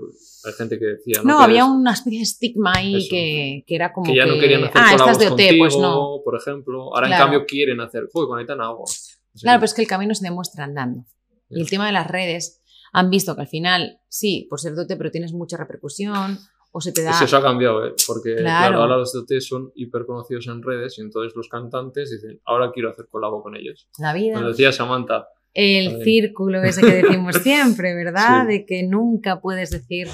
[0.45, 1.33] Hay gente que decía, ¿no?
[1.33, 3.07] No, Que había eres- una especie de estigma ahí Eso.
[3.09, 6.21] que, era como que ya no querían hacer ah, estás de OT, contigo, pues no.
[6.23, 6.95] por ejemplo.
[6.95, 7.23] Ahora, Claro.
[7.25, 8.03] en cambio, quieren hacer...
[8.13, 8.85] Joder, con Aitana hago.
[8.85, 11.05] Así Claro, pero es que el camino se demuestra andando.
[11.49, 12.61] Y el tema de las redes,
[12.93, 16.37] han visto que al final, sí, por ser dote, pero tienes mucha repercusión,
[16.71, 17.11] o se te da...
[17.21, 17.93] Eso ha cambiado, ¿eh?
[18.07, 18.79] Porque, Claro.
[18.81, 22.71] ahora los de OT son hiper conocidos en redes y entonces los cantantes dicen, ahora
[22.71, 23.87] quiero hacer colabo con ellos.
[23.99, 24.35] la vida.
[24.35, 26.03] Como decía Samantha, El Vale.
[26.03, 28.41] círculo ese que decimos siempre, ¿verdad?
[28.41, 28.47] Sí.
[28.53, 30.07] De que nunca puedes decir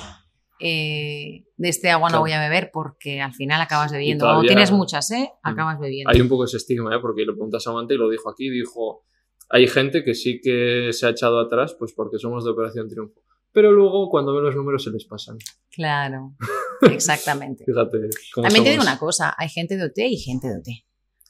[0.60, 2.22] eh, de este agua no Claro.
[2.24, 4.26] voy a beber porque al final acabas bebiendo.
[4.26, 5.32] todavía- O tienes muchas, ¿eh?
[5.44, 5.48] Mm.
[5.48, 6.10] Acabas bebiendo.
[6.12, 7.00] hay un poco ese estigma, ¿eh?
[7.02, 9.06] Porque le pregunta a Samantha y lo dijo aquí, dijo,
[9.50, 13.22] hay gente que sí que se ha echado atrás, pues porque somos de Operación Triunfo.
[13.52, 15.38] Pero luego, cuando ven los números, se les pasan.
[15.72, 16.36] Claro,
[16.92, 17.66] exactamente.
[17.66, 17.98] Fíjate.
[18.34, 18.94] cómo También te digo somos.
[18.94, 20.68] una cosa, hay gente de OT y gente de OT.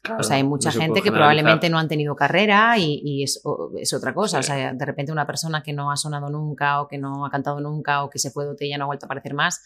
[0.01, 3.23] Claro, O sea, hay mucha no gente que probablemente no han tenido carrera y, y
[3.23, 4.41] es, o- es otra cosa.
[4.41, 4.51] Sí.
[4.51, 7.29] O sea, de repente una persona que no ha sonado nunca o que no ha
[7.29, 9.33] cantado nunca o que se fue de OT y ya no ha vuelto a aparecer
[9.33, 9.61] más,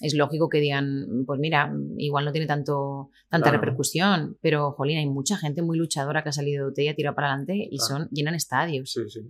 [0.00, 3.60] es lógico que digan, pues mira, igual no tiene tanto, tanta Claro.
[3.62, 6.94] repercusión, pero jolín, hay mucha gente muy luchadora que ha salido de OT y ha
[6.94, 7.94] tirado para adelante y Claro.
[8.04, 8.90] son, llenan estadios.
[8.92, 9.20] Sí, sí.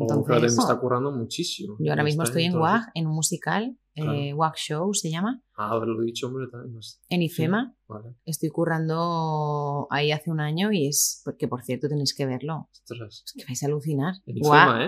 [0.00, 1.76] Entonces, me está currando muchísimo.
[1.80, 4.12] Yo ahora mismo estoy en WAG, en un musical, Claro.
[4.12, 6.72] eh, WAG Show se llama, Ah, haberlo dicho, hombre, también.
[6.72, 6.98] no sé.
[7.08, 7.74] en IFEMA.
[7.88, 8.14] Vale.
[8.24, 12.68] Estoy currando ahí hace un año y es, porque por cierto tenéis que verlo.
[12.72, 13.24] Ostras.
[13.26, 14.14] Es que vais a alucinar.
[14.26, 14.36] En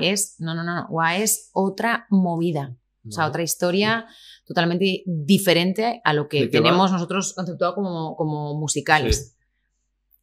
[0.03, 0.13] ¿eh?
[0.13, 2.77] es, no, no, no, Gua es otra movida.
[3.09, 4.07] O sea, otra historia
[4.47, 6.65] totalmente diferente a lo que ¿De qué va?
[6.65, 9.37] tenemos nosotros conceptuado como, como musicales.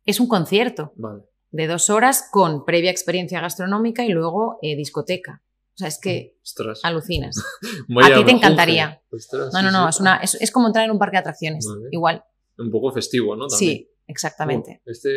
[0.06, 1.24] Es un concierto Vale.
[1.52, 5.42] de dos horas con previa experiencia gastronómica y luego eh, discoteca.
[5.74, 6.80] O sea, es que Ostras.
[6.84, 7.36] alucinas.
[7.88, 9.02] Vaya ti te encantaría.
[9.12, 9.90] Ostras, No, sí, no, no, sí.
[9.96, 11.68] es, una, es, es como entrar en un parque de atracciones.
[11.68, 11.90] Vale.
[11.92, 12.24] Igual.
[12.58, 13.48] Un poco festivo, ¿no?
[13.48, 13.78] También.
[13.78, 14.82] Sí, exactamente.
[14.86, 15.10] Uh, Este,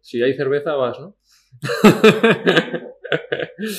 [0.00, 1.16] si hay cerveza, vas, ¿no?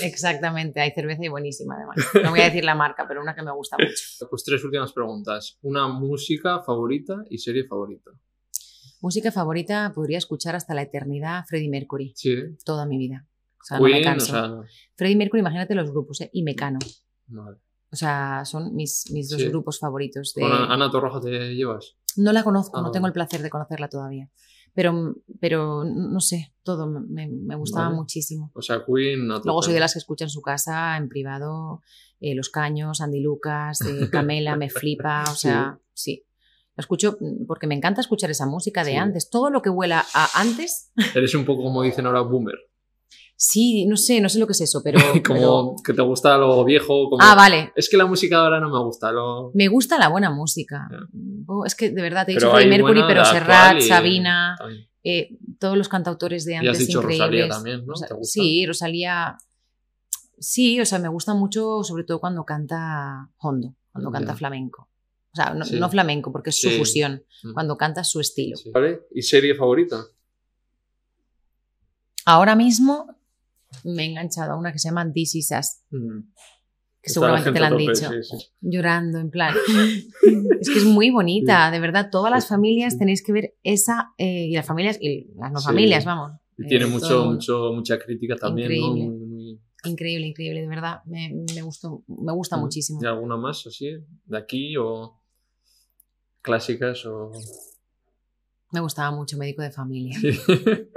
[0.02, 0.80] Exactamente.
[0.82, 1.98] Hay cerveza y buenísima además.
[2.24, 3.94] No voy a decir la marca, pero una que me gusta mucho.
[4.30, 5.58] Pues tres últimas preguntas.
[5.62, 8.12] Una música favorita y serie favorita.
[9.02, 12.36] Música favorita podría escuchar hasta la eternidad Freddie Mercury, Sí.
[12.66, 13.28] toda mi vida.
[13.62, 14.26] O sea, no me o canso.
[14.28, 14.52] sea...
[14.96, 16.30] Freddie Mercury, imagínate los grupos, ¿eh?
[16.34, 16.80] y Mecano.
[17.28, 17.58] Vale.
[17.92, 19.50] O sea, son mis, mis dos Sí.
[19.50, 20.34] grupos favoritos.
[20.34, 20.42] De...
[20.42, 21.96] ¿Con Ana Torroja te llevas?
[22.16, 24.30] No la conozco, Ah, no tengo el placer de conocerla todavía.
[24.76, 27.98] Pero, pero no sé, todo me, me gustaba Vale.
[27.98, 28.52] muchísimo.
[28.56, 29.30] O sea, Queen.
[29.32, 31.82] a Luego soy de las que escucha en su casa, en privado,
[32.20, 36.26] eh, Los Caños, Andy Lucas, eh, Camela, me flipa, o sea, sí.
[36.76, 38.98] Lo escucho mm, porque me encanta escuchar esa música de Sí.
[38.98, 39.30] antes.
[39.30, 42.56] Todo lo que huela a antes, Eres un poco como dicen ahora boomer.
[43.46, 45.00] Sí, no sé, no sé lo que es eso, pero...
[45.26, 47.10] como pero- que te gusta lo viejo.
[47.10, 47.18] Como...
[47.22, 47.74] Ah, vale.
[47.76, 49.12] Es que la música ahora no me gusta.
[49.12, 49.52] Lo...
[49.54, 50.88] Me gusta la buena música.
[51.48, 54.56] Oh, es que de verdad te he dicho Freddie Mercury, pero Serrat, y- Sabina,
[55.04, 57.30] eh, todos los cantautores de Y antes has dicho increíbles.
[57.30, 57.88] Rosalía también, ¿no?
[57.94, 58.32] Rosa- ¿Te gusta?
[58.32, 59.38] Sí, Rosalía.
[60.40, 64.90] Sí, o sea, me gusta mucho, sobre todo cuando canta hondo, cuando canta flamenco.
[65.32, 65.80] O sea, no, Sí.
[65.80, 66.78] no flamenco, porque es su Sí.
[66.78, 67.54] fusión, Mm.
[67.54, 68.56] cuando canta su estilo.
[68.56, 68.72] Sí.
[68.72, 69.02] ¿Vale?
[69.14, 70.06] ¿Y serie favorita?
[72.26, 73.08] Ahora mismo
[73.84, 76.20] me he enganchado a una que se llama This Is Us, Mm.
[77.02, 78.10] que Está la seguramente te la han tope, dicho.
[78.10, 78.48] sí, sí.
[78.62, 79.54] Llorando, en plan.
[80.62, 82.10] es que es muy bonita, de verdad.
[82.12, 86.06] Todas las familias tenéis que ver esa, eh, y las familias, y las no familias,
[86.06, 86.32] vamos.
[86.58, 88.76] Y eh, tiene el mucho, mucho, mucha crítica también, ¿no?
[88.76, 89.10] Increíble.
[89.10, 91.02] Muy- muy- Increíble, increíble, de verdad.
[91.06, 92.60] Me, me gustó, me gusta Mm.
[92.62, 93.00] muchísimo.
[93.04, 93.90] ¿Y alguna más así?
[94.26, 95.20] ¿De aquí o
[96.42, 97.32] clásicas o...?
[98.72, 100.18] Me gustaba mucho Médico de Familia.
[100.20, 100.30] Sí.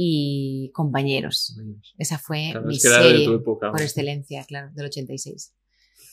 [0.00, 1.58] Y Compañeros.
[1.98, 3.72] Esa fue Claro, mi es que de serie tu época.
[3.72, 5.54] por excelencia, claro, del 86.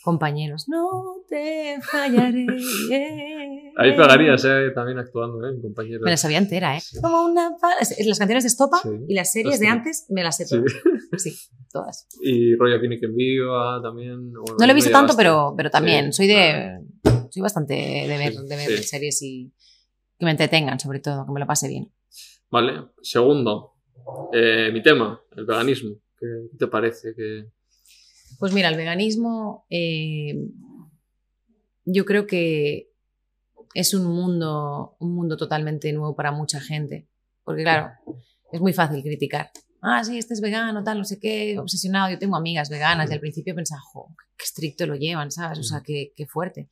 [0.04, 2.48] Compañeros, no te fallaré.
[3.78, 5.60] Ahí pegarías, eh, también actuando, ¿eh?
[5.62, 6.02] Compañeros.
[6.04, 6.82] Me la sabía entera, ¿eh?
[6.82, 7.00] Sí.
[7.00, 7.52] Como una
[8.06, 8.90] Las canciones de Estopa Sí.
[9.08, 9.72] y las series de Hostia.
[9.72, 10.64] antes me las sé todas.
[11.20, 11.36] Sí,
[11.72, 12.08] todas.
[12.22, 14.32] Y rollo Pini que Viva también.
[14.34, 16.12] No lo he visto tanto, pero, pero también.
[16.12, 16.80] Soy de.
[17.30, 19.54] Soy bastante de ver, de ver series y
[20.18, 21.92] que me entretengan, sobre todo, que me lo pase bien.
[22.52, 23.75] Vale, segundo,
[24.34, 25.96] eh, mi tema, el veganismo.
[26.18, 27.14] ¿Qué te parece?
[27.16, 27.48] que
[28.40, 30.36] Pues mira, el veganismo, eh,
[31.86, 32.92] yo creo que
[33.74, 37.08] es un mundo, un mundo totalmente nuevo para mucha gente.
[37.44, 37.92] Porque claro,
[38.52, 39.52] es muy fácil criticar.
[39.82, 42.10] Ah, sí, este es vegano, tal, no sé qué, obsesionado.
[42.10, 45.60] Yo tengo amigas veganas y al principio pensaba, jo, qué estricto lo llevan, ¿sabes?
[45.60, 46.70] O sea, qué, qué fuerte.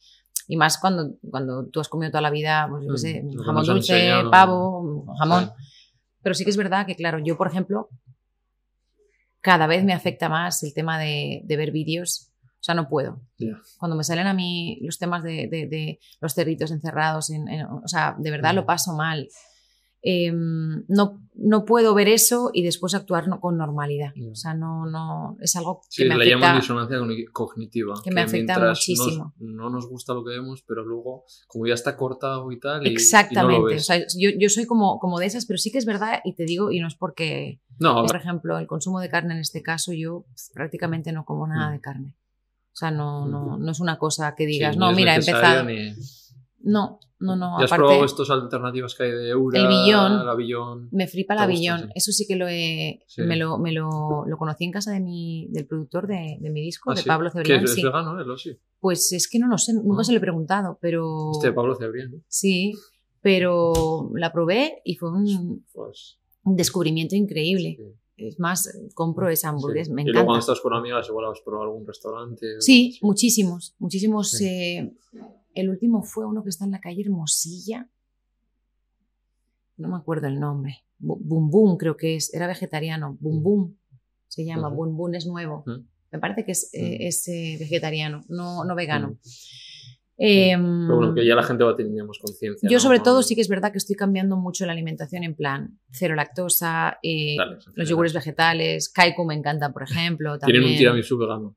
[0.47, 3.31] Y más cuando, cuando tú has comido toda la vida, pues yo qué sé, Mm,
[3.31, 5.43] que jamón dulce, pavo, jamón.
[5.51, 5.55] Ah,
[6.23, 7.89] Pero sí que es verdad que, claro, yo, por ejemplo,
[9.41, 12.29] cada vez me afecta más el tema de, de ver vídeos.
[12.59, 13.21] O sea, no puedo.
[13.77, 17.65] Cuando me salen a mí los temas de, de- de los cerritos encerrados, en, en-
[17.65, 19.27] o sea, de verdad lo paso mal.
[20.05, 24.11] Em, no, no puedo ver eso y después actuar no- con normalidad.
[24.29, 26.61] O sea, no, no, es algo Sí, que me le llaman afecta.
[26.61, 27.93] disonancia cogni- cognitiva.
[28.03, 29.33] que me afecta muchísimo.
[29.39, 32.81] nos- no nos gusta lo que vemos, pero luego, como ya está cortado y tal.
[32.85, 33.73] y- y no lo Exactamente.
[33.75, 33.81] ves.
[33.81, 36.35] o sea, yo, yo soy como, como de esas, pero sí que es verdad, y
[36.35, 39.63] te digo, y no es porque no, Por ejemplo, el consumo de carne en este
[39.63, 41.73] caso, yo prácticamente no como nada Mm.
[41.73, 42.13] de carne.
[42.73, 45.63] O sea, no, no, no es una cosa que digas, no, mira, he empezado.
[45.63, 45.93] ni-
[46.65, 47.57] No, no, no.
[47.59, 49.59] ¿Ya has aparte, probado estas alternativas que hay de Eura?
[49.59, 50.25] El Billón.
[50.25, 50.87] La Billón.
[50.91, 51.79] me flipa Te la gusta, Billón.
[51.81, 51.87] sí.
[51.95, 53.21] Eso sí que lo he, Sí.
[53.21, 56.61] me, lo, me lo, lo conocí en casa de mi, del productor de, de mi
[56.61, 57.07] disco, Ah, de sí.
[57.07, 57.63] Pablo ¿Que Cebrián.
[57.65, 58.57] es, vegano, él sí?
[58.79, 60.03] Pues es que no lo sé, nunca Ah.
[60.05, 62.13] se lo he preguntado, pero Este Pablo Cebrián.
[62.13, 62.21] ¿eh?
[62.27, 62.73] sí,
[63.21, 67.77] pero la probé y fue un, Pues, un descubrimiento increíble.
[68.15, 70.51] Es más, compro esa hamburguesa, me Y luego cuando encanta.
[70.53, 72.61] estás con amigas, igual has probado algún restaurante.
[72.61, 74.39] Sí, muchísimos, muchísimos.
[74.41, 74.93] Eh,
[75.53, 77.87] el último fue uno que está en la calle Hermosilla.
[79.77, 80.83] No me acuerdo el nombre.
[80.99, 82.33] Bum Bum creo que es.
[82.33, 83.17] Era vegetariano.
[83.19, 83.75] Bum Bum
[84.27, 84.69] se llama.
[84.69, 85.63] Bum Bum es nuevo.
[86.11, 89.17] Me parece que es, eh, es, eh, vegetariano, no, no vegano.
[90.15, 92.69] Em, Pero bueno, que ya la gente va teniendo más conciencia.
[92.69, 92.79] yo ¿no?
[92.79, 96.13] sobre todo sí que es verdad que estoy cambiando mucho la alimentación en plan cero
[96.13, 100.37] lactosa, eh, Dale, los yogures vegetales, kaiku me encanta, por ejemplo.
[100.37, 101.55] Tienen un tiramisú vegano.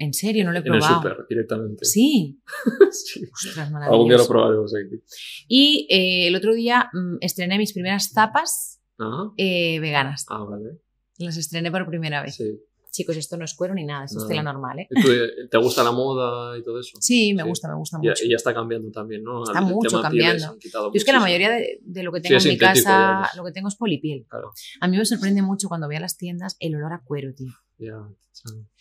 [0.00, 1.02] En serio, no lo he En el probado.
[1.02, 1.84] súper, directamente.
[1.84, 2.40] Sí.
[2.90, 3.22] Sí.
[3.32, 5.02] Ostras, Algún día lo probaremos aquí.
[5.48, 10.24] Y eh, el otro día mm, estrené mis primeras tapas Ah, eh, veganas.
[10.28, 10.78] ah, vale.
[11.18, 12.36] Las estrené por primera vez.
[12.36, 12.60] Sí.
[12.98, 14.52] Chicos, esto no es cuero ni nada, esto No, es tela no.
[14.52, 14.88] normal, ¿eh?
[14.90, 16.98] ¿Y tú, eh, ¿Te gusta la moda y todo eso?
[17.00, 17.48] Sí, me Sí.
[17.48, 18.24] gusta, me gusta mucho.
[18.24, 19.44] y ya está cambiando también, ¿no?
[19.44, 20.56] Está El mucho tema cambiando.
[20.60, 23.44] Yo es que la mayoría de, de lo que tengo es en mi casa, lo
[23.44, 24.26] que tengo es polipiel.
[24.28, 24.50] Claro,
[24.80, 27.52] A mí me sorprende mucho cuando voy a las tiendas el olor a cuero, tío.
[27.78, 27.94] ya.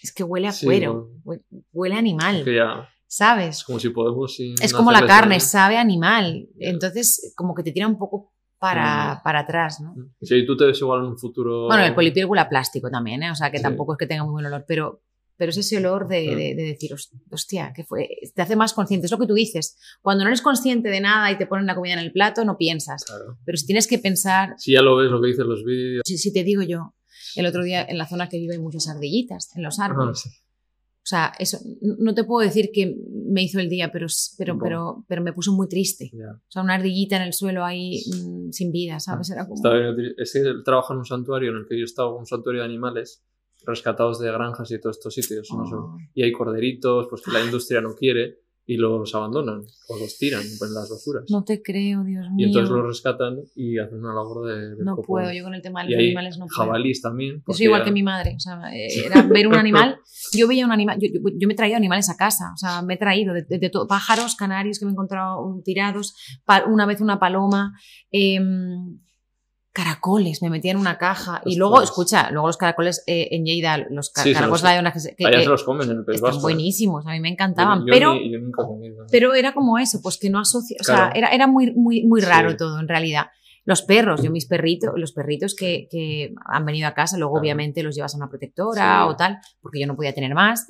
[0.02, 3.58] Es que huele a Sí, cuero, hue- huele a animal, Que ya ¿sabes?
[3.58, 5.42] es como si podemos Es como la carne, daño.
[5.46, 6.48] sabe animal.
[6.60, 9.24] Entonces, como que te tira un poco para, Mm.
[9.24, 9.96] para atrás, ¿no?
[10.22, 11.68] Sí, tú te ves igual en un futuro.
[11.68, 13.32] Bueno, el polipiel huele a plástico también, ¿eh?
[13.32, 13.64] O sea, que Sí.
[13.64, 15.02] tampoco es que tenga muy buen olor, pero,
[15.38, 16.36] pero es ese olor de, Mm.
[16.36, 18.10] de- de decir, "Host- hostia, que fue?
[18.34, 19.06] Te hace más consciente.
[19.06, 19.78] Es lo que tú dices.
[20.02, 22.58] Cuando no eres consciente de nada y te ponen la comida en el plato, no
[22.58, 23.06] piensas.
[23.06, 23.38] Claro.
[23.46, 26.02] Pero si tienes que pensar, Si ya lo ves, lo que dicen los vídeos.
[26.06, 26.96] si, si te digo yo,
[27.36, 30.24] el otro día en la zona que vivo hay muchas ardillitas, en los Ah, árboles.
[31.08, 31.16] Sí.
[31.16, 34.08] sea, eso, no te puedo decir que me hizo el día, pero,
[34.38, 36.10] pero, pero, pero me puso muy triste.
[36.14, 36.32] Ya.
[36.32, 39.30] O sea, una ardillita en el suelo ahí mm, sin vida, ¿sabes?
[39.30, 39.62] Era como...
[40.18, 42.62] Es que él trabaja en un santuario en el que yo he estado, un santuario
[42.62, 43.24] de animales
[43.66, 45.50] rescatados de granjas y de todos estos sitios.
[45.52, 45.76] no sé.
[45.76, 46.10] Ay.
[46.14, 50.42] Y hay corderitos, pues que la industria no quiere y los abandonan o los tiran
[50.42, 51.24] en las basuras.
[51.32, 52.46] No te creo, Dios mío.
[52.46, 54.84] y entonces los rescatan y hacen una labor de...
[54.84, 55.06] No copón.
[55.06, 56.66] puedo, yo con el tema de los animales no puedo.
[56.68, 57.36] jabalís también.
[57.38, 59.98] Yo porque soy igual que mi madre, o sea, eh, era ver un animal.
[60.34, 62.82] Yo veía un animal, yo, yo- yo me he traído animales a casa, o sea,
[62.82, 66.14] me he traído de, de- de todo, pájaros, canarios que me he encontrado tirados,
[66.46, 67.72] pa- una vez una paloma,
[68.12, 69.00] em,
[69.78, 71.42] caracoles, me metía en una caja.
[71.46, 71.90] Y luego, Ostras.
[71.92, 75.16] escucha, luego los caracoles eh, en Lleida, los ca- Sí, caracoles los- Lion, que, se-
[75.16, 77.80] que- Allá que se los comen en el País están buenísimos, a mí me encantaban,
[77.82, 78.16] Yo- pero...
[78.16, 79.06] yo nunca he comido.
[79.12, 81.12] Pero era como eso, pues que no asocia, o sea, Claro.
[81.16, 82.58] era, era muy, muy, muy raro Sí.
[82.58, 83.28] todo en realidad.
[83.66, 87.42] Los perros, yo mis perritos, los perritos que, que han venido a casa, luego Claro.
[87.42, 89.10] obviamente los llevas a una protectora Sí.
[89.10, 90.68] o tal, porque yo no podía tener más,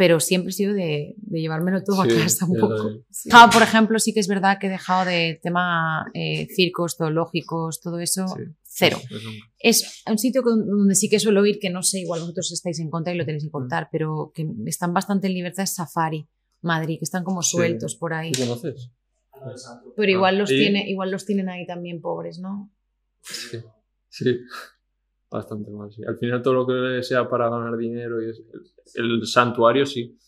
[0.00, 3.04] pero siempre he sido de, de llevármelo todo Sí, a casa un poco.
[3.32, 7.82] Ah, por ejemplo, sí que es verdad que he dejado de tema eh, circos, zoológicos,
[7.82, 8.44] todo eso, Sí.
[8.62, 8.98] cero.
[9.58, 12.88] Es- un sitio donde sí que suelo ir, que no sé, igual vosotros estáis en
[12.88, 13.26] contra y lo Mm.
[13.26, 16.26] tenéis que contar, pero que están bastante en libertad es Safari,
[16.62, 18.32] Madrid, que están como sueltos por ahí.
[18.32, 18.90] ¿Tú conoces?
[19.96, 22.72] Pero igual los, tiene, igual los tienen ahí también pobres, ¿no?
[23.22, 23.58] Sí.
[24.08, 24.38] Sí.
[25.30, 26.02] Bastante mal, sí.
[26.06, 28.42] Al final todo lo que sea para ganar dinero y es-
[28.94, 30.18] el, el santuario sí,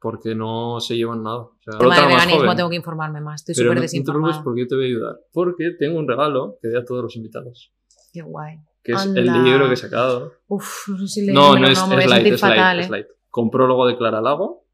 [0.00, 1.38] porque no se llevan nada.
[1.42, 2.56] O sea, Tema de más veganismo joven.
[2.56, 4.42] tengo que informarme más, estoy Pero súper no, no te desinformada.
[4.42, 5.16] porque yo te voy a ayudar.
[5.32, 7.72] Porque tengo un regalo que doy a todos los invitados,
[8.12, 8.58] Qué guay.
[8.82, 9.20] que es Anda.
[9.20, 10.32] el libro que he sacado.
[10.48, 12.86] Uf, no sé si No, leérmelo, no es, me es light, es light, fatal, es
[12.86, 12.90] ¿eh?
[12.90, 13.06] light.
[13.30, 14.64] Con prólogo de Clara Lago.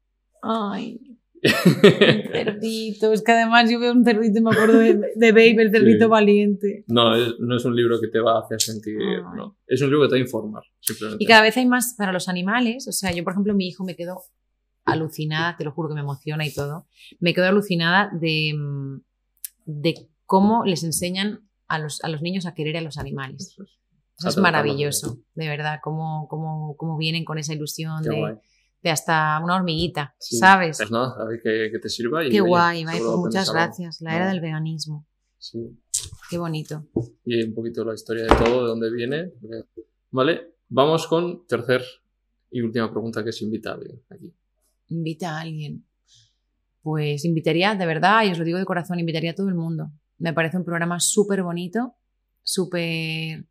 [0.41, 0.99] Ay,
[2.31, 3.13] cerdito.
[3.13, 6.05] Es que además yo veo un cerdito y me acuerdo de, de Babe, el cerdito
[6.05, 6.09] Sí.
[6.09, 6.83] valiente.
[6.87, 8.97] No, es, no es un libro que te va a hacer sentir.
[8.99, 9.21] Ay.
[9.35, 9.57] No.
[9.67, 11.23] Es un libro que te va a informar, simplemente.
[11.23, 12.87] Y cada vez hay más para los animales.
[12.87, 14.21] O sea, yo, por ejemplo, mi hijo me quedó
[14.85, 16.87] alucinada, te lo juro que me emociona y todo.
[17.19, 19.01] Me quedo alucinada de, mm,
[19.65, 19.95] de
[20.25, 23.49] cómo les enseñan a los, a los niños a querer a los animales.
[23.51, 23.69] Eso es.
[24.17, 28.35] Eso es maravilloso, de verdad, cómo, cómo, cómo vienen con esa ilusión Qué de, guay.
[28.85, 30.37] De hasta una hormiguita, Sí.
[30.37, 30.77] ¿sabes?
[30.77, 32.23] Pues nada, a ver que, que te sirva.
[32.23, 33.99] Y, Qué guay, pues muchas gracias.
[34.01, 34.31] La era Nada.
[34.33, 35.07] del veganismo.
[35.39, 35.59] Sí.
[36.29, 36.85] Qué bonito.
[37.25, 39.31] y un poquito la historia de todo, de dónde viene.
[40.11, 41.81] Vale, vamos con tercer
[42.51, 44.31] y última pregunta que es invita a alguien aquí.
[44.89, 45.83] Invita a alguien.
[46.83, 49.89] Pues invitaría, de verdad, y os lo digo de corazón, invitaría a todo el mundo.
[50.19, 51.95] Me parece un programa súper bonito,
[52.43, 53.45] súper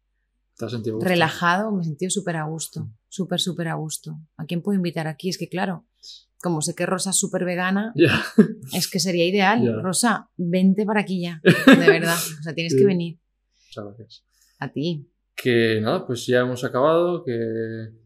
[1.01, 4.17] relajado, me he sentido súper a gusto, súper, súper a gusto.
[4.37, 5.29] ¿A quién puedo invitar aquí?
[5.29, 5.87] Es que claro,
[6.43, 7.93] como sé que Rosa es súper vegana,
[8.73, 9.81] es que sería ideal.
[9.83, 12.17] Rosa, vente para aquí ya, de verdad.
[12.41, 13.19] O sea, tienes que venir.
[13.69, 14.25] muchas gracias.
[14.59, 15.09] A ti.
[15.37, 17.33] Que nada, pues ya hemos acabado, que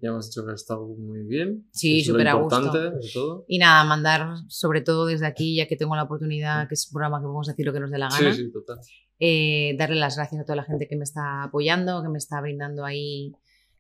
[0.01, 1.69] ya hemos dicho que ha estado muy bien.
[1.73, 2.73] Sí, súper a gusto.
[2.73, 3.45] de todo.
[3.49, 6.95] Y nada, mandar sobre todo desde aquí, ya que tengo la oportunidad, que es un
[6.95, 8.79] programa que podemos decir lo que nos dé la gana, Sí, sí, total.
[9.19, 12.41] eh, darle las gracias a toda la gente que me está apoyando, que me está
[12.41, 13.33] brindando ahí,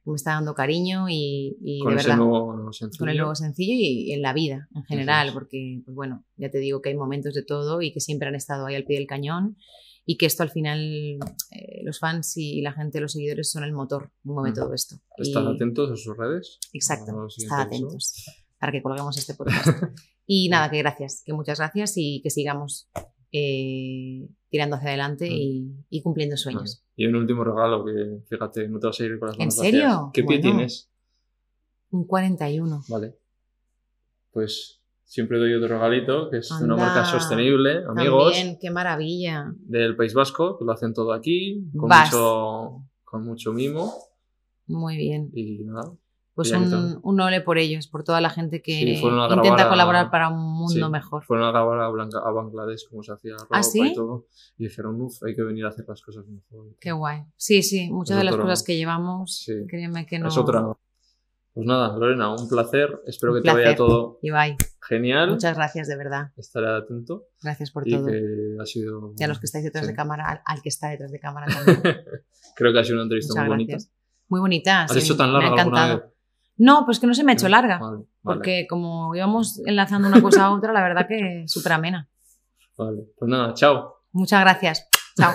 [0.04, 2.98] me está dando cariño y, y Con de ese verdad, nuevo, nuevo sencillo.
[2.98, 6.58] con el nuevo sencillo y en la vida en general, porque, pues bueno, ya te
[6.58, 9.06] digo que hay momentos de todo y que siempre han estado ahí al pie del
[9.06, 9.56] cañón
[10.06, 10.80] y que esto al final,
[11.50, 14.96] eh, los fans y la gente, los seguidores son el motor que mueve todo esto.
[15.18, 16.58] Estad Y- atentos a sus redes.
[16.72, 17.60] Exacto, suba.
[17.62, 18.24] atentos
[18.58, 19.66] para que colguemos este podcast.
[20.26, 22.88] y nada, que gracias, que muchas gracias y que sigamos
[23.32, 25.32] eh, tirando hacia adelante Mm.
[25.32, 26.82] y, y cumpliendo sueños.
[26.96, 29.54] Y un último regalo que, fíjate, no te vas a ir con las ¿En manos
[29.56, 29.84] serio?
[29.84, 30.10] vacías.
[30.12, 30.90] ¿Qué pie tienes?
[31.90, 32.82] Un 41.
[32.88, 33.14] Vale.
[34.32, 39.52] Pues siempre doy otro regalito, que es una marca sostenible, amigos, También, qué maravilla.
[39.60, 42.12] del País Vasco, que lo hacen todo aquí, con Vas.
[42.12, 43.92] mucho, con mucho mimo.
[44.66, 45.30] Muy bien.
[45.32, 45.92] Y nada.
[46.38, 50.08] Pues un, un ole por ellos, por toda la gente que Sí, intenta a- colaborar
[50.08, 51.24] para un mundo sí, mejor.
[51.24, 53.88] Fueron a grabar a, Blanca- a Bangladesh, como se hacía ropa ¿Ah, sí?
[53.88, 54.26] y todo.
[54.56, 56.66] Y dijeron, uff, hay que venir a hacer las cosas mejor.
[56.80, 57.24] Qué guay.
[57.36, 60.28] Sí, sí, muchas Es de las cosas que llevamos, créeme que no.
[60.28, 60.64] Es otra.
[61.54, 63.00] Pues nada, Lorena, un placer.
[63.04, 65.30] Espero Un que te vaya todo Ibai, genial.
[65.30, 66.30] muchas gracias de verdad.
[66.36, 67.24] Estaré atento.
[67.42, 68.06] Gracias por Y todo.
[68.06, 69.12] que ha sido.
[69.18, 71.46] Y a los que estáis detrás de cámara, al, al que está detrás de cámara
[71.52, 71.82] también.
[72.54, 73.76] Creo que ha sido una entrevista Muchas muy bonita.
[74.28, 74.82] Muy bonita.
[74.84, 76.00] ¿Has hecho tan me ha larga alguna encantado.
[76.04, 76.17] vez?
[76.58, 77.78] No, pues que no se me ha hecho larga.
[77.78, 82.08] Vale, vale, Porque como íbamos enlazando una cosa a otra, la verdad que súper amena.
[82.76, 83.04] vale.
[83.18, 84.02] Pues nada, chao.
[84.12, 84.88] Muchas gracias.
[85.16, 85.34] Chao.